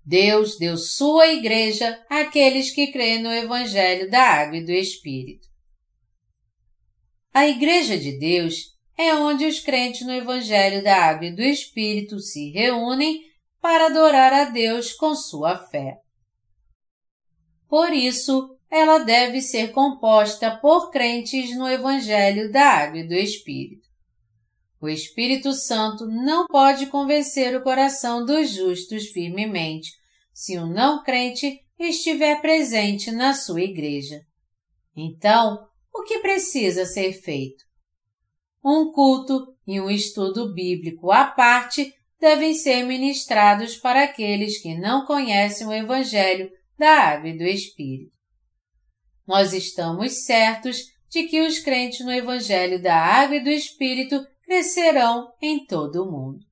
Deus 0.05 0.57
deu 0.57 0.77
sua 0.77 1.27
igreja 1.27 2.03
àqueles 2.09 2.71
que 2.71 2.91
creem 2.91 3.21
no 3.21 3.31
Evangelho 3.31 4.09
da 4.09 4.21
Água 4.21 4.57
e 4.57 4.65
do 4.65 4.71
Espírito. 4.71 5.47
A 7.33 7.47
Igreja 7.47 7.97
de 7.97 8.19
Deus 8.19 8.73
é 8.97 9.15
onde 9.15 9.45
os 9.45 9.59
crentes 9.59 10.05
no 10.05 10.11
Evangelho 10.11 10.83
da 10.83 10.95
Água 10.95 11.27
e 11.27 11.35
do 11.35 11.41
Espírito 11.41 12.19
se 12.19 12.51
reúnem 12.51 13.21
para 13.61 13.85
adorar 13.85 14.33
a 14.33 14.43
Deus 14.45 14.93
com 14.93 15.15
sua 15.15 15.57
fé. 15.57 15.97
Por 17.67 17.91
isso, 17.91 18.57
ela 18.69 18.99
deve 18.99 19.41
ser 19.41 19.71
composta 19.71 20.55
por 20.57 20.91
crentes 20.91 21.55
no 21.57 21.67
Evangelho 21.67 22.51
da 22.51 22.65
Água 22.65 22.99
e 22.99 23.07
do 23.07 23.13
Espírito. 23.13 23.82
O 24.83 24.89
Espírito 24.89 25.53
Santo 25.53 26.05
não 26.05 26.45
pode 26.45 26.87
convencer 26.87 27.55
o 27.55 27.63
coração 27.63 28.25
dos 28.25 28.49
justos 28.49 29.07
firmemente, 29.07 29.89
se 30.33 30.57
o 30.57 30.63
um 30.63 30.67
não 30.67 31.01
crente 31.01 31.61
estiver 31.79 32.41
presente 32.41 33.09
na 33.09 33.33
sua 33.33 33.61
igreja. 33.61 34.19
Então, 34.93 35.65
o 35.93 36.03
que 36.03 36.19
precisa 36.19 36.85
ser 36.85 37.13
feito? 37.13 37.63
Um 38.61 38.91
culto 38.91 39.55
e 39.65 39.79
um 39.79 39.89
estudo 39.89 40.53
bíblico 40.53 41.11
à 41.11 41.27
parte 41.27 41.93
devem 42.19 42.53
ser 42.53 42.83
ministrados 42.83 43.77
para 43.77 44.03
aqueles 44.03 44.61
que 44.61 44.75
não 44.77 45.05
conhecem 45.05 45.65
o 45.65 45.71
Evangelho 45.71 46.51
da 46.77 46.89
Água 46.89 47.29
e 47.29 47.37
do 47.37 47.43
Espírito 47.43 48.13
nós 49.25 49.53
estamos 49.53 50.25
certos 50.25 50.91
de 51.09 51.23
que 51.23 51.41
os 51.41 51.59
crentes 51.59 52.05
no 52.05 52.11
Evangelho 52.11 52.81
da 52.81 52.95
Água 52.95 53.37
e 53.37 53.43
do 53.43 53.49
Espírito 53.49 54.25
crescerão 54.53 55.33
em 55.41 55.65
todo 55.65 56.03
o 56.03 56.11
mundo. 56.11 56.45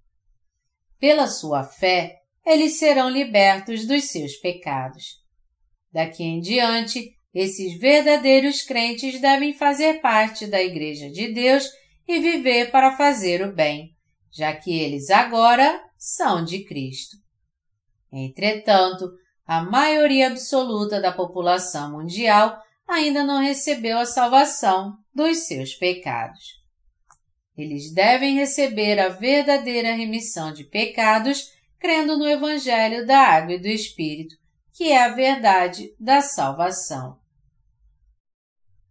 Pela 0.99 1.27
sua 1.27 1.63
fé, 1.63 2.17
eles 2.43 2.79
serão 2.79 3.07
libertos 3.07 3.85
dos 3.85 4.05
seus 4.05 4.33
pecados. 4.37 5.19
Daqui 5.93 6.23
em 6.23 6.39
diante, 6.39 7.15
esses 7.31 7.77
verdadeiros 7.77 8.63
crentes 8.63 9.21
devem 9.21 9.53
fazer 9.53 10.01
parte 10.01 10.47
da 10.47 10.59
Igreja 10.59 11.11
de 11.11 11.31
Deus 11.31 11.69
e 12.07 12.19
viver 12.19 12.71
para 12.71 12.97
fazer 12.97 13.47
o 13.47 13.53
bem, 13.53 13.91
já 14.31 14.55
que 14.55 14.79
eles 14.79 15.11
agora 15.11 15.79
são 15.95 16.43
de 16.43 16.63
Cristo. 16.63 17.17
Entretanto, 18.11 19.11
a 19.45 19.61
maioria 19.61 20.25
absoluta 20.25 20.99
da 20.99 21.11
população 21.11 21.91
mundial 21.91 22.59
ainda 22.87 23.23
não 23.23 23.39
recebeu 23.39 23.99
a 23.99 24.07
salvação 24.07 24.97
dos 25.13 25.45
seus 25.45 25.75
pecados. 25.75 26.60
Eles 27.61 27.93
devem 27.93 28.33
receber 28.33 28.99
a 28.99 29.09
verdadeira 29.09 29.93
remissão 29.93 30.51
de 30.51 30.63
pecados 30.63 31.51
crendo 31.77 32.17
no 32.17 32.27
Evangelho 32.27 33.05
da 33.05 33.19
Água 33.19 33.53
e 33.53 33.59
do 33.59 33.67
Espírito, 33.67 34.35
que 34.73 34.85
é 34.85 35.03
a 35.03 35.13
verdade 35.13 35.93
da 35.99 36.21
salvação. 36.21 37.19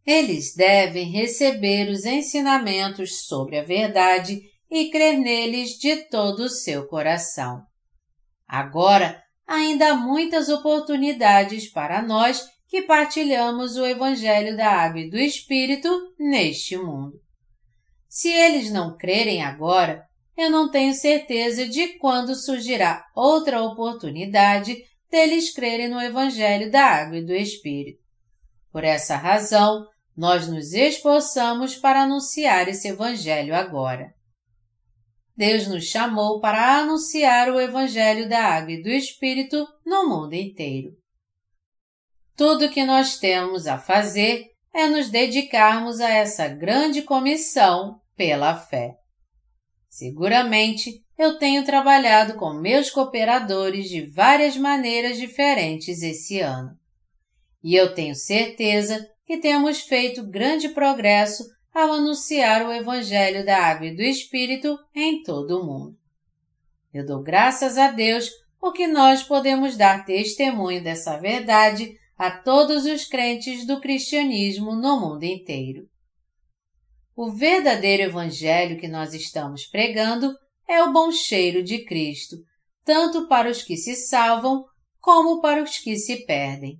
Eles 0.06 0.54
devem 0.54 1.10
receber 1.10 1.90
os 1.90 2.04
ensinamentos 2.04 3.26
sobre 3.26 3.58
a 3.58 3.64
verdade 3.64 4.40
e 4.70 4.88
crer 4.88 5.18
neles 5.18 5.70
de 5.70 6.04
todo 6.04 6.44
o 6.44 6.48
seu 6.48 6.86
coração. 6.86 7.64
Agora, 8.46 9.20
ainda 9.48 9.90
há 9.90 9.96
muitas 9.96 10.48
oportunidades 10.48 11.68
para 11.68 12.00
nós 12.00 12.48
que 12.68 12.82
partilhamos 12.82 13.76
o 13.76 13.84
Evangelho 13.84 14.56
da 14.56 14.68
Água 14.68 15.00
e 15.00 15.10
do 15.10 15.18
Espírito 15.18 15.90
neste 16.16 16.76
mundo. 16.76 17.20
Se 18.10 18.28
eles 18.28 18.72
não 18.72 18.96
crerem 18.96 19.40
agora, 19.40 20.04
eu 20.36 20.50
não 20.50 20.68
tenho 20.68 20.92
certeza 20.92 21.68
de 21.68 21.96
quando 21.98 22.34
surgirá 22.34 23.06
outra 23.14 23.62
oportunidade 23.62 24.84
deles 25.08 25.54
crerem 25.54 25.88
no 25.88 26.00
Evangelho 26.00 26.68
da 26.72 26.82
Água 26.82 27.18
e 27.18 27.24
do 27.24 27.32
Espírito. 27.32 28.02
Por 28.72 28.82
essa 28.82 29.14
razão, 29.14 29.86
nós 30.16 30.48
nos 30.48 30.72
esforçamos 30.72 31.76
para 31.76 32.02
anunciar 32.02 32.68
esse 32.68 32.88
Evangelho 32.88 33.54
agora. 33.54 34.12
Deus 35.36 35.68
nos 35.68 35.84
chamou 35.84 36.40
para 36.40 36.78
anunciar 36.78 37.48
o 37.48 37.60
Evangelho 37.60 38.28
da 38.28 38.42
Água 38.42 38.72
e 38.72 38.82
do 38.82 38.88
Espírito 38.88 39.68
no 39.86 40.08
mundo 40.08 40.34
inteiro. 40.34 40.90
Tudo 42.34 42.64
o 42.66 42.70
que 42.70 42.82
nós 42.82 43.18
temos 43.18 43.68
a 43.68 43.78
fazer 43.78 44.50
é 44.74 44.88
nos 44.88 45.08
dedicarmos 45.08 46.00
a 46.00 46.08
essa 46.08 46.48
grande 46.48 47.02
comissão 47.02 47.99
pela 48.20 48.54
fé. 48.54 48.98
Seguramente 49.88 51.02
eu 51.16 51.38
tenho 51.38 51.64
trabalhado 51.64 52.34
com 52.34 52.52
meus 52.52 52.90
cooperadores 52.90 53.88
de 53.88 54.02
várias 54.02 54.58
maneiras 54.58 55.16
diferentes 55.16 56.02
esse 56.02 56.38
ano. 56.38 56.78
E 57.64 57.74
eu 57.74 57.94
tenho 57.94 58.14
certeza 58.14 59.08
que 59.24 59.38
temos 59.38 59.80
feito 59.80 60.22
grande 60.22 60.68
progresso 60.68 61.48
ao 61.72 61.92
anunciar 61.92 62.66
o 62.66 62.70
Evangelho 62.70 63.42
da 63.42 63.56
Água 63.56 63.86
e 63.86 63.96
do 63.96 64.02
Espírito 64.02 64.78
em 64.94 65.22
todo 65.22 65.58
o 65.58 65.64
mundo. 65.64 65.96
Eu 66.92 67.06
dou 67.06 67.22
graças 67.22 67.78
a 67.78 67.90
Deus 67.90 68.28
porque 68.60 68.86
nós 68.86 69.22
podemos 69.22 69.78
dar 69.78 70.04
testemunho 70.04 70.84
dessa 70.84 71.16
verdade 71.16 71.98
a 72.18 72.30
todos 72.30 72.84
os 72.84 73.06
crentes 73.06 73.66
do 73.66 73.80
cristianismo 73.80 74.74
no 74.74 75.00
mundo 75.00 75.24
inteiro. 75.24 75.88
O 77.22 77.30
verdadeiro 77.30 78.04
Evangelho 78.04 78.80
que 78.80 78.88
nós 78.88 79.12
estamos 79.12 79.66
pregando 79.66 80.34
é 80.66 80.82
o 80.82 80.90
bom 80.90 81.12
cheiro 81.12 81.62
de 81.62 81.84
Cristo, 81.84 82.36
tanto 82.82 83.28
para 83.28 83.50
os 83.50 83.62
que 83.62 83.76
se 83.76 83.94
salvam 83.94 84.64
como 84.98 85.38
para 85.42 85.62
os 85.62 85.76
que 85.76 85.98
se 85.98 86.24
perdem. 86.24 86.78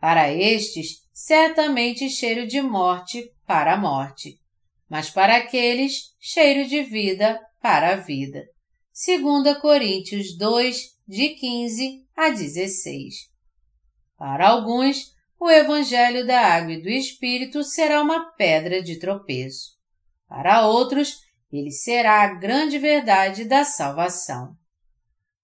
Para 0.00 0.32
estes, 0.32 1.02
certamente 1.12 2.08
cheiro 2.08 2.46
de 2.46 2.62
morte 2.62 3.30
para 3.46 3.74
a 3.74 3.76
morte, 3.76 4.40
mas 4.88 5.10
para 5.10 5.36
aqueles, 5.36 6.14
cheiro 6.18 6.66
de 6.66 6.82
vida 6.82 7.38
para 7.60 7.92
a 7.92 7.96
vida. 7.96 8.46
2 9.06 9.58
Coríntios 9.58 10.38
2, 10.38 10.86
de 11.06 11.28
15 11.34 12.06
a 12.16 12.30
16. 12.30 13.14
Para 14.16 14.48
alguns, 14.48 15.13
o 15.44 15.50
Evangelho 15.50 16.26
da 16.26 16.40
Água 16.40 16.72
e 16.72 16.80
do 16.80 16.88
Espírito 16.88 17.62
será 17.62 18.00
uma 18.00 18.32
pedra 18.32 18.82
de 18.82 18.98
tropeço. 18.98 19.72
Para 20.26 20.66
outros, 20.66 21.18
ele 21.52 21.70
será 21.70 22.22
a 22.22 22.34
grande 22.34 22.78
verdade 22.78 23.44
da 23.44 23.62
salvação. 23.62 24.56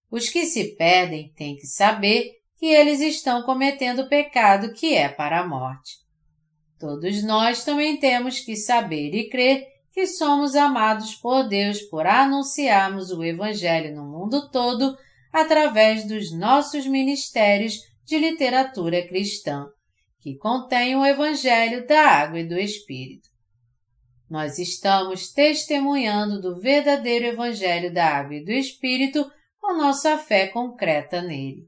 Os 0.09 0.27
que 0.27 0.47
se 0.47 0.75
perdem 0.75 1.31
têm 1.35 1.55
que 1.55 1.67
saber 1.67 2.31
que 2.57 2.65
eles 2.65 2.99
estão 2.99 3.43
cometendo 3.43 3.99
o 3.99 4.09
pecado 4.09 4.73
que 4.73 4.95
é 4.95 5.07
para 5.07 5.41
a 5.41 5.47
morte. 5.47 5.99
Todos 6.79 7.21
nós 7.21 7.63
também 7.63 7.95
temos 7.97 8.39
que 8.39 8.55
saber 8.55 9.13
e 9.13 9.29
crer 9.29 9.67
que 9.91 10.07
somos 10.07 10.55
amados 10.55 11.13
por 11.13 11.47
Deus 11.47 11.79
por 11.79 12.07
anunciarmos 12.07 13.11
o 13.11 13.23
Evangelho 13.23 13.95
no 13.95 14.03
mundo 14.03 14.49
todo 14.49 14.97
através 15.31 16.07
dos 16.07 16.35
nossos 16.35 16.87
ministérios 16.87 17.75
de 18.03 18.17
literatura 18.17 19.07
cristã, 19.07 19.67
que 20.21 20.37
contém 20.37 20.95
o 20.95 21.03
Evangelho 21.03 21.85
da 21.87 21.99
Água 21.99 22.39
e 22.39 22.47
do 22.47 22.57
Espírito. 22.57 23.27
Nós 24.29 24.59
estamos 24.59 25.33
testemunhando 25.33 26.39
do 26.39 26.59
verdadeiro 26.59 27.25
Evangelho 27.25 27.91
da 27.91 28.05
Água 28.05 28.35
e 28.35 28.45
do 28.45 28.51
Espírito 28.51 29.29
com 29.59 29.75
nossa 29.75 30.17
fé 30.19 30.47
concreta 30.47 31.21
nele. 31.21 31.67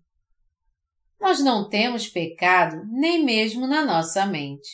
Nós 1.19 1.39
não 1.39 1.67
temos 1.67 2.07
pecado 2.07 2.85
nem 2.91 3.23
mesmo 3.23 3.65
na 3.65 3.83
nossa 3.83 4.25
mente. 4.25 4.69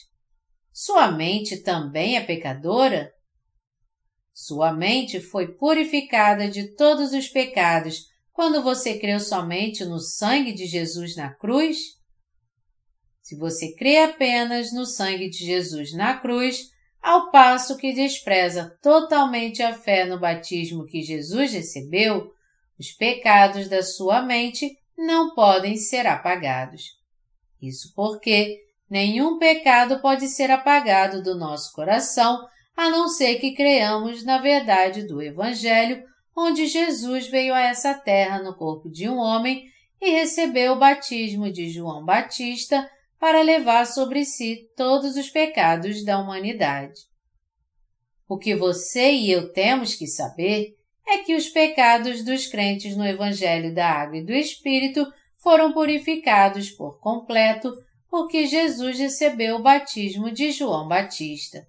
Sua 0.73 1.11
mente 1.11 1.57
também 1.57 2.17
é 2.17 2.21
pecadora? 2.21 3.11
Sua 4.33 4.73
mente 4.73 5.21
foi 5.21 5.53
purificada 5.55 6.49
de 6.49 6.75
todos 6.75 7.13
os 7.13 7.29
pecados 7.29 8.07
quando 8.33 8.61
você 8.61 8.99
creu 8.99 9.19
somente 9.19 9.85
no 9.85 9.99
sangue 9.99 10.53
de 10.53 10.65
Jesus 10.65 11.15
na 11.15 11.33
cruz? 11.33 11.98
Se 13.29 13.35
você 13.35 13.75
crê 13.75 13.97
apenas 13.97 14.73
no 14.73 14.87
sangue 14.87 15.29
de 15.29 15.45
Jesus 15.45 15.93
na 15.93 16.17
cruz, 16.17 16.71
ao 16.99 17.29
passo 17.29 17.77
que 17.77 17.93
despreza 17.93 18.75
totalmente 18.81 19.61
a 19.61 19.71
fé 19.71 20.03
no 20.03 20.19
batismo 20.19 20.87
que 20.87 21.03
Jesus 21.03 21.53
recebeu, 21.53 22.31
os 22.79 22.89
pecados 22.89 23.69
da 23.69 23.83
sua 23.83 24.23
mente 24.23 24.75
não 24.97 25.35
podem 25.35 25.77
ser 25.77 26.07
apagados. 26.07 26.85
Isso 27.61 27.93
porque 27.95 28.57
nenhum 28.89 29.37
pecado 29.37 30.01
pode 30.01 30.27
ser 30.27 30.49
apagado 30.49 31.21
do 31.21 31.37
nosso 31.37 31.71
coração 31.73 32.47
a 32.75 32.89
não 32.89 33.07
ser 33.07 33.35
que 33.35 33.53
creamos 33.53 34.23
na 34.23 34.39
verdade 34.39 35.03
do 35.03 35.21
Evangelho 35.21 36.03
onde 36.35 36.65
Jesus 36.65 37.27
veio 37.27 37.53
a 37.53 37.61
essa 37.61 37.93
terra 37.93 38.41
no 38.41 38.55
corpo 38.55 38.89
de 38.89 39.07
um 39.07 39.17
homem 39.17 39.69
e 40.01 40.09
recebeu 40.09 40.73
o 40.73 40.79
batismo 40.79 41.51
de 41.51 41.69
João 41.69 42.03
Batista 42.03 42.89
para 43.19 43.41
levar 43.41 43.85
sobre 43.85 44.23
si 44.23 44.69
todos 44.77 45.17
os 45.17 45.29
pecados 45.29 46.03
da 46.05 46.17
humanidade. 46.17 47.01
O 48.27 48.37
que 48.37 48.55
você 48.55 49.11
e 49.11 49.31
eu 49.31 49.51
temos 49.51 49.95
que 49.95 50.07
saber 50.07 50.77
é 51.05 51.17
que 51.17 51.35
os 51.35 51.49
pecados 51.49 52.23
dos 52.23 52.47
crentes 52.47 52.95
no 52.95 53.05
Evangelho 53.05 53.73
da 53.73 53.89
Água 53.89 54.17
e 54.17 54.23
do 54.23 54.31
Espírito 54.31 55.11
foram 55.37 55.73
purificados 55.73 56.69
por 56.69 56.99
completo 56.99 57.73
porque 58.09 58.47
Jesus 58.47 58.97
recebeu 58.97 59.57
o 59.57 59.61
batismo 59.61 60.31
de 60.31 60.51
João 60.51 60.87
Batista, 60.87 61.67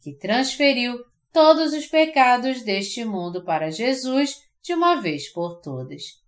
que 0.00 0.12
transferiu 0.12 1.02
todos 1.32 1.72
os 1.72 1.86
pecados 1.86 2.62
deste 2.62 3.04
mundo 3.04 3.44
para 3.44 3.70
Jesus 3.70 4.42
de 4.62 4.74
uma 4.74 4.96
vez 5.00 5.28
por 5.28 5.60
todas. 5.60 6.21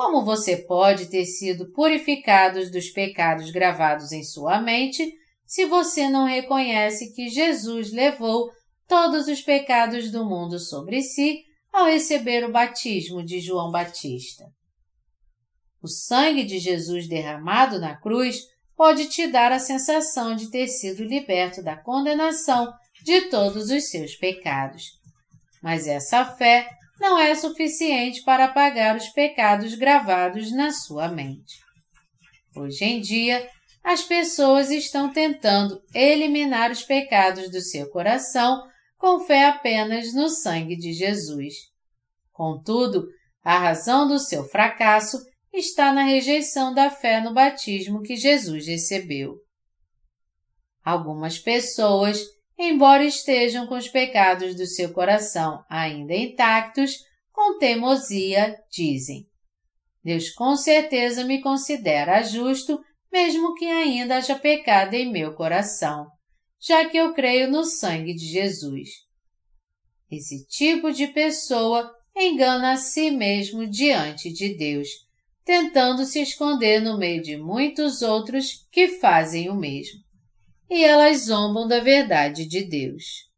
Como 0.00 0.24
você 0.24 0.56
pode 0.56 1.10
ter 1.10 1.26
sido 1.26 1.70
purificado 1.74 2.70
dos 2.70 2.88
pecados 2.88 3.50
gravados 3.50 4.12
em 4.12 4.24
sua 4.24 4.58
mente 4.58 5.12
se 5.44 5.66
você 5.66 6.08
não 6.08 6.24
reconhece 6.24 7.12
que 7.12 7.28
Jesus 7.28 7.92
levou 7.92 8.50
todos 8.88 9.28
os 9.28 9.42
pecados 9.42 10.10
do 10.10 10.24
mundo 10.24 10.58
sobre 10.58 11.02
si 11.02 11.42
ao 11.70 11.84
receber 11.84 12.46
o 12.46 12.50
batismo 12.50 13.22
de 13.22 13.40
João 13.40 13.70
Batista? 13.70 14.46
O 15.82 15.86
sangue 15.86 16.44
de 16.44 16.58
Jesus 16.58 17.06
derramado 17.06 17.78
na 17.78 17.94
cruz 17.94 18.40
pode 18.74 19.04
te 19.04 19.26
dar 19.26 19.52
a 19.52 19.58
sensação 19.58 20.34
de 20.34 20.50
ter 20.50 20.68
sido 20.68 21.04
liberto 21.04 21.62
da 21.62 21.76
condenação 21.76 22.72
de 23.04 23.28
todos 23.28 23.68
os 23.68 23.90
seus 23.90 24.16
pecados. 24.16 24.98
Mas 25.62 25.86
essa 25.86 26.24
fé 26.24 26.66
não 27.00 27.18
é 27.18 27.34
suficiente 27.34 28.22
para 28.22 28.44
apagar 28.44 28.94
os 28.94 29.08
pecados 29.08 29.74
gravados 29.74 30.52
na 30.52 30.70
sua 30.70 31.08
mente. 31.08 31.58
Hoje 32.54 32.84
em 32.84 33.00
dia, 33.00 33.48
as 33.82 34.02
pessoas 34.02 34.70
estão 34.70 35.10
tentando 35.10 35.80
eliminar 35.94 36.70
os 36.70 36.82
pecados 36.82 37.50
do 37.50 37.60
seu 37.62 37.88
coração 37.88 38.62
com 38.98 39.20
fé 39.20 39.46
apenas 39.46 40.12
no 40.12 40.28
sangue 40.28 40.76
de 40.76 40.92
Jesus. 40.92 41.54
Contudo, 42.32 43.06
a 43.42 43.58
razão 43.58 44.06
do 44.06 44.18
seu 44.18 44.44
fracasso 44.44 45.16
está 45.52 45.92
na 45.92 46.02
rejeição 46.02 46.74
da 46.74 46.90
fé 46.90 47.22
no 47.22 47.32
batismo 47.32 48.02
que 48.02 48.14
Jesus 48.14 48.66
recebeu. 48.66 49.36
Algumas 50.84 51.38
pessoas 51.38 52.20
embora 52.60 53.02
estejam 53.02 53.66
com 53.66 53.74
os 53.74 53.88
pecados 53.88 54.54
do 54.54 54.66
seu 54.66 54.92
coração 54.92 55.64
ainda 55.68 56.14
intactos, 56.14 57.04
com 57.32 57.58
teimosia 57.58 58.54
dizem: 58.70 59.26
Deus 60.04 60.28
com 60.30 60.54
certeza 60.56 61.24
me 61.24 61.40
considera 61.40 62.22
justo, 62.22 62.78
mesmo 63.10 63.54
que 63.54 63.64
ainda 63.64 64.18
haja 64.18 64.38
pecado 64.38 64.94
em 64.94 65.10
meu 65.10 65.34
coração, 65.34 66.06
já 66.60 66.84
que 66.84 66.98
eu 66.98 67.14
creio 67.14 67.50
no 67.50 67.64
sangue 67.64 68.14
de 68.14 68.26
Jesus. 68.26 68.90
Esse 70.10 70.46
tipo 70.46 70.92
de 70.92 71.06
pessoa 71.06 71.90
engana 72.14 72.72
a 72.72 72.76
si 72.76 73.10
mesmo 73.10 73.66
diante 73.66 74.30
de 74.30 74.54
Deus, 74.54 74.88
tentando 75.44 76.04
se 76.04 76.20
esconder 76.20 76.80
no 76.82 76.98
meio 76.98 77.22
de 77.22 77.38
muitos 77.38 78.02
outros 78.02 78.66
que 78.70 78.86
fazem 78.86 79.48
o 79.48 79.54
mesmo 79.54 80.09
e 80.70 80.84
elas 80.84 81.26
zombam 81.26 81.66
da 81.66 81.80
verdade 81.80 82.46
de 82.46 82.62
Deus. 82.62 83.28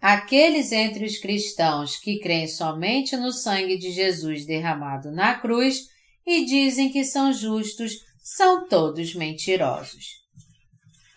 Aqueles 0.00 0.72
entre 0.72 1.04
os 1.04 1.18
cristãos 1.18 1.96
que 1.96 2.18
creem 2.18 2.48
somente 2.48 3.14
no 3.18 3.30
sangue 3.30 3.76
de 3.76 3.92
Jesus 3.92 4.46
derramado 4.46 5.12
na 5.12 5.38
cruz 5.38 5.82
e 6.26 6.46
dizem 6.46 6.90
que 6.90 7.04
são 7.04 7.30
justos 7.32 7.92
são 8.22 8.66
todos 8.66 9.14
mentirosos. 9.14 10.20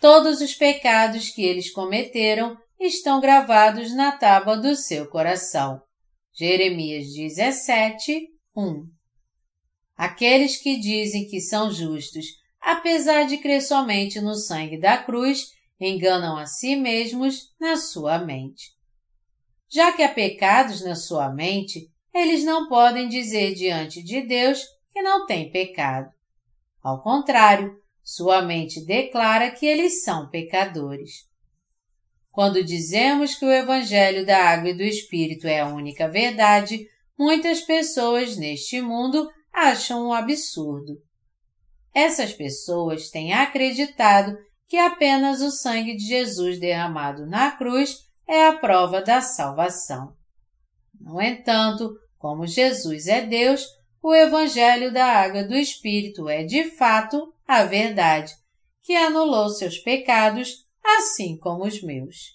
Todos 0.00 0.42
os 0.42 0.54
pecados 0.54 1.30
que 1.30 1.42
eles 1.42 1.70
cometeram 1.70 2.58
estão 2.78 3.20
gravados 3.20 3.94
na 3.94 4.12
tábua 4.12 4.58
do 4.58 4.76
seu 4.76 5.08
coração. 5.08 5.80
Jeremias 6.36 7.06
17, 7.14 8.28
1. 8.54 8.86
Aqueles 9.96 10.56
que 10.58 10.78
dizem 10.78 11.26
que 11.26 11.40
são 11.40 11.72
justos 11.72 12.26
apesar 12.64 13.26
de 13.26 13.36
crer 13.36 13.60
somente 13.60 14.20
no 14.20 14.34
sangue 14.34 14.78
da 14.78 14.96
cruz, 14.96 15.52
enganam 15.78 16.38
a 16.38 16.46
si 16.46 16.74
mesmos 16.74 17.54
na 17.60 17.76
sua 17.76 18.18
mente. 18.18 18.72
Já 19.68 19.92
que 19.92 20.02
há 20.02 20.08
pecados 20.08 20.82
na 20.82 20.94
sua 20.94 21.28
mente, 21.30 21.90
eles 22.14 22.42
não 22.42 22.68
podem 22.68 23.08
dizer 23.08 23.54
diante 23.54 24.02
de 24.02 24.22
Deus 24.22 24.62
que 24.90 25.02
não 25.02 25.26
têm 25.26 25.50
pecado. 25.50 26.10
Ao 26.82 27.02
contrário, 27.02 27.76
sua 28.02 28.40
mente 28.40 28.84
declara 28.84 29.50
que 29.50 29.66
eles 29.66 30.02
são 30.02 30.28
pecadores. 30.30 31.28
Quando 32.30 32.64
dizemos 32.64 33.34
que 33.34 33.44
o 33.44 33.52
Evangelho 33.52 34.24
da 34.24 34.50
Água 34.50 34.70
e 34.70 34.74
do 34.74 34.82
Espírito 34.82 35.46
é 35.46 35.60
a 35.60 35.68
única 35.68 36.08
verdade, 36.08 36.86
muitas 37.18 37.60
pessoas 37.60 38.36
neste 38.36 38.80
mundo 38.80 39.30
acham 39.52 40.08
um 40.08 40.12
absurdo. 40.12 41.00
Essas 41.94 42.32
pessoas 42.32 43.08
têm 43.08 43.32
acreditado 43.32 44.36
que 44.66 44.76
apenas 44.76 45.40
o 45.40 45.50
sangue 45.50 45.96
de 45.96 46.04
Jesus 46.04 46.58
derramado 46.58 47.24
na 47.26 47.52
cruz 47.52 48.04
é 48.26 48.46
a 48.46 48.58
prova 48.58 49.00
da 49.00 49.20
salvação. 49.20 50.16
No 51.00 51.20
entanto, 51.20 51.94
como 52.18 52.46
Jesus 52.46 53.06
é 53.06 53.20
Deus, 53.20 53.64
o 54.02 54.14
Evangelho 54.14 54.92
da 54.92 55.06
Água 55.06 55.44
do 55.44 55.54
Espírito 55.54 56.28
é 56.28 56.42
de 56.42 56.64
fato 56.72 57.32
a 57.46 57.64
verdade, 57.64 58.34
que 58.82 58.94
anulou 58.96 59.48
seus 59.50 59.78
pecados 59.78 60.66
assim 60.82 61.36
como 61.38 61.64
os 61.64 61.82
meus. 61.82 62.34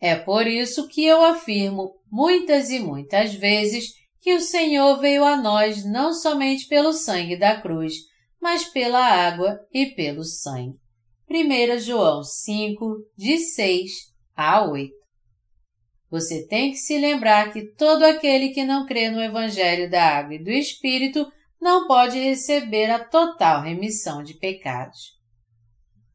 É 0.00 0.16
por 0.16 0.46
isso 0.46 0.88
que 0.88 1.04
eu 1.04 1.24
afirmo 1.24 1.94
muitas 2.10 2.70
e 2.70 2.78
muitas 2.78 3.34
vezes 3.34 3.94
que 4.24 4.32
o 4.32 4.40
Senhor 4.40 4.98
veio 5.00 5.22
a 5.22 5.36
nós 5.36 5.84
não 5.84 6.14
somente 6.14 6.66
pelo 6.66 6.94
sangue 6.94 7.36
da 7.36 7.60
cruz, 7.60 7.92
mas 8.40 8.64
pela 8.64 8.98
água 8.98 9.60
e 9.70 9.84
pelo 9.84 10.24
sangue. 10.24 10.78
1 11.28 11.78
João 11.78 12.24
5, 12.24 13.06
de 13.14 13.36
6 13.36 13.92
a 14.34 14.64
8. 14.64 14.94
Você 16.10 16.46
tem 16.46 16.70
que 16.70 16.78
se 16.78 16.96
lembrar 16.96 17.52
que 17.52 17.66
todo 17.74 18.02
aquele 18.02 18.48
que 18.48 18.64
não 18.64 18.86
crê 18.86 19.10
no 19.10 19.22
Evangelho 19.22 19.90
da 19.90 20.16
Água 20.16 20.36
e 20.36 20.42
do 20.42 20.50
Espírito 20.50 21.30
não 21.60 21.86
pode 21.86 22.18
receber 22.18 22.90
a 22.90 23.04
total 23.04 23.60
remissão 23.60 24.22
de 24.22 24.32
pecados. 24.32 25.18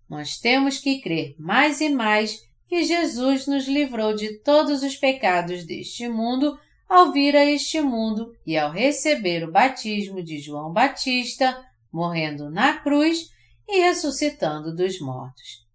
Nós 0.09 0.39
temos 0.39 0.79
que 0.79 0.99
crer 0.99 1.35
mais 1.37 1.79
e 1.79 1.89
mais 1.89 2.39
que 2.67 2.83
Jesus 2.83 3.45
nos 3.45 3.67
livrou 3.67 4.15
de 4.15 4.39
todos 4.39 4.81
os 4.81 4.95
pecados 4.95 5.63
deste 5.63 6.09
mundo 6.09 6.57
ao 6.89 7.11
vir 7.11 7.35
a 7.35 7.45
este 7.45 7.79
mundo 7.79 8.35
e 8.43 8.57
ao 8.57 8.71
receber 8.71 9.47
o 9.47 9.51
batismo 9.51 10.23
de 10.23 10.39
João 10.39 10.73
Batista, 10.73 11.63
morrendo 11.93 12.49
na 12.49 12.79
cruz 12.79 13.29
e 13.67 13.79
ressuscitando 13.81 14.75
dos 14.75 14.99
mortos. 14.99 15.67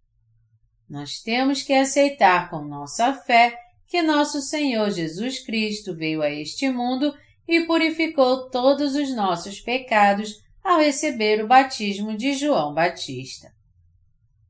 Nós 0.91 1.21
temos 1.21 1.63
que 1.63 1.73
aceitar 1.73 2.51
com 2.51 2.65
nossa 2.65 3.15
fé 3.15 3.57
que 3.87 4.03
nosso 4.03 4.41
Senhor 4.41 4.91
Jesus 4.91 5.39
Cristo 5.39 5.95
veio 5.95 6.21
a 6.21 6.29
este 6.29 6.69
mundo 6.69 7.15
e 7.47 7.61
purificou 7.61 8.51
todos 8.51 8.97
os 8.97 9.15
nossos 9.15 9.61
pecados 9.61 10.43
ao 10.65 10.79
receber 10.79 11.45
o 11.45 11.47
batismo 11.47 12.17
de 12.17 12.35
João 12.35 12.75
Batista. 12.75 13.53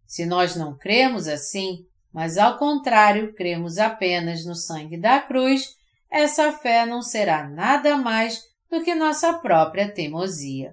Se 0.06 0.24
nós 0.24 0.56
não 0.56 0.78
cremos 0.78 1.28
assim, 1.28 1.84
mas 2.12 2.38
ao 2.38 2.56
contrário 2.56 3.34
cremos 3.34 3.78
apenas 3.78 4.46
no 4.46 4.54
sangue 4.54 4.96
da 4.96 5.20
cruz, 5.20 5.74
essa 6.14 6.52
fé 6.52 6.86
não 6.86 7.02
será 7.02 7.48
nada 7.48 7.96
mais 7.96 8.40
do 8.70 8.84
que 8.84 8.94
nossa 8.94 9.32
própria 9.32 9.92
teimosia. 9.92 10.72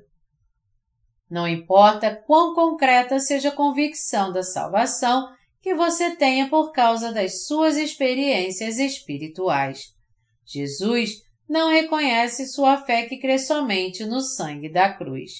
Não 1.28 1.48
importa 1.48 2.16
quão 2.28 2.54
concreta 2.54 3.20
seja 3.20 3.50
a 3.50 3.56
convicção 3.56 4.32
da 4.32 4.44
salvação 4.44 5.28
que 5.60 5.74
você 5.74 6.16
tenha 6.16 6.48
por 6.48 6.72
causa 6.72 7.12
das 7.12 7.48
suas 7.48 7.76
experiências 7.76 8.78
espirituais. 8.78 9.86
Jesus 10.46 11.10
não 11.50 11.72
reconhece 11.72 12.46
sua 12.46 12.78
fé 12.78 13.08
que 13.08 13.18
crê 13.18 13.40
somente 13.40 14.06
no 14.06 14.22
sangue 14.22 14.72
da 14.72 14.94
cruz. 14.94 15.32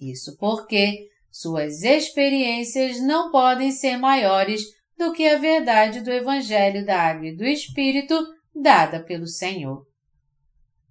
Isso 0.00 0.36
porque 0.38 1.08
suas 1.28 1.82
experiências 1.82 3.00
não 3.00 3.32
podem 3.32 3.72
ser 3.72 3.96
maiores 3.96 4.62
do 4.96 5.12
que 5.12 5.26
a 5.26 5.38
verdade 5.38 6.02
do 6.02 6.10
Evangelho 6.12 6.86
da 6.86 7.00
Água 7.00 7.26
e 7.26 7.36
do 7.36 7.44
Espírito 7.44 8.37
dada 8.60 9.02
pelo 9.02 9.26
Senhor. 9.26 9.86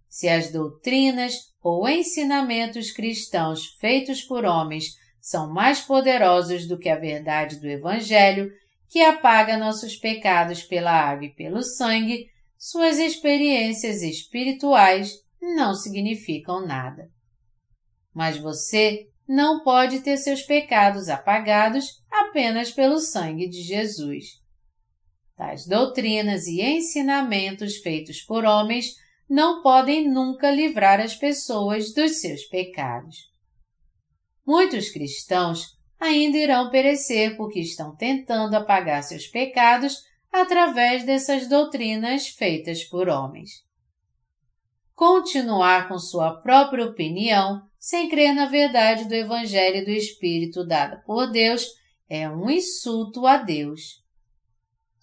Se 0.09 0.27
as 0.27 0.51
doutrinas 0.51 1.33
ou 1.61 1.87
ensinamentos 1.87 2.91
cristãos 2.91 3.67
feitos 3.79 4.21
por 4.23 4.45
homens 4.45 4.85
são 5.21 5.51
mais 5.53 5.81
poderosos 5.81 6.67
do 6.67 6.79
que 6.79 6.89
a 6.89 6.95
verdade 6.95 7.59
do 7.59 7.67
Evangelho, 7.67 8.49
que 8.89 9.01
apaga 9.01 9.57
nossos 9.57 9.97
pecados 9.97 10.63
pela 10.63 10.91
água 10.91 11.25
e 11.25 11.35
pelo 11.35 11.61
sangue, 11.61 12.27
suas 12.57 12.97
experiências 12.97 14.01
espirituais 14.01 15.11
não 15.41 15.75
significam 15.75 16.65
nada. 16.65 17.09
Mas 18.13 18.37
você 18.37 19.05
não 19.27 19.61
pode 19.63 19.99
ter 19.99 20.17
seus 20.17 20.41
pecados 20.41 21.09
apagados 21.09 22.01
apenas 22.09 22.71
pelo 22.71 22.97
sangue 22.97 23.47
de 23.49 23.61
Jesus. 23.61 24.41
Tais 25.37 25.67
doutrinas 25.67 26.47
e 26.47 26.61
ensinamentos 26.61 27.77
feitos 27.77 28.21
por 28.21 28.43
homens 28.43 28.95
não 29.29 29.61
podem 29.61 30.09
nunca 30.09 30.49
livrar 30.49 30.99
as 30.99 31.15
pessoas 31.15 31.93
dos 31.93 32.19
seus 32.19 32.43
pecados. 32.45 33.17
Muitos 34.43 34.89
cristãos 34.89 35.77
ainda 35.99 36.37
irão 36.37 36.71
perecer 36.71 37.37
porque 37.37 37.59
estão 37.59 37.95
tentando 37.95 38.55
apagar 38.55 39.03
seus 39.03 39.27
pecados 39.27 40.01
através 40.31 41.05
dessas 41.05 41.47
doutrinas 41.47 42.29
feitas 42.29 42.83
por 42.83 43.07
homens. 43.07 43.63
Continuar 44.95 45.87
com 45.87 45.99
sua 45.99 46.41
própria 46.41 46.85
opinião 46.85 47.61
sem 47.79 48.09
crer 48.09 48.33
na 48.33 48.47
verdade 48.47 49.05
do 49.05 49.13
Evangelho 49.13 49.85
do 49.85 49.91
Espírito 49.91 50.65
dada 50.65 51.03
por 51.05 51.31
Deus, 51.31 51.63
é 52.09 52.27
um 52.27 52.49
insulto 52.49 53.27
a 53.27 53.37
Deus. 53.37 54.06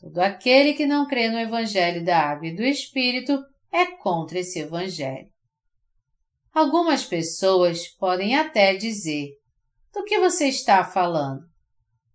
Todo 0.04 0.18
aquele 0.18 0.74
que 0.74 0.84
não 0.84 1.06
crê 1.06 1.30
no 1.30 1.38
Evangelho 1.38 2.04
da 2.04 2.18
Água 2.18 2.48
e 2.48 2.54
do 2.54 2.62
Espírito 2.62 3.42
é 3.72 3.86
contra 3.86 4.38
esse 4.38 4.58
Evangelho. 4.58 5.30
Algumas 6.52 7.06
pessoas 7.06 7.88
podem 7.96 8.36
até 8.36 8.74
dizer: 8.74 9.30
Do 9.94 10.04
que 10.04 10.18
você 10.18 10.48
está 10.48 10.84
falando? 10.84 11.40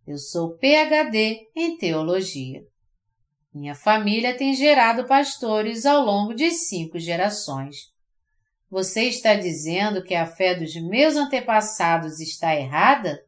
Eu 0.05 0.19
sou 0.19 0.55
PhD 0.57 1.39
em 1.55 1.77
teologia. 1.77 2.61
Minha 3.51 3.73
família 3.73 4.37
tem 4.37 4.53
gerado 4.53 5.07
pastores 5.07 5.83
ao 5.83 6.05
longo 6.05 6.35
de 6.35 6.51
cinco 6.51 6.99
gerações. 6.99 7.75
Você 8.69 9.05
está 9.05 9.33
dizendo 9.33 10.03
que 10.03 10.13
a 10.13 10.27
fé 10.27 10.53
dos 10.53 10.75
meus 10.75 11.15
antepassados 11.15 12.19
está 12.19 12.55
errada? 12.55 13.19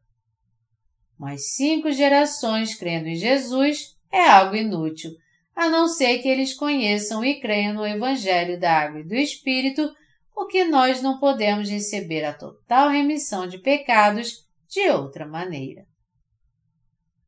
Mas 1.18 1.56
cinco 1.56 1.92
gerações 1.92 2.76
crendo 2.76 3.08
em 3.08 3.16
Jesus 3.16 4.00
é 4.12 4.28
algo 4.28 4.56
inútil, 4.56 5.12
a 5.56 5.70
não 5.70 5.88
ser 5.88 6.20
que 6.20 6.28
eles 6.28 6.54
conheçam 6.54 7.24
e 7.24 7.40
creiam 7.40 7.74
no 7.74 7.86
Evangelho 7.86 8.60
da 8.60 8.72
Água 8.80 9.02
e 9.02 9.08
do 9.08 9.16
Espírito, 9.16 9.90
porque 10.34 10.64
nós 10.64 11.02
não 11.02 11.20
podemos 11.20 11.70
receber 11.70 12.24
a 12.24 12.34
total 12.34 12.90
remissão 12.90 13.48
de 13.48 13.58
pecados 13.60 14.46
de 14.68 14.90
outra 14.90 15.26
maneira. 15.26 15.86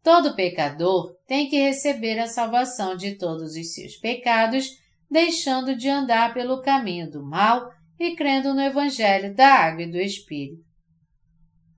Todo 0.02 0.36
pecador 0.36 1.16
tem 1.26 1.50
que 1.50 1.58
receber 1.58 2.20
a 2.20 2.28
salvação 2.28 2.96
de 2.96 3.16
todos 3.16 3.56
os 3.56 3.74
seus 3.74 3.96
pecados, 3.96 4.70
deixando 5.10 5.76
de 5.76 5.88
andar 5.88 6.34
pelo 6.34 6.62
caminho 6.62 7.10
do 7.10 7.24
mal 7.24 7.72
e 8.00 8.16
crendo 8.16 8.54
no 8.54 8.62
Evangelho 8.62 9.34
da 9.34 9.48
Água 9.48 9.84
e 9.84 9.92
do 9.92 9.98
Espírito. 9.98 10.64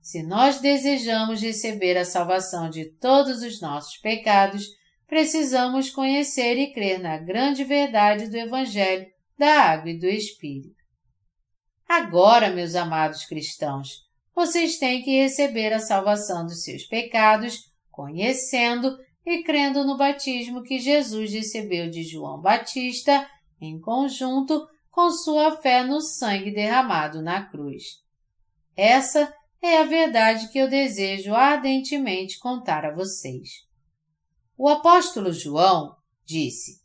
Se 0.00 0.22
nós 0.22 0.60
desejamos 0.60 1.42
receber 1.42 1.96
a 1.96 2.04
salvação 2.04 2.70
de 2.70 2.84
todos 2.84 3.42
os 3.42 3.60
nossos 3.60 3.96
pecados, 3.98 4.75
precisamos 5.06 5.90
conhecer 5.90 6.56
e 6.56 6.72
crer 6.72 7.00
na 7.00 7.16
grande 7.16 7.64
verdade 7.64 8.28
do 8.28 8.36
Evangelho 8.36 9.06
da 9.38 9.62
Água 9.62 9.90
e 9.90 9.98
do 9.98 10.06
Espírito. 10.06 10.76
Agora, 11.88 12.50
meus 12.50 12.74
amados 12.74 13.24
cristãos, 13.24 14.04
vocês 14.34 14.78
têm 14.78 15.02
que 15.02 15.22
receber 15.22 15.72
a 15.72 15.78
salvação 15.78 16.44
dos 16.44 16.62
seus 16.62 16.84
pecados, 16.84 17.60
conhecendo 17.90 18.98
e 19.24 19.42
crendo 19.42 19.84
no 19.84 19.96
batismo 19.96 20.62
que 20.62 20.78
Jesus 20.78 21.32
recebeu 21.32 21.88
de 21.88 22.02
João 22.02 22.40
Batista, 22.40 23.28
em 23.60 23.80
conjunto 23.80 24.66
com 24.90 25.10
sua 25.10 25.56
fé 25.56 25.82
no 25.84 26.00
sangue 26.00 26.50
derramado 26.50 27.22
na 27.22 27.44
cruz. 27.44 27.84
Essa 28.76 29.32
é 29.62 29.78
a 29.78 29.84
verdade 29.84 30.48
que 30.48 30.58
eu 30.58 30.68
desejo 30.68 31.34
ardentemente 31.34 32.38
contar 32.38 32.84
a 32.84 32.94
vocês. 32.94 33.65
O 34.56 34.68
apóstolo 34.68 35.32
João 35.32 35.94
disse: 36.24 36.80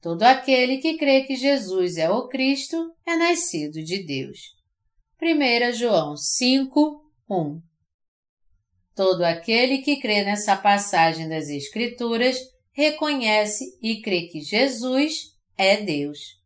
Todo 0.00 0.22
aquele 0.22 0.78
que 0.78 0.96
crê 0.96 1.22
que 1.22 1.36
Jesus 1.36 1.96
é 1.96 2.10
o 2.10 2.28
Cristo 2.28 2.94
é 3.06 3.16
nascido 3.16 3.82
de 3.82 4.04
Deus. 4.04 4.38
1 5.20 5.72
João 5.72 6.16
5, 6.16 7.04
1 7.28 7.62
Todo 8.94 9.22
aquele 9.22 9.78
que 9.78 10.00
crê 10.00 10.24
nessa 10.24 10.56
passagem 10.56 11.28
das 11.28 11.48
Escrituras 11.48 12.38
reconhece 12.72 13.78
e 13.82 14.00
crê 14.00 14.28
que 14.28 14.40
Jesus 14.40 15.34
é 15.56 15.76
Deus 15.78 16.40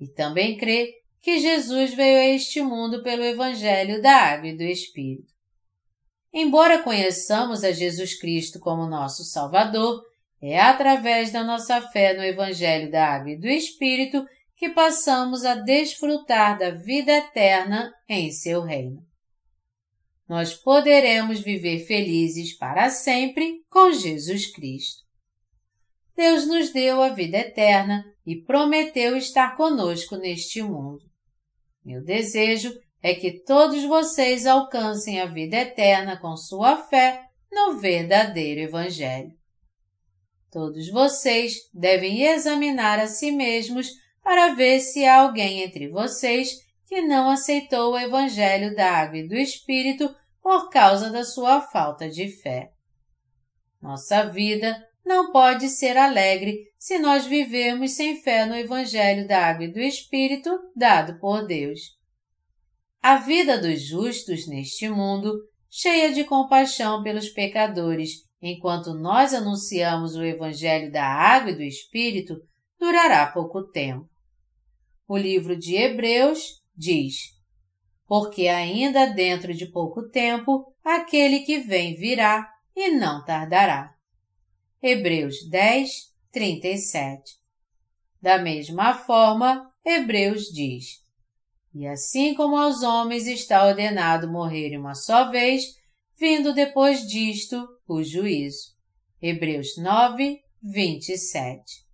e 0.00 0.08
também 0.08 0.56
crê 0.56 0.94
que 1.20 1.38
Jesus 1.38 1.92
veio 1.92 2.18
a 2.18 2.34
este 2.34 2.62
mundo 2.62 3.02
pelo 3.02 3.22
Evangelho 3.22 4.00
da 4.00 4.12
Água 4.12 4.48
e 4.48 4.56
do 4.56 4.62
Espírito. 4.62 5.30
Embora 6.32 6.82
conheçamos 6.82 7.64
a 7.64 7.72
Jesus 7.72 8.18
Cristo 8.18 8.58
como 8.60 8.86
nosso 8.86 9.24
Salvador, 9.24 10.02
é 10.40 10.58
através 10.58 11.30
da 11.30 11.44
nossa 11.44 11.80
fé 11.90 12.14
no 12.14 12.22
Evangelho 12.22 12.90
da 12.90 13.06
Água 13.14 13.32
e 13.32 13.38
do 13.38 13.46
Espírito 13.46 14.26
que 14.56 14.70
passamos 14.70 15.44
a 15.44 15.54
desfrutar 15.54 16.58
da 16.58 16.70
vida 16.70 17.12
eterna 17.12 17.92
em 18.08 18.30
seu 18.30 18.62
reino. 18.62 19.02
Nós 20.28 20.54
poderemos 20.54 21.40
viver 21.40 21.80
felizes 21.86 22.56
para 22.56 22.88
sempre 22.88 23.64
com 23.68 23.92
Jesus 23.92 24.52
Cristo. 24.52 25.02
Deus 26.14 26.46
nos 26.46 26.70
deu 26.70 27.02
a 27.02 27.08
vida 27.08 27.38
eterna 27.38 28.04
e 28.26 28.36
prometeu 28.36 29.16
estar 29.16 29.56
conosco 29.56 30.16
neste 30.16 30.62
mundo. 30.62 31.02
Meu 31.84 32.04
desejo 32.04 32.72
é 33.02 33.14
que 33.14 33.40
todos 33.44 33.84
vocês 33.84 34.46
alcancem 34.46 35.20
a 35.20 35.26
vida 35.26 35.56
eterna 35.56 36.16
com 36.16 36.36
sua 36.36 36.76
fé 36.76 37.24
no 37.50 37.78
verdadeiro 37.78 38.60
Evangelho. 38.60 39.32
Todos 40.50 40.90
vocês 40.90 41.54
devem 41.72 42.22
examinar 42.22 42.98
a 42.98 43.06
si 43.06 43.30
mesmos 43.30 43.88
para 44.22 44.54
ver 44.54 44.80
se 44.80 45.04
há 45.04 45.20
alguém 45.20 45.62
entre 45.62 45.88
vocês 45.88 46.58
que 46.86 47.00
não 47.00 47.30
aceitou 47.30 47.92
o 47.92 47.98
Evangelho 47.98 48.74
da 48.74 48.90
Água 48.90 49.18
e 49.18 49.28
do 49.28 49.36
Espírito 49.36 50.14
por 50.42 50.68
causa 50.70 51.10
da 51.10 51.24
sua 51.24 51.60
falta 51.60 52.08
de 52.08 52.28
fé. 52.28 52.72
Nossa 53.80 54.24
vida 54.24 54.76
não 55.04 55.32
pode 55.32 55.68
ser 55.68 55.96
alegre 55.96 56.68
se 56.78 56.98
nós 56.98 57.26
vivemos 57.26 57.92
sem 57.92 58.20
fé 58.20 58.44
no 58.44 58.54
Evangelho 58.54 59.26
da 59.26 59.46
Água 59.46 59.64
e 59.64 59.72
do 59.72 59.80
Espírito 59.80 60.50
dado 60.76 61.18
por 61.18 61.46
Deus. 61.46 61.99
A 63.02 63.16
vida 63.16 63.58
dos 63.58 63.80
justos 63.86 64.46
neste 64.46 64.86
mundo, 64.90 65.32
cheia 65.70 66.12
de 66.12 66.22
compaixão 66.22 67.02
pelos 67.02 67.30
pecadores 67.30 68.28
enquanto 68.42 68.92
nós 68.92 69.32
anunciamos 69.32 70.16
o 70.16 70.22
Evangelho 70.22 70.92
da 70.92 71.06
Água 71.06 71.50
e 71.52 71.56
do 71.56 71.62
Espírito, 71.62 72.36
durará 72.78 73.26
pouco 73.32 73.62
tempo. 73.70 74.06
O 75.08 75.16
livro 75.16 75.56
de 75.56 75.76
Hebreus 75.76 76.60
diz: 76.76 77.14
Porque 78.06 78.48
ainda 78.48 79.06
dentro 79.06 79.54
de 79.54 79.64
pouco 79.70 80.08
tempo 80.10 80.70
aquele 80.84 81.40
que 81.40 81.58
vem 81.58 81.96
virá 81.96 82.46
e 82.76 82.90
não 82.90 83.24
tardará. 83.24 83.94
Hebreus 84.82 85.36
10, 85.48 85.90
37. 86.30 87.22
Da 88.20 88.36
mesma 88.36 88.92
forma, 88.92 89.72
Hebreus 89.82 90.44
diz: 90.52 91.00
E 91.74 91.86
assim 91.86 92.34
como 92.34 92.56
aos 92.56 92.82
homens 92.82 93.26
está 93.26 93.64
ordenado 93.64 94.30
morrer 94.30 94.76
uma 94.76 94.94
só 94.94 95.30
vez, 95.30 95.64
vindo 96.18 96.52
depois 96.52 97.06
disto 97.06 97.68
o 97.86 98.02
juízo. 98.02 98.74
Hebreus 99.22 99.76
9, 99.76 100.40
27. 100.62 101.90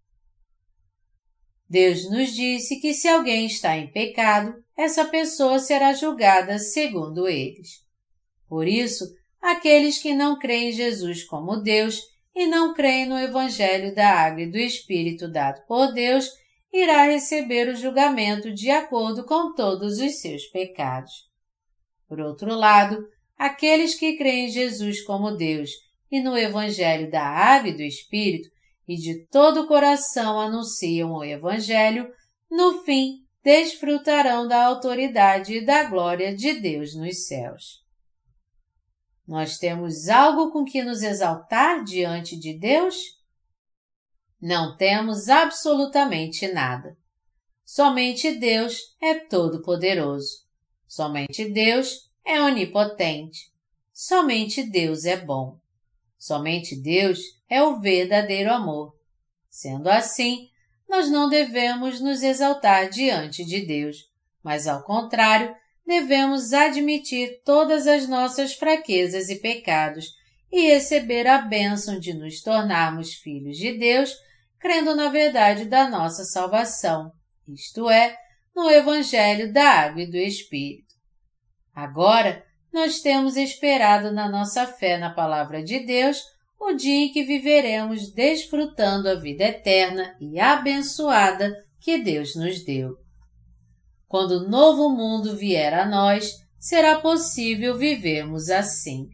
Deus 1.69 2.09
nos 2.09 2.33
disse 2.33 2.81
que 2.81 2.95
se 2.95 3.09
alguém 3.09 3.47
está 3.47 3.77
em 3.77 3.91
pecado, 3.91 4.55
essa 4.77 5.05
pessoa 5.05 5.59
será 5.59 5.93
julgada 5.93 6.59
segundo 6.59 7.29
eles. 7.29 7.85
Por 8.49 8.69
isso, 8.69 9.05
aqueles 9.41 9.99
que 9.99 10.15
não 10.15 10.39
creem 10.39 10.69
em 10.69 10.73
Jesus 10.73 11.25
como 11.25 11.57
Deus 11.57 12.01
e 12.35 12.47
não 12.47 12.73
creem 12.75 13.07
no 13.07 13.19
Evangelho 13.19 13.95
da 13.95 14.09
Água 14.09 14.43
e 14.43 14.51
do 14.51 14.59
Espírito 14.59 15.29
dado 15.29 15.67
por 15.67 15.93
Deus, 15.93 16.31
irá 16.83 17.05
receber 17.05 17.69
o 17.69 17.77
julgamento 17.77 18.53
de 18.53 18.71
acordo 18.71 19.25
com 19.25 19.55
todos 19.55 19.99
os 19.99 20.21
seus 20.21 20.45
pecados. 20.47 21.13
Por 22.09 22.21
outro 22.21 22.55
lado, 22.55 23.05
aqueles 23.37 23.95
que 23.95 24.17
creem 24.17 24.47
em 24.47 24.51
Jesus 24.51 25.03
como 25.03 25.37
Deus 25.37 25.71
e 26.11 26.21
no 26.21 26.37
Evangelho 26.37 27.11
da 27.11 27.23
Água 27.23 27.71
e 27.71 27.77
do 27.77 27.83
Espírito 27.83 28.49
e 28.87 28.97
de 28.97 29.27
todo 29.27 29.63
o 29.63 29.67
coração 29.67 30.39
anunciam 30.39 31.13
o 31.13 31.25
Evangelho, 31.25 32.09
no 32.51 32.85
fim 32.85 33.25
desfrutarão 33.43 34.47
da 34.47 34.65
autoridade 34.65 35.59
e 35.59 35.65
da 35.65 35.85
glória 35.85 36.35
de 36.35 36.55
Deus 36.55 36.95
nos 36.95 37.27
céus. 37.27 37.85
Nós 39.27 39.57
temos 39.57 40.09
algo 40.09 40.53
com 40.53 40.65
que 40.65 40.83
nos 40.83 41.03
exaltar 41.03 41.83
diante 41.83 42.39
de 42.39 42.57
Deus? 42.57 43.16
Não 44.41 44.77
temos 44.77 45.29
absolutamente 45.29 46.47
nada. 46.49 46.97
Somente 47.65 48.33
Deus 48.33 48.95
é 49.01 49.15
todo-poderoso. 49.15 50.45
Somente 50.87 51.45
Deus 51.49 52.11
é 52.25 52.41
onipotente. 52.41 53.53
Somente 53.93 54.63
Deus 54.63 55.05
é 55.05 55.17
bom. 55.17 55.59
Somente 56.19 56.77
Deus 56.77 57.21
é 57.49 57.63
o 57.63 57.81
verdadeiro 57.81 58.53
amor. 58.53 58.95
Sendo 59.49 59.89
assim, 59.89 60.51
nós 60.89 61.11
não 61.11 61.29
devemos 61.29 62.01
nos 62.01 62.23
exaltar 62.23 62.89
diante 62.89 63.45
de 63.45 63.61
Deus, 63.65 64.11
mas 64.43 64.67
ao 64.67 64.83
contrário, 64.83 65.55
devemos 65.87 66.53
admitir 66.53 67.41
todas 67.45 67.87
as 67.87 68.09
nossas 68.09 68.55
fraquezas 68.55 69.29
e 69.29 69.37
pecados 69.37 70.15
e 70.51 70.63
receber 70.69 71.27
a 71.27 71.39
bênção 71.39 71.99
de 71.99 72.13
nos 72.13 72.43
tornarmos 72.43 73.15
filhos 73.15 73.57
de 73.57 73.73
Deus, 73.73 74.17
crendo 74.59 74.95
na 74.95 75.09
verdade 75.09 75.65
da 75.65 75.89
nossa 75.89 76.25
salvação, 76.25 77.11
isto 77.49 77.89
é, 77.89 78.17
no 78.55 78.71
Evangelho 78.71 79.53
da 79.53 79.69
Água 79.69 80.03
e 80.03 80.11
do 80.11 80.17
Espírito. 80.17 80.95
Agora, 81.75 82.45
nós 82.73 83.01
temos 83.01 83.37
esperado 83.37 84.13
na 84.13 84.29
nossa 84.29 84.67
fé 84.67 84.99
na 84.99 85.11
Palavra 85.11 85.63
de 85.63 85.81
Deus 85.81 86.23
o 86.59 86.73
dia 86.73 87.07
em 87.07 87.13
que 87.13 87.23
viveremos 87.23 88.13
desfrutando 88.13 89.09
a 89.09 89.15
vida 89.15 89.45
eterna 89.45 90.17
e 90.21 90.41
abençoada 90.41 91.55
que 91.81 91.99
Deus 91.99 92.35
nos 92.35 92.65
deu. 92.65 92.97
Quando 94.09 94.33
o 94.33 94.49
novo 94.49 94.89
mundo 94.89 95.37
vier 95.37 95.75
a 95.75 95.85
nós, 95.85 96.33
será 96.59 96.99
possível 97.01 97.77
vivermos 97.77 98.49
assim. 98.49 99.09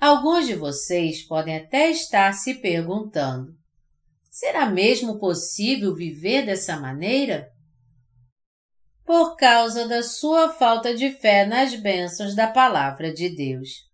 Alguns 0.00 0.46
de 0.46 0.54
vocês 0.54 1.22
podem 1.26 1.56
até 1.56 1.90
estar 1.90 2.32
se 2.32 2.54
perguntando: 2.54 3.55
será 4.38 4.66
mesmo 4.66 5.18
possível 5.18 5.94
viver 5.94 6.44
dessa 6.44 6.78
maneira? 6.78 7.50
por 9.06 9.36
causa 9.36 9.86
da 9.86 10.02
sua 10.02 10.52
falta 10.52 10.92
de 10.92 11.12
fé 11.12 11.46
nas 11.46 11.76
bênçãos 11.76 12.34
da 12.34 12.48
Palavra 12.48 13.14
de 13.14 13.28
Deus. 13.28 13.86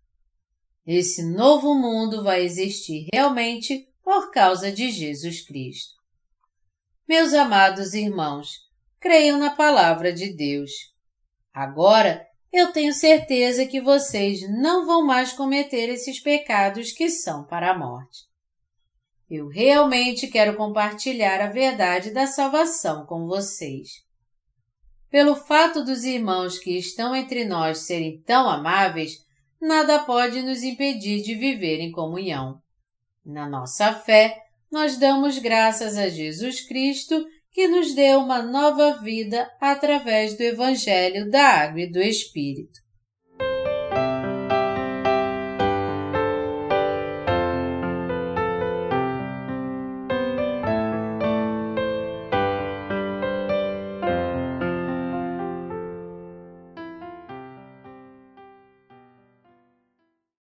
Esse 0.86 1.22
novo 1.22 1.74
mundo 1.74 2.24
vai 2.24 2.43
existir 2.43 3.09
realmente 3.12 3.86
por 4.03 4.30
causa 4.30 4.72
de 4.72 4.90
Jesus 4.90 5.45
Cristo. 5.47 5.93
Meus 7.07 7.34
amados 7.34 7.93
irmãos, 7.93 8.49
creiam 8.99 9.38
na 9.38 9.51
Palavra 9.51 10.14
de 10.14 10.34
Deus. 10.34 10.70
Agora, 11.53 12.26
eu 12.51 12.72
tenho 12.72 12.95
certeza 12.95 13.66
que 13.66 13.82
vocês 13.82 14.40
não 14.49 14.86
vão 14.86 15.05
mais 15.05 15.34
cometer 15.34 15.90
esses 15.90 16.20
pecados 16.20 16.90
que 16.90 17.11
são 17.11 17.45
para 17.45 17.70
a 17.70 17.78
morte. 17.78 18.32
Eu 19.35 19.49
realmente 19.49 20.26
quero 20.26 20.59
compartilhar 20.59 21.41
a 21.41 21.47
verdade 21.47 22.11
da 22.11 22.26
salvação 22.26 23.07
com 23.07 23.26
vocês. 23.26 23.89
Pelo 25.09 25.35
fato 25.35 25.83
dos 25.83 26.05
irmãos 26.05 26.59
que 26.59 26.76
estão 26.76 27.16
entre 27.16 27.47
nós 27.47 27.78
serem 27.78 28.20
tão 28.26 28.47
amáveis, 28.47 29.24
nada 29.59 30.01
pode 30.01 30.43
nos 30.43 30.62
impedir 30.62 31.22
de 31.22 31.35
viver 31.35 31.80
em 31.80 31.91
comunhão. 31.91 32.61
Na 33.24 33.49
nossa 33.49 33.95
fé, 33.95 34.37
nós 34.70 34.99
damos 34.99 35.39
graças 35.39 35.97
a 35.97 36.11
Jesus 36.11 36.61
Cristo 36.61 37.24
que 37.51 37.66
nos 37.66 37.95
deu 37.95 38.18
uma 38.18 38.43
nova 38.43 38.99
vida 39.01 39.51
através 39.59 40.37
do 40.37 40.43
Evangelho 40.43 41.30
da 41.30 41.43
Água 41.43 41.80
e 41.80 41.91
do 41.91 42.03
Espírito. 42.03 42.82